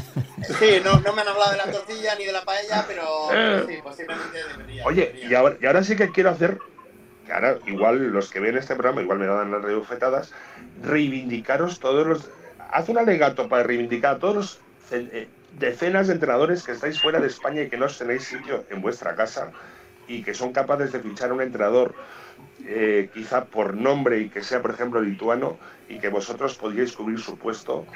Sí, 0.58 0.78
no, 0.84 1.00
no, 1.00 1.14
me 1.14 1.22
han 1.22 1.28
hablado 1.28 1.52
de 1.52 1.56
la 1.56 1.72
tortilla 1.72 2.14
ni 2.16 2.26
de 2.26 2.32
la 2.32 2.44
paella, 2.44 2.84
pero, 2.86 3.02
eh. 3.32 3.64
sí, 3.66 3.78
posiblemente 3.82 4.44
debería. 4.44 4.84
Oye, 4.84 5.14
Y, 5.26 5.34
ahora, 5.34 5.56
y 5.58 5.64
ahora 5.64 5.82
sí 5.82 5.96
que 5.96 6.10
quiero 6.10 6.28
hacer, 6.28 6.58
que 7.24 7.32
ahora 7.32 7.58
igual 7.66 8.08
los 8.08 8.30
que 8.30 8.40
ven 8.40 8.58
este 8.58 8.74
programa, 8.74 9.00
igual 9.00 9.18
me 9.18 9.26
dan 9.26 9.50
las 9.50 9.62
redufetadas, 9.62 10.32
reivindicaros 10.82 11.80
todos 11.80 12.06
los 12.06 12.30
haz 12.70 12.88
un 12.88 12.98
alegato 12.98 13.48
para 13.48 13.62
reivindicar 13.62 14.16
a 14.16 14.18
todos 14.18 14.34
los 14.34 14.60
eh, 14.92 15.28
decenas 15.58 16.08
de 16.08 16.14
entrenadores 16.14 16.62
que 16.62 16.72
estáis 16.72 17.00
fuera 17.00 17.20
de 17.20 17.28
España 17.28 17.62
y 17.62 17.68
que 17.68 17.76
no 17.76 17.86
tenéis 17.86 18.24
sitio 18.24 18.64
en 18.70 18.80
vuestra 18.80 19.14
casa 19.14 19.50
y 20.06 20.22
que 20.22 20.34
son 20.34 20.52
capaces 20.52 20.92
de 20.92 21.00
fichar 21.00 21.30
a 21.30 21.34
un 21.34 21.42
entrenador 21.42 21.94
eh, 22.66 23.10
quizá 23.12 23.44
por 23.44 23.74
nombre 23.74 24.18
y 24.20 24.28
que 24.28 24.42
sea, 24.42 24.60
por 24.62 24.72
ejemplo, 24.72 25.00
lituano 25.00 25.58
y 25.88 25.98
que 25.98 26.08
vosotros 26.08 26.56
podríais 26.56 26.92
cubrir 26.92 27.20
su 27.20 27.38
puesto 27.38 27.86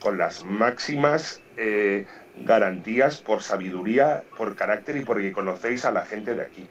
con 0.00 0.18
las 0.18 0.44
máximas 0.44 1.40
eh, 1.56 2.06
garantías 2.36 3.18
por 3.18 3.42
sabiduría, 3.42 4.24
por 4.36 4.56
carácter 4.56 4.96
y 4.96 5.04
porque 5.04 5.32
conocéis 5.32 5.84
a 5.84 5.90
la 5.90 6.04
gente 6.06 6.34
de 6.34 6.42
aquí. 6.42 6.66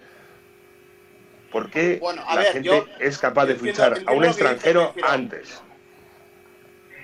¿Por 1.52 1.70
qué 1.70 2.00
la 2.36 2.44
gente 2.44 2.84
es 3.00 3.18
capaz 3.18 3.48
de 3.48 3.56
fichar 3.56 4.04
a 4.06 4.12
un 4.12 4.26
extranjero 4.26 4.94
antes? 5.04 5.62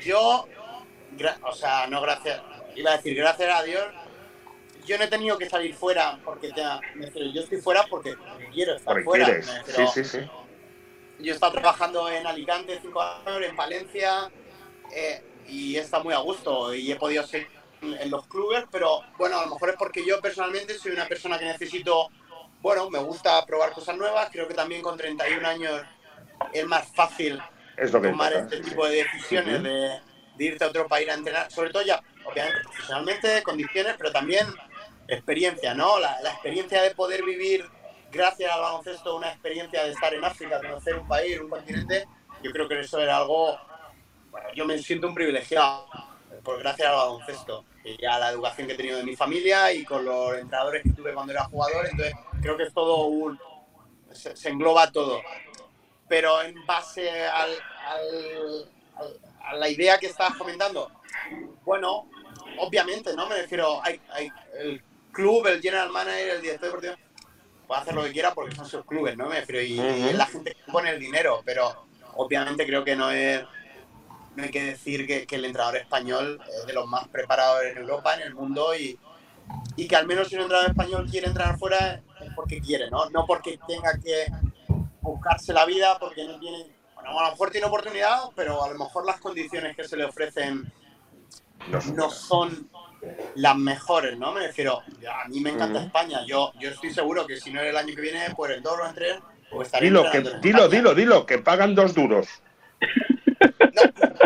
Yo, 0.06 0.48
o 1.44 1.52
sea, 1.54 1.88
no 1.88 2.02
gracias, 2.02 2.42
iba 2.76 2.92
a 2.92 2.98
decir 2.98 3.16
gracias 3.16 3.60
a 3.60 3.64
Dios, 3.64 3.84
yo 4.86 4.98
no 4.98 5.04
he 5.04 5.08
tenido 5.08 5.38
que 5.38 5.50
salir 5.50 5.74
fuera 5.74 6.20
porque 6.24 6.52
ya, 6.56 6.80
yo 7.34 7.42
estoy 7.42 7.60
fuera 7.60 7.86
porque, 7.90 8.16
quiero 8.54 8.76
estar 8.76 9.04
fuera. 9.04 9.42
sí, 9.66 9.88
sí, 9.94 10.04
sí. 10.04 10.20
Yo 11.20 11.32
he 11.32 11.36
estado 11.36 11.54
trabajando 11.54 12.10
en 12.10 12.28
Alicante 12.28 12.78
cinco 12.82 13.02
años, 13.02 13.42
en 13.42 13.56
Valencia, 13.56 14.30
eh, 14.92 15.24
y 15.48 15.78
estado 15.78 16.04
muy 16.04 16.14
a 16.14 16.18
gusto 16.18 16.74
y 16.74 16.92
he 16.92 16.96
podido 16.98 17.26
ser 17.26 17.48
en 17.82 18.10
los 18.10 18.28
clubes, 18.28 18.66
pero 18.72 19.02
bueno, 19.18 19.40
a 19.40 19.46
lo 19.46 19.52
mejor 19.52 19.70
es 19.70 19.76
porque 19.78 20.06
yo 20.06 20.20
personalmente 20.20 20.78
soy 20.78 20.92
una 20.92 21.08
persona 21.08 21.38
que 21.38 21.46
necesito, 21.46 22.10
bueno, 22.62 22.90
me 22.90 23.00
gusta 23.00 23.46
probar 23.46 23.72
cosas 23.72 23.96
nuevas, 23.96 24.30
creo 24.32 24.48
que 24.48 24.54
también 24.54 24.82
con 24.82 24.98
31 24.98 25.48
años 25.48 25.82
es 26.52 26.66
más 26.66 26.88
fácil 26.94 27.40
es 27.78 27.92
lo 27.92 28.02
que 28.02 28.10
tomar 28.10 28.34
este 28.34 28.60
tipo 28.62 28.88
de 28.88 29.04
decisiones 29.04 29.64
de, 29.64 30.00
irte 30.38 30.64
a 30.64 30.68
otro 30.68 30.88
país 30.88 31.10
a 31.10 31.14
entrenar, 31.14 31.52
sobre 31.52 31.70
todo 31.70 31.84
ya, 31.84 32.02
obviamente, 32.26 32.62
profesionalmente, 32.64 33.44
condiciones, 33.44 33.96
pero 33.98 34.12
también 34.12 34.46
experiencia, 35.08 35.74
¿no? 35.74 36.00
La, 36.00 36.20
experiencia 36.32 36.82
de 36.82 36.92
poder 36.92 37.24
vivir, 37.24 37.66
gracias 38.12 38.52
al 38.52 38.62
baloncesto, 38.62 39.16
una 39.16 39.30
experiencia 39.30 39.84
de 39.84 39.92
estar 39.92 40.14
en 40.14 40.24
África, 40.24 40.60
conocer 40.60 40.96
un 40.96 41.08
país, 41.08 41.40
un 41.40 41.50
continente, 41.50 42.06
yo 42.44 42.52
creo 42.52 42.68
que 42.68 42.80
eso 42.80 43.00
era 43.00 43.18
algo, 43.18 43.58
bueno, 44.30 44.48
yo 44.54 44.66
me 44.66 44.78
siento 44.78 45.08
un 45.08 45.16
privilegiado, 45.16 45.88
por 46.44 46.60
gracias 46.60 46.90
al 46.90 46.96
baloncesto 46.96 47.66
y 47.84 48.06
a 48.06 48.20
la 48.20 48.30
educación 48.32 48.68
que 48.68 48.74
he 48.74 48.78
tenido 48.78 48.98
de 48.98 49.04
mi 49.04 49.16
familia 49.16 49.72
y 49.72 49.86
con 49.86 50.04
los 50.04 50.38
entrenadores 50.38 50.84
que 50.84 50.90
tuve 50.90 51.14
cuando 51.14 51.32
era 51.32 51.46
jugador, 51.46 51.88
entonces 51.90 52.14
creo 52.42 52.58
que 52.58 52.64
es 52.64 52.74
todo 52.74 53.06
un, 53.06 53.40
se 54.12 54.50
engloba 54.50 54.92
todo 54.92 55.22
pero 56.08 56.42
en 56.42 56.66
base 56.66 57.10
al, 57.28 57.52
a 59.44 59.56
la 59.56 59.70
idea 59.70 59.98
que 59.98 60.08
estabas 60.08 60.36
comentando, 60.38 60.92
bueno, 61.64 62.08
obviamente, 62.60 63.16
¿no? 63.16 63.28
Me 63.28 63.42
refiero, 63.42 63.82
hay, 63.84 64.00
hay, 64.12 64.32
el 64.60 64.82
club, 65.12 65.48
el 65.48 65.62
general 65.62 65.90
manager, 65.90 66.30
el 66.30 66.42
director 66.42 66.68
deportivo, 66.68 66.96
puede 67.68 67.82
hacer 67.82 67.96
lo 67.96 68.04
que 68.04 68.12
quiera 68.12 68.34
porque 68.34 68.56
son 68.56 68.68
sus 68.68 68.86
clubes, 68.86 69.18
¿no? 69.18 69.28
Me 69.28 69.40
refiero, 69.40 69.62
y, 69.62 70.14
la 70.14 70.26
gente 70.26 70.56
pone 70.72 70.92
el 70.92 71.00
dinero, 71.00 71.42
pero 71.46 71.86
obviamente 72.16 72.66
creo 72.66 72.84
que 72.84 72.96
no 72.96 73.12
es, 73.12 73.44
no 74.36 74.44
hay 74.44 74.52
que 74.52 74.64
decir 74.64 75.08
que, 75.08 75.26
que, 75.26 75.36
el 75.36 75.46
entrenador 75.46 75.78
español 75.78 76.42
es 76.48 76.68
de 76.68 76.74
los 76.74 76.88
más 76.88 77.08
preparados 77.08 77.64
en 77.64 77.78
Europa, 77.78 78.16
en 78.16 78.22
el 78.22 78.36
mundo, 78.36 78.76
y, 78.76 79.00
y 79.76 79.88
que 79.88 79.96
al 79.96 80.08
menos 80.08 80.28
si 80.28 80.36
un 80.36 80.42
entrenador 80.42 80.72
español 80.72 81.08
quiere 81.10 81.28
entrar 81.28 81.58
fuera 81.58 82.02
es 82.22 82.34
porque 82.36 82.62
quiere, 82.62 82.90
¿no? 82.90 83.10
No 83.10 83.26
porque 83.26 83.60
tenga 83.68 83.98
que 84.04 84.28
buscarse 85.06 85.54
la 85.54 85.66
vida 85.66 85.98
porque 86.00 86.26
no 86.26 86.40
tiene, 86.40 86.66
bueno, 86.96 87.20
a 87.20 87.26
lo 87.26 87.32
mejor 87.32 87.52
tiene 87.52 87.68
oportunidad, 87.68 88.20
pero 88.36 88.64
a 88.64 88.70
lo 88.70 88.78
mejor 88.78 89.06
las 89.06 89.20
condiciones 89.20 89.76
que 89.76 89.88
se 89.88 89.96
le 89.96 90.06
ofrecen 90.06 90.72
no 91.94 92.10
son 92.10 92.70
las 93.36 93.56
mejores, 93.56 94.18
¿no? 94.18 94.32
Me 94.32 94.48
refiero, 94.48 94.82
a 95.10 95.28
mí 95.28 95.40
me 95.40 95.52
encanta 95.52 95.84
España, 95.84 96.22
yo, 96.26 96.52
yo 96.60 96.70
estoy 96.70 96.92
seguro 96.92 97.26
que 97.28 97.38
si 97.38 97.52
no 97.52 97.62
es 97.62 97.70
el 97.70 97.78
año 97.78 97.96
que 97.96 98.02
viene, 98.02 98.34
pues 98.36 98.52
el 98.52 98.64
dos 98.64 98.80
o 98.82 98.86
en 98.88 98.96
tres, 98.96 99.20
pues 99.52 99.68
estaré 99.68 99.86
dilo, 99.86 100.10
que, 100.12 100.22
dilo, 100.42 100.68
dilo, 100.68 100.96
dilo, 100.96 101.26
que 101.26 101.38
pagan 101.38 101.76
dos 101.76 101.94
duros. 101.94 102.28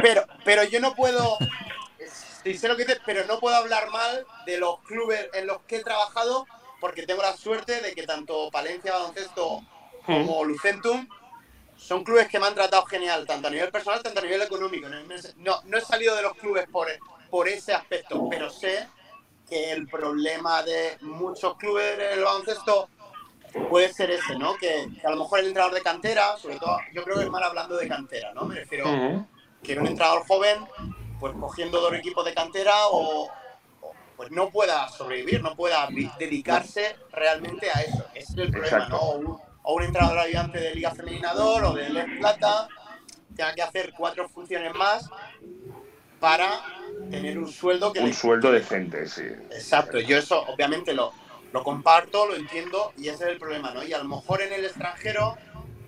pero, 0.02 0.24
pero 0.46 0.64
yo 0.64 0.80
no 0.80 0.96
puedo, 0.96 1.38
sé 2.44 2.68
lo 2.68 2.78
que 2.78 2.86
dices, 2.86 3.02
pero 3.06 3.26
no 3.26 3.40
puedo 3.40 3.56
hablar 3.56 3.90
mal 3.90 4.26
de 4.46 4.58
los 4.58 4.80
clubes 4.82 5.30
en 5.34 5.48
los 5.48 5.62
que 5.64 5.78
he 5.78 5.84
trabajado 5.84 6.48
porque 6.80 7.06
tengo 7.06 7.22
la 7.22 7.36
suerte 7.36 7.82
de 7.82 7.94
que 7.94 8.04
tanto 8.04 8.50
Palencia 8.52 8.94
Baloncesto 8.94 9.62
como 10.10 10.44
Lucentum 10.44 11.08
son 11.78 12.04
clubes 12.04 12.28
que 12.28 12.40
me 12.40 12.48
han 12.48 12.56
tratado 12.56 12.86
genial, 12.86 13.26
tanto 13.26 13.48
a 13.48 13.52
nivel 13.52 13.72
personal, 13.72 14.04
tanto 14.04 14.20
a 14.20 14.24
nivel 14.24 14.42
económico. 14.42 14.88
No, 15.38 15.62
no 15.66 15.78
he 15.78 15.82
salido 15.82 16.16
de 16.16 16.22
los 16.22 16.34
clubes 16.34 16.68
por, 16.70 16.88
por 17.30 17.48
ese 17.48 17.74
aspecto, 17.74 18.28
pero 18.30 18.50
sé 18.50 18.88
que 19.48 19.72
el 19.72 19.88
problema 19.88 20.62
de 20.62 20.98
muchos 21.02 21.56
clubes 21.58 21.98
del 21.98 22.24
baloncesto 22.24 22.90
puede 23.70 23.92
ser 23.92 24.12
ese, 24.12 24.38
¿no? 24.38 24.56
Que, 24.58 24.88
a 25.04 25.10
lo 25.10 25.18
mejor 25.18 25.40
el 25.40 25.48
entrenador 25.48 25.74
de 25.74 25.82
cantera, 25.82 26.38
sobre 26.38 26.58
todo, 26.58 26.78
yo 26.94 27.04
creo 27.04 27.18
que 27.18 27.24
es 27.24 27.30
mal 27.30 27.44
hablando 27.44 27.78
de 27.78 27.88
cantera, 27.88 28.34
¿no? 28.34 28.46
Me 28.46 28.56
refiero 28.56 28.86
que 29.64 29.78
un 29.78 29.88
entrenador 29.88 30.26
joven, 30.28 30.68
pues 31.20 31.34
cogiendo 31.40 31.82
dos 31.82 31.94
equipos 31.94 32.24
de 32.26 32.34
cantera 32.34 32.74
o, 32.90 33.30
pues 34.16 34.32
no 34.32 34.50
pueda 34.50 34.88
sobrevivir, 34.90 35.42
no 35.42 35.56
pueda 35.56 35.88
dedicarse 36.20 36.96
realmente 37.12 37.70
a 37.74 37.82
eso. 37.82 38.06
Ese 38.14 38.34
es 38.34 38.38
el 38.38 38.52
problema, 38.52 38.90
¿no? 38.90 39.42
O 39.64 39.76
un, 39.76 39.84
entrenador 39.84 40.20
ayudante 40.20 40.60
de 40.60 40.76
Liga 40.76 40.92
Femeninador 40.92 41.64
o 41.66 41.74
de 41.74 41.90
Les 41.90 42.06
Plata 42.20 42.68
tenga 43.36 43.54
que 43.54 43.62
hacer 43.62 43.94
cuatro 43.96 44.28
funciones 44.30 44.74
más 44.76 45.10
para 46.20 46.62
tener 47.10 47.38
un 47.38 47.48
sueldo 47.48 47.94
que... 47.94 48.00
Un 48.00 48.14
sueldo 48.14 48.52
decente, 48.52 49.08
sí. 49.08 49.24
Exacto, 49.52 50.00
yo 50.00 50.18
eso 50.18 50.44
obviamente 50.48 50.94
lo, 50.94 51.14
lo 51.52 51.64
comparto, 51.64 52.26
lo 52.28 52.36
entiendo 52.36 52.94
y 52.98 53.08
ese 53.08 53.26
es 53.26 53.30
el 53.32 53.40
problema, 53.40 53.72
¿no? 53.72 53.84
Y 53.84 53.94
a 53.94 53.98
lo 54.00 54.06
mejor 54.06 54.42
en 54.42 54.54
el 54.54 54.66
extranjero, 54.66 55.38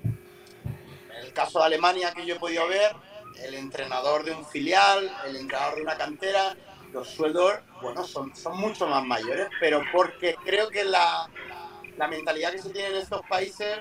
en 0.04 1.26
el 1.26 1.34
caso 1.34 1.60
de 1.60 1.66
Alemania 1.66 2.14
que 2.14 2.26
yo 2.26 2.36
he 2.36 2.40
podido 2.40 2.68
ver, 2.68 2.96
el 3.44 3.56
entrenador 3.56 4.24
de 4.24 4.32
un 4.32 4.46
filial, 4.46 5.12
el 5.26 5.36
entrenador 5.36 5.76
de 5.76 5.82
una 5.82 5.98
cantera, 5.98 6.56
los 6.92 7.08
sueldos, 7.08 7.54
bueno, 7.82 8.04
son, 8.04 8.36
son 8.36 8.58
mucho 8.58 8.88
más 8.88 9.04
mayores, 9.04 9.48
pero 9.60 9.82
porque 9.92 10.36
creo 10.44 10.70
que 10.70 10.84
la, 10.84 11.30
la 11.98 12.08
mentalidad 12.08 12.52
que 12.52 12.60
se 12.60 12.70
tiene 12.70 12.90
en 12.90 12.96
estos 12.96 13.22
países 13.28 13.80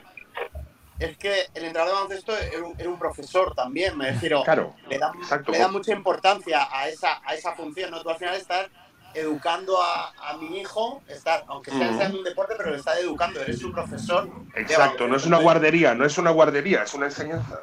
es 0.98 1.16
que 1.16 1.46
el 1.54 1.64
entrenador 1.64 1.88
de 1.88 1.94
baloncesto 1.94 2.36
es 2.36 2.86
un, 2.86 2.98
profesor 2.98 3.54
también, 3.54 3.96
me 3.96 4.10
refiero. 4.10 4.42
Claro, 4.44 4.74
le 4.88 4.98
da, 4.98 5.12
le 5.48 5.58
da 5.58 5.68
mucha 5.68 5.92
importancia 5.92 6.68
a 6.70 6.88
esa, 6.88 7.22
a 7.24 7.34
esa 7.34 7.52
función, 7.52 7.90
¿no? 7.90 8.02
Tú 8.02 8.10
al 8.10 8.18
final 8.18 8.34
estás 8.34 8.68
educando 9.14 9.82
a, 9.82 10.12
a 10.30 10.36
mi 10.36 10.60
hijo, 10.60 11.02
estar, 11.08 11.44
aunque 11.48 11.70
sea, 11.70 12.04
en 12.04 12.16
un 12.16 12.22
deporte, 12.22 12.54
pero 12.56 12.70
le 12.70 12.76
estás 12.76 12.98
educando, 12.98 13.40
eres 13.40 13.62
un 13.62 13.72
profesor. 13.72 14.28
Exacto, 14.54 15.08
no 15.08 15.16
es 15.16 15.24
una 15.24 15.38
guardería, 15.38 15.94
no 15.94 16.04
es 16.04 16.18
una 16.18 16.30
guardería, 16.30 16.82
es 16.82 16.94
una 16.94 17.06
enseñanza. 17.06 17.60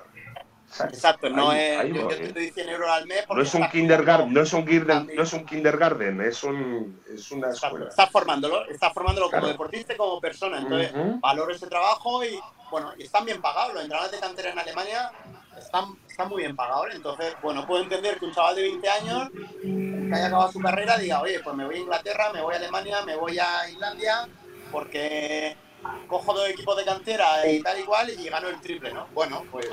Exacto, 0.84 1.30
no 1.30 1.54
es. 1.54 1.94
yo, 1.94 2.08
te 2.08 2.34
doy 2.34 2.52
100 2.52 2.70
euros 2.70 2.90
al 2.90 3.08
mes. 3.08 3.26
No 3.30 3.42
es 3.42 3.54
un 3.54 3.68
kindergarten, 3.70 4.34
no 4.34 4.42
es 4.42 4.54
un, 4.54 4.66
no 5.16 5.24
es 5.24 5.34
un 5.34 5.46
kindergarten, 5.46 6.22
es, 6.22 6.44
un, 6.44 7.02
es 7.14 7.32
una 7.32 7.50
escuela. 7.50 7.90
Estás 7.90 8.12
formándolo, 8.12 8.68
estás 8.68 8.94
formándolo 8.94 9.32
como 9.32 9.48
deportista 9.48 9.94
y 9.94 9.98
como 9.98 10.20
persona. 10.20 10.60
Entonces, 10.60 10.92
valoro 11.20 11.54
ese 11.54 11.68
trabajo 11.68 12.24
y, 12.24 12.40
bueno, 12.70 12.94
y 12.98 13.04
están 13.04 13.26
bien 13.26 13.42
pagados. 13.42 13.74
Los 13.74 13.84
entrenadores 13.84 14.20
de 14.20 14.20
cantera 14.20 14.52
en 14.52 14.60
Alemania 14.60 15.12
están, 15.58 15.98
están 16.08 16.30
muy 16.30 16.44
bien 16.44 16.56
pagados. 16.56 16.88
Entonces, 16.94 17.36
bueno, 17.42 17.66
puedo 17.66 17.84
entender 17.84 18.20
que 18.20 18.26
un 18.26 18.34
chaval 18.34 18.56
de 18.56 18.62
20 18.64 18.90
años 18.90 19.30
que 19.62 20.16
haya 20.16 20.28
acabado 20.28 20.52
su 20.52 20.60
carrera 20.60 20.98
diga, 20.98 21.22
oye, 21.22 21.40
pues 21.40 21.56
me 21.56 21.66
voy 21.66 21.76
a 21.76 21.80
Inglaterra, 21.80 22.32
me 22.34 22.42
voy 22.42 22.54
a 22.54 22.58
Alemania, 22.58 23.02
me 23.04 23.16
voy 23.16 23.40
a 23.40 23.70
Islandia, 23.70 24.28
porque 24.72 25.56
cojo 26.08 26.34
dos 26.34 26.50
equipos 26.50 26.78
de 26.78 26.86
cantera 26.86 27.48
y 27.48 27.62
tal 27.62 27.80
y 27.80 27.84
cual 27.84 28.10
y 28.10 28.30
gano 28.30 28.50
el 28.50 28.60
triple, 28.62 28.94
¿no? 28.94 29.08
Bueno, 29.14 29.44
pues 29.52 29.68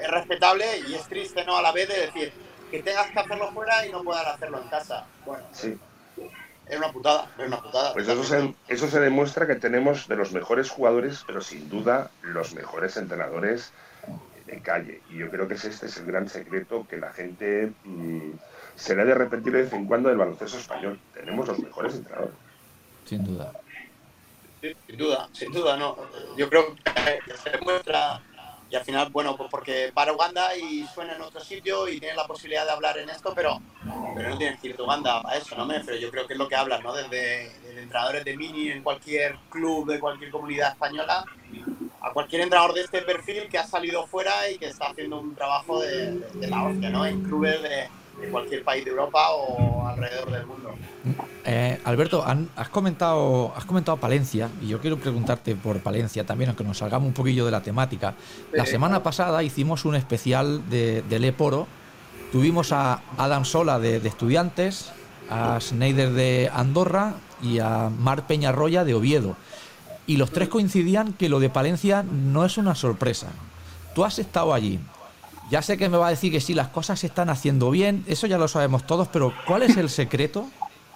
es 0.00 0.10
respetable 0.10 0.64
y 0.88 0.94
es 0.94 1.02
triste, 1.08 1.44
¿no? 1.44 1.56
A 1.56 1.62
la 1.62 1.72
vez 1.72 1.88
de 1.88 2.06
decir 2.06 2.32
que 2.70 2.82
tengas 2.82 3.10
que 3.10 3.18
hacerlo 3.18 3.50
fuera 3.52 3.86
y 3.86 3.92
no 3.92 4.02
puedas 4.02 4.26
hacerlo 4.26 4.60
en 4.62 4.68
casa. 4.68 5.06
Bueno, 5.24 5.44
sí. 5.52 5.76
es 6.66 6.78
una 6.78 6.92
putada, 6.92 7.30
es 7.38 7.46
una 7.46 7.60
putada. 7.60 7.92
Pues 7.92 8.08
eso 8.08 8.24
se, 8.24 8.54
eso 8.68 8.88
se 8.88 9.00
demuestra 9.00 9.46
que 9.46 9.54
tenemos 9.54 10.08
de 10.08 10.16
los 10.16 10.32
mejores 10.32 10.70
jugadores, 10.70 11.24
pero 11.26 11.40
sin 11.40 11.68
duda 11.68 12.10
los 12.22 12.54
mejores 12.54 12.96
entrenadores 12.96 13.72
de 14.46 14.60
calle. 14.60 15.00
Y 15.10 15.18
yo 15.18 15.30
creo 15.30 15.48
que 15.48 15.54
este 15.54 15.68
es 15.86 15.96
el 15.96 16.06
gran 16.06 16.28
secreto 16.28 16.86
que 16.88 16.98
la 16.98 17.12
gente 17.12 17.72
mm, 17.84 18.32
se 18.76 18.94
le 18.94 19.02
ha 19.02 19.04
de 19.04 19.14
repetir 19.14 19.52
de 19.52 19.62
vez 19.62 19.72
en 19.72 19.86
cuando 19.86 20.08
del 20.08 20.18
baloncesto 20.18 20.58
español. 20.58 20.98
Tenemos 21.14 21.48
los 21.48 21.58
mejores 21.58 21.94
entrenadores. 21.94 22.34
Sin 23.04 23.24
duda. 23.24 23.52
sin 24.60 24.98
duda, 24.98 25.28
sin 25.32 25.52
duda, 25.52 25.76
no. 25.76 25.96
Yo 26.36 26.48
creo 26.48 26.74
que 26.74 27.36
se 27.36 27.50
demuestra 27.50 28.20
y 28.70 28.76
al 28.76 28.84
final, 28.84 29.08
bueno, 29.10 29.36
pues 29.36 29.48
porque 29.50 29.90
para 29.94 30.12
Uganda 30.12 30.54
y 30.56 30.86
suena 30.88 31.14
en 31.14 31.22
otro 31.22 31.40
sitio 31.40 31.88
y 31.88 31.98
tiene 31.98 32.14
la 32.14 32.26
posibilidad 32.26 32.66
de 32.66 32.72
hablar 32.72 32.98
en 32.98 33.08
esto, 33.08 33.32
pero, 33.34 33.60
pero 34.14 34.28
no 34.28 34.36
tiene 34.36 34.58
que 34.58 34.68
ir 34.68 34.76
de 34.76 34.82
Uganda 34.82 35.22
a 35.24 35.36
eso, 35.36 35.56
¿no? 35.56 35.66
Pero 35.66 35.96
yo 35.96 36.10
creo 36.10 36.26
que 36.26 36.34
es 36.34 36.38
lo 36.38 36.48
que 36.48 36.54
hablan, 36.54 36.82
¿no? 36.82 36.92
Desde, 36.92 37.46
entrenadores 37.80 38.24
de 38.24 38.36
mini 38.36 38.70
en 38.70 38.82
cualquier 38.82 39.36
club 39.48 39.90
de 39.90 39.98
cualquier 39.98 40.30
comunidad 40.30 40.72
española 40.72 41.24
a 42.00 42.12
cualquier 42.12 42.42
entrenador 42.42 42.74
de 42.74 42.82
este 42.82 43.02
perfil 43.02 43.48
que 43.48 43.58
ha 43.58 43.66
salido 43.66 44.06
fuera 44.06 44.50
y 44.50 44.58
que 44.58 44.66
está 44.66 44.86
haciendo 44.86 45.18
un 45.18 45.34
trabajo 45.34 45.80
de, 45.80 46.20
la 46.40 46.64
hostia, 46.64 46.90
¿no? 46.90 47.06
En 47.06 47.22
clubes 47.22 47.62
de, 47.62 47.88
de 48.20 48.28
cualquier 48.28 48.64
país 48.64 48.84
de 48.84 48.90
Europa 48.90 49.30
o 49.30 49.86
alrededor 49.86 50.30
del 50.30 50.46
mundo. 50.46 50.74
Eh, 51.44 51.80
Alberto, 51.84 52.24
has, 52.24 52.68
comentado, 52.68 53.52
has 53.56 53.64
comentado 53.64 53.96
Palencia 53.96 54.50
y 54.60 54.68
yo 54.68 54.80
quiero 54.80 54.98
preguntarte 54.98 55.54
por 55.54 55.80
Palencia 55.80 56.24
también, 56.24 56.50
aunque 56.50 56.64
nos 56.64 56.78
salgamos 56.78 57.06
un 57.06 57.14
poquillo 57.14 57.44
de 57.44 57.50
la 57.50 57.62
temática. 57.62 58.14
La 58.52 58.66
semana 58.66 59.02
pasada 59.02 59.42
hicimos 59.42 59.84
un 59.84 59.94
especial 59.94 60.68
de, 60.68 61.02
de 61.02 61.18
Leporo. 61.18 61.66
Tuvimos 62.32 62.72
a 62.72 63.00
Adam 63.16 63.44
Sola 63.44 63.78
de, 63.78 63.96
Estudiantes, 63.96 64.92
a 65.30 65.58
Schneider 65.60 66.10
de 66.10 66.50
Andorra 66.52 67.14
y 67.42 67.58
a 67.58 67.88
Mar 67.88 68.26
Peñarroya 68.26 68.84
de 68.84 68.94
Oviedo. 68.94 69.36
Y 70.06 70.16
los 70.16 70.30
tres 70.30 70.48
coincidían 70.48 71.12
que 71.14 71.28
lo 71.28 71.40
de 71.40 71.48
Palencia 71.48 72.02
no 72.02 72.44
es 72.44 72.58
una 72.58 72.74
sorpresa. 72.74 73.28
Tú 73.94 74.04
has 74.04 74.18
estado 74.18 74.52
allí, 74.52 74.78
ya 75.50 75.62
sé 75.62 75.78
que 75.78 75.88
me 75.88 75.96
va 75.96 76.08
a 76.08 76.10
decir 76.10 76.30
que 76.30 76.40
sí, 76.40 76.54
las 76.54 76.68
cosas 76.68 77.00
se 77.00 77.06
están 77.06 77.30
haciendo 77.30 77.70
bien, 77.70 78.04
eso 78.06 78.26
ya 78.26 78.38
lo 78.38 78.48
sabemos 78.48 78.86
todos, 78.86 79.08
pero 79.08 79.32
¿cuál 79.46 79.62
es 79.62 79.76
el 79.76 79.88
secreto 79.88 80.48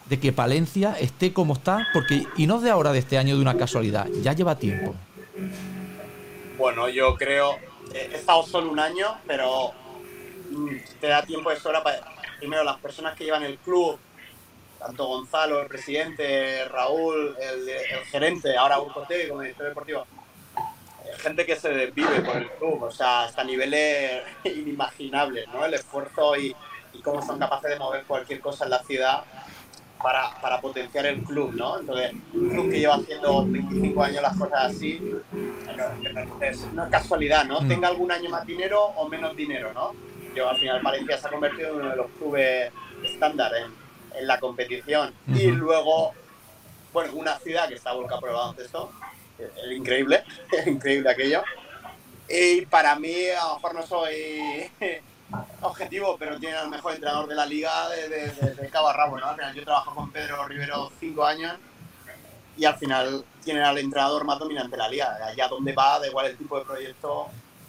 de 0.07 0.21
que 0.21 0.33
Palencia 0.33 0.97
esté 0.99 1.33
como 1.33 1.55
está? 1.55 1.89
Porque, 1.93 2.27
y 2.37 2.47
no 2.47 2.61
de 2.61 2.71
ahora, 2.71 2.93
de 2.93 2.99
este 2.99 3.19
año, 3.19 3.37
de 3.37 3.43
una 3.43 3.57
casualidad, 3.57 4.07
ya 4.23 4.33
lleva 4.33 4.57
tiempo. 4.57 4.95
Bueno, 6.59 6.89
yo 6.89 7.17
creo, 7.17 7.57
he 7.95 8.15
estado 8.15 8.43
solo 8.45 8.71
un 8.71 8.79
año, 8.79 9.17
pero 9.27 9.73
mm, 10.51 10.77
te 11.01 11.07
da 11.09 11.23
tiempo 11.23 11.51
de 11.51 11.59
sobra 11.59 11.83
para, 11.83 12.01
primero, 12.39 12.63
las 12.63 12.79
personas 12.79 13.17
que 13.17 13.25
llevan 13.25 13.45
el 13.45 13.57
club, 13.59 13.99
tanto 14.79 15.07
Gonzalo, 15.07 15.63
el 15.63 15.69
presidente, 15.69 16.65
Raúl, 16.67 17.37
el, 17.41 18.05
gerente, 18.07 18.57
ahora 18.57 18.81
Urcote 18.81 19.29
como 19.29 19.43
director 19.43 19.69
deportivo, 19.69 20.07
gente 21.19 21.47
que 21.47 21.57
se 21.57 21.69
desvive 21.71 22.21
por 22.23 22.37
el 22.37 22.51
club, 22.53 22.83
o 22.83 22.91
sea, 22.91 23.25
hasta 23.25 23.45
niveles 23.45 24.23
inimaginables, 24.45 25.47
¿no? 25.49 25.65
El 25.65 25.75
esfuerzo 25.75 26.37
y, 26.37 26.55
cómo 27.03 27.23
son 27.23 27.39
capaces 27.39 27.71
de 27.71 27.79
mover 27.79 28.05
cualquier 28.05 28.41
cosa 28.41 28.65
en 28.65 28.71
la 28.71 28.83
ciudad 28.85 29.25
para, 30.01 30.39
para, 30.41 30.61
potenciar 30.61 31.07
el 31.07 31.23
club, 31.23 31.53
¿no? 31.55 31.81
Entonces, 31.81 32.13
un 32.35 32.51
club 32.51 32.71
que 32.71 32.81
lleva 32.81 32.97
haciendo 32.97 33.47
25 33.47 34.03
años 34.03 34.23
las 34.23 34.37
cosas 34.37 34.65
así, 34.67 35.01
no, 35.01 36.45
es, 36.45 36.67
casualidad, 36.91 37.45
¿no? 37.45 37.63
Mm. 37.63 37.69
Tenga 37.69 37.89
algún 37.89 38.13
año 38.13 38.31
más 38.31 38.47
dinero 38.47 38.83
o 38.83 39.09
menos 39.09 39.35
dinero, 39.35 39.73
¿no? 39.73 39.95
Yo 40.35 40.49
al 40.49 40.57
final 40.59 40.83
Valencia 40.83 41.19
se 41.19 41.27
ha 41.27 41.31
convertido 41.31 41.71
en 41.71 41.77
uno 41.77 41.91
de 41.91 41.97
los 41.97 42.07
clubes 42.19 42.73
estándar 43.05 43.53
en, 43.55 43.73
en 44.19 44.27
la 44.27 44.39
competición. 44.39 45.15
Y 45.29 45.47
luego, 45.47 46.13
bueno, 46.93 47.13
una 47.15 47.39
ciudad 47.39 47.69
que 47.69 47.75
está 47.75 47.93
volcada 47.93 48.21
por 48.21 48.29
el 48.29 48.35
baloncesto, 48.35 48.93
es 49.45 49.73
increíble, 49.73 50.25
increíble 50.67 51.11
aquello. 51.11 51.43
Y 52.29 52.67
para 52.67 52.97
mí, 52.97 53.29
a 53.29 53.47
lo 53.49 53.55
mejor 53.57 53.75
no 53.75 53.87
soy 53.87 54.71
objetivo, 55.63 56.17
pero 56.19 56.39
tiene 56.39 56.59
el 56.59 56.69
mejor 56.69 56.95
entrenador 56.95 57.29
de 57.29 57.35
la 57.35 57.47
liga 57.47 57.89
desde 57.91 58.55
de, 58.55 58.69
cabo 58.69 58.89
a 58.89 58.93
rabo, 58.93 59.19
¿no? 59.19 59.27
Al 59.27 59.37
final 59.37 59.55
yo 59.55 59.65
trabajo 59.65 59.95
con 59.95 60.11
Pedro 60.11 60.47
Rivero 60.47 60.91
cinco 60.99 61.25
años 61.25 61.57
y 62.57 62.65
al 62.65 62.77
final 62.77 63.25
tiene 63.45 63.63
al 63.63 63.79
entrenador 63.79 64.25
más 64.25 64.39
dominante 64.39 64.73
de 64.73 64.77
la 64.77 64.89
liga. 64.89 65.19
Allá 65.25 65.49
donde 65.49 65.73
va, 65.73 65.99
da 65.99 66.07
igual 66.07 66.27
el 66.27 66.37
tipo 66.37 66.59
de 66.59 66.65
proyecto, 66.65 67.29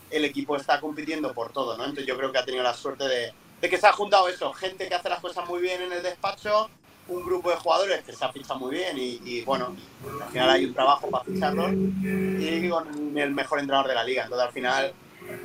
el 0.09 0.25
equipo 0.25 0.55
está 0.55 0.79
compitiendo 0.79 1.33
por 1.33 1.51
todo, 1.51 1.77
¿no? 1.77 1.83
Entonces 1.83 2.05
yo 2.05 2.17
creo 2.17 2.31
que 2.31 2.37
ha 2.37 2.45
tenido 2.45 2.63
la 2.63 2.73
suerte 2.73 3.05
de, 3.05 3.33
de 3.61 3.69
que 3.69 3.77
se 3.77 3.87
ha 3.87 3.93
juntado 3.93 4.27
eso, 4.27 4.53
gente 4.53 4.87
que 4.87 4.95
hace 4.95 5.09
las 5.09 5.19
cosas 5.19 5.47
muy 5.47 5.61
bien 5.61 5.81
en 5.81 5.91
el 5.91 6.03
despacho 6.03 6.69
un 7.07 7.25
grupo 7.25 7.49
de 7.49 7.57
jugadores 7.57 8.03
que 8.03 8.13
se 8.13 8.23
ha 8.23 8.31
fichado 8.31 8.59
muy 8.59 8.75
bien 8.75 8.95
y, 8.97 9.41
bueno, 9.41 9.75
al 10.21 10.29
final 10.29 10.49
hay 10.49 10.65
un 10.65 10.73
trabajo 10.73 11.09
para 11.09 11.23
ficharlos 11.23 11.71
y 11.73 12.69
con 12.69 13.17
el 13.17 13.31
mejor 13.31 13.59
entrenador 13.59 13.89
de 13.89 13.95
la 13.95 14.03
liga. 14.03 14.23
Entonces 14.23 14.47
al 14.47 14.53
final, 14.53 14.93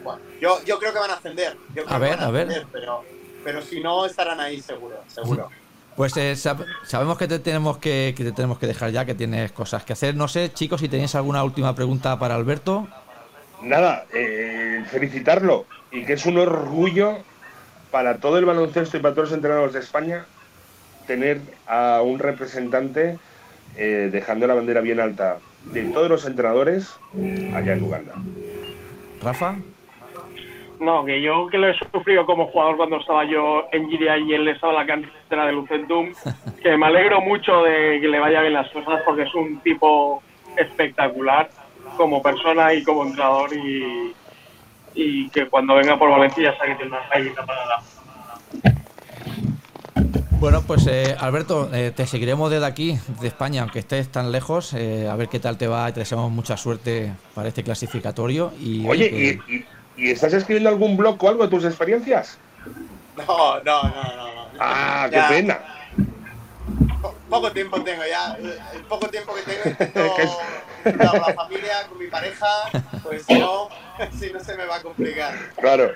bueno, 0.04 0.20
yo, 0.40 0.62
yo 0.64 0.78
creo 0.78 0.92
que 0.92 0.98
van 0.98 1.10
a 1.10 1.14
ascender. 1.14 1.56
a 1.86 1.98
ver, 1.98 2.20
a, 2.20 2.30
ver. 2.30 2.66
Pero, 2.72 3.04
pero 3.44 3.62
si 3.62 3.80
no, 3.80 4.06
estarán 4.06 4.40
ahí 4.40 4.60
seguro, 4.60 5.02
seguro. 5.08 5.50
Pues 5.96 6.16
eh, 6.16 6.36
sabemos 6.36 7.18
que 7.18 7.26
te, 7.26 7.40
tenemos 7.40 7.78
que, 7.78 8.14
que 8.16 8.22
te 8.22 8.30
tenemos 8.30 8.58
que 8.58 8.68
dejar 8.68 8.92
ya, 8.92 9.04
que 9.04 9.16
tienes 9.16 9.50
cosas 9.50 9.82
que 9.84 9.94
hacer. 9.94 10.14
No 10.14 10.28
sé, 10.28 10.52
chicos, 10.52 10.80
si 10.80 10.88
tenéis 10.88 11.16
alguna 11.16 11.42
última 11.42 11.74
pregunta 11.74 12.16
para 12.20 12.36
Alberto. 12.36 12.86
Nada, 13.62 14.06
eh, 14.14 14.84
felicitarlo 14.88 15.66
y 15.90 16.04
que 16.04 16.12
es 16.12 16.24
un 16.24 16.38
orgullo 16.38 17.18
para 17.90 18.18
todo 18.18 18.38
el 18.38 18.44
baloncesto 18.44 18.96
y 18.96 19.00
para 19.00 19.14
todos 19.14 19.30
los 19.30 19.36
entrenadores 19.36 19.72
de 19.72 19.80
España 19.80 20.26
tener 21.08 21.40
a 21.66 22.02
un 22.02 22.20
representante 22.20 23.18
eh, 23.76 24.10
dejando 24.12 24.46
la 24.46 24.54
bandera 24.54 24.80
bien 24.80 25.00
alta 25.00 25.38
de 25.64 25.82
todos 25.84 26.08
los 26.08 26.24
entrenadores 26.24 26.96
allá 27.54 27.72
en 27.72 27.82
Uganda. 27.82 28.14
Rafa. 29.20 29.56
No, 30.78 31.04
que 31.04 31.20
yo 31.20 31.48
que 31.48 31.58
lo 31.58 31.68
he 31.68 31.74
sufrido 31.92 32.24
como 32.24 32.46
jugador 32.46 32.76
cuando 32.76 33.00
estaba 33.00 33.24
yo 33.24 33.66
en 33.72 33.90
Giria 33.90 34.16
y 34.16 34.32
él 34.32 34.46
estaba 34.46 34.74
en 34.74 34.78
la 34.78 34.86
cantera 34.86 35.46
de 35.46 35.52
Lucentum, 35.52 36.12
que 36.62 36.76
me 36.76 36.86
alegro 36.86 37.20
mucho 37.20 37.64
de 37.64 37.98
que 38.00 38.06
le 38.06 38.20
vaya 38.20 38.42
bien 38.42 38.52
las 38.52 38.70
cosas 38.70 39.02
porque 39.04 39.22
es 39.22 39.34
un 39.34 39.58
tipo 39.60 40.22
espectacular 40.56 41.50
como 41.96 42.22
persona 42.22 42.72
y 42.74 42.84
como 42.84 43.04
entrenador 43.04 43.50
y, 43.54 44.14
y 44.94 45.28
que 45.30 45.46
cuando 45.46 45.74
venga 45.74 45.98
por 45.98 46.10
Valencia 46.10 46.52
ya 46.52 46.56
sabe 46.56 46.70
que 46.70 46.76
tiene 46.76 46.92
una 46.92 47.08
gallina 47.08 47.44
para 47.44 47.66
la... 47.66 47.82
Bueno, 50.40 50.62
pues 50.62 50.86
eh, 50.86 51.16
Alberto, 51.18 51.68
eh, 51.74 51.90
te 51.94 52.06
seguiremos 52.06 52.50
desde 52.50 52.64
aquí, 52.66 52.96
de 53.20 53.26
España, 53.26 53.62
aunque 53.62 53.80
estés 53.80 54.08
tan 54.10 54.30
lejos, 54.30 54.72
eh, 54.72 55.08
a 55.08 55.16
ver 55.16 55.28
qué 55.28 55.40
tal 55.40 55.58
te 55.58 55.66
va. 55.66 55.90
Te 55.92 56.00
deseamos 56.00 56.30
mucha 56.30 56.56
suerte 56.56 57.12
para 57.34 57.48
este 57.48 57.64
clasificatorio. 57.64 58.52
Y, 58.60 58.86
Oye, 58.86 59.10
que- 59.10 59.42
¿y, 59.48 59.54
y- 59.56 59.66
y 59.96 60.10
estás 60.12 60.32
escribiendo 60.34 60.68
algún 60.70 60.96
blog 60.96 61.22
o 61.22 61.28
algo 61.28 61.42
de 61.42 61.50
tus 61.50 61.64
experiencias? 61.64 62.38
No, 63.16 63.60
no, 63.64 63.82
no, 63.82 63.88
no. 63.90 64.34
no. 64.52 64.58
Ah, 64.60 65.08
qué 65.10 65.16
Ya, 65.16 65.28
pena. 65.28 65.58
po- 67.02 67.14
Poco 67.28 67.50
tiempo 67.50 67.80
tengo 67.82 68.02
ya. 68.08 68.34
El 68.36 68.46
el 68.78 68.84
poco 68.88 69.08
tiempo 69.08 69.32
que 69.34 69.42
tengo 69.42 69.64
intento 69.80 70.38
con 70.98 71.20
la 71.20 71.34
familia, 71.34 71.86
con 71.88 71.98
mi 71.98 72.06
pareja, 72.06 72.46
pues 73.02 73.24
si 73.26 73.38
no, 73.38 73.68
si 74.18 74.32
no 74.32 74.40
se 74.40 74.56
me 74.56 74.64
va 74.66 74.76
a 74.76 74.82
complicar. 74.82 75.34
Claro. 75.60 75.92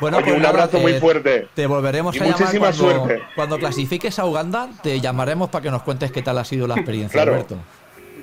Bueno, 0.00 0.18
Oye, 0.18 0.26
pues 0.26 0.36
un 0.38 0.46
abrazo 0.46 0.78
muy 0.78 0.92
eh, 0.92 1.00
fuerte. 1.00 1.48
Te 1.54 1.66
volveremos 1.66 2.14
Y 2.14 2.18
a 2.18 2.22
llamar 2.24 2.38
muchísima 2.40 2.66
cuando, 2.72 2.84
suerte. 3.06 3.22
cuando 3.34 3.58
clasifiques 3.58 4.18
a 4.18 4.26
Uganda. 4.26 4.68
Te 4.82 5.00
llamaremos 5.00 5.48
para 5.50 5.62
que 5.62 5.70
nos 5.70 5.82
cuentes 5.82 6.10
qué 6.12 6.22
tal 6.22 6.38
ha 6.38 6.44
sido 6.44 6.66
la 6.66 6.74
experiencia, 6.74 7.16
Claro. 7.22 7.32
Alberto. 7.34 7.56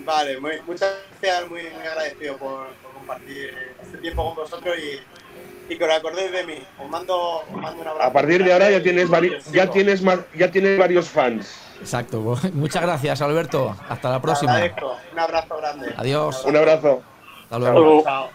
Vale, 0.05 0.39
muy- 0.39 0.59
muchas 0.65 0.89
gracias, 1.21 1.49
muy, 1.49 1.61
muy 1.63 1.87
agradecido 1.87 2.37
por, 2.37 2.67
por 2.81 2.91
compartir 2.93 3.53
este 3.83 3.97
tiempo 3.99 4.25
con 4.25 4.35
vosotros 4.43 4.75
y, 4.77 5.73
y 5.73 5.77
que 5.77 5.83
os 5.83 5.91
acordéis 5.93 6.31
de 6.31 6.43
mí. 6.45 6.63
Os 6.83 6.89
mando, 6.89 7.17
os 7.41 7.51
mando 7.51 7.81
un 7.81 7.87
abrazo. 7.87 8.09
A 8.09 8.13
partir 8.13 8.43
de 8.43 8.51
ahora 8.53 8.71
ya 8.71 8.81
tienes, 8.81 9.07
ya 9.51 9.69
tienes, 9.69 10.01
más, 10.01 10.19
ya 10.35 10.49
tienes 10.49 10.79
varios 10.79 11.07
fans. 11.09 11.53
Exacto. 11.81 12.37
Muchas 12.53 12.81
gracias, 12.81 13.21
Alberto. 13.21 13.75
Hasta 13.87 14.09
la 14.09 14.21
próxima. 14.21 14.59
Un 15.13 15.19
abrazo 15.19 15.57
grande. 15.57 15.93
Adiós. 15.97 16.43
Un 16.45 16.55
abrazo. 16.55 17.01
Hasta 17.43 17.59
luego. 17.59 18.03
Chao. 18.03 18.29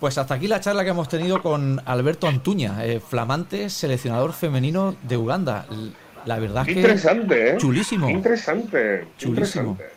Pues 0.00 0.18
hasta 0.18 0.34
aquí 0.34 0.48
la 0.48 0.60
charla 0.60 0.84
que 0.84 0.90
hemos 0.90 1.08
tenido 1.08 1.40
con 1.40 1.80
Alberto 1.86 2.26
Antuña, 2.26 2.84
eh, 2.84 3.00
flamante 3.00 3.70
seleccionador 3.70 4.32
femenino 4.34 4.96
de 5.02 5.16
Uganda. 5.16 5.64
La 6.26 6.38
verdad 6.38 6.64
Qué 6.64 6.72
es 6.72 6.74
que 6.74 6.80
interesante, 6.80 7.50
¿eh? 7.50 7.56
chulísimo. 7.58 8.06
Qué 8.08 8.12
interesante. 8.12 8.68
qué 8.68 9.08
Chulísimo. 9.16 9.70
interesante. 9.70 9.94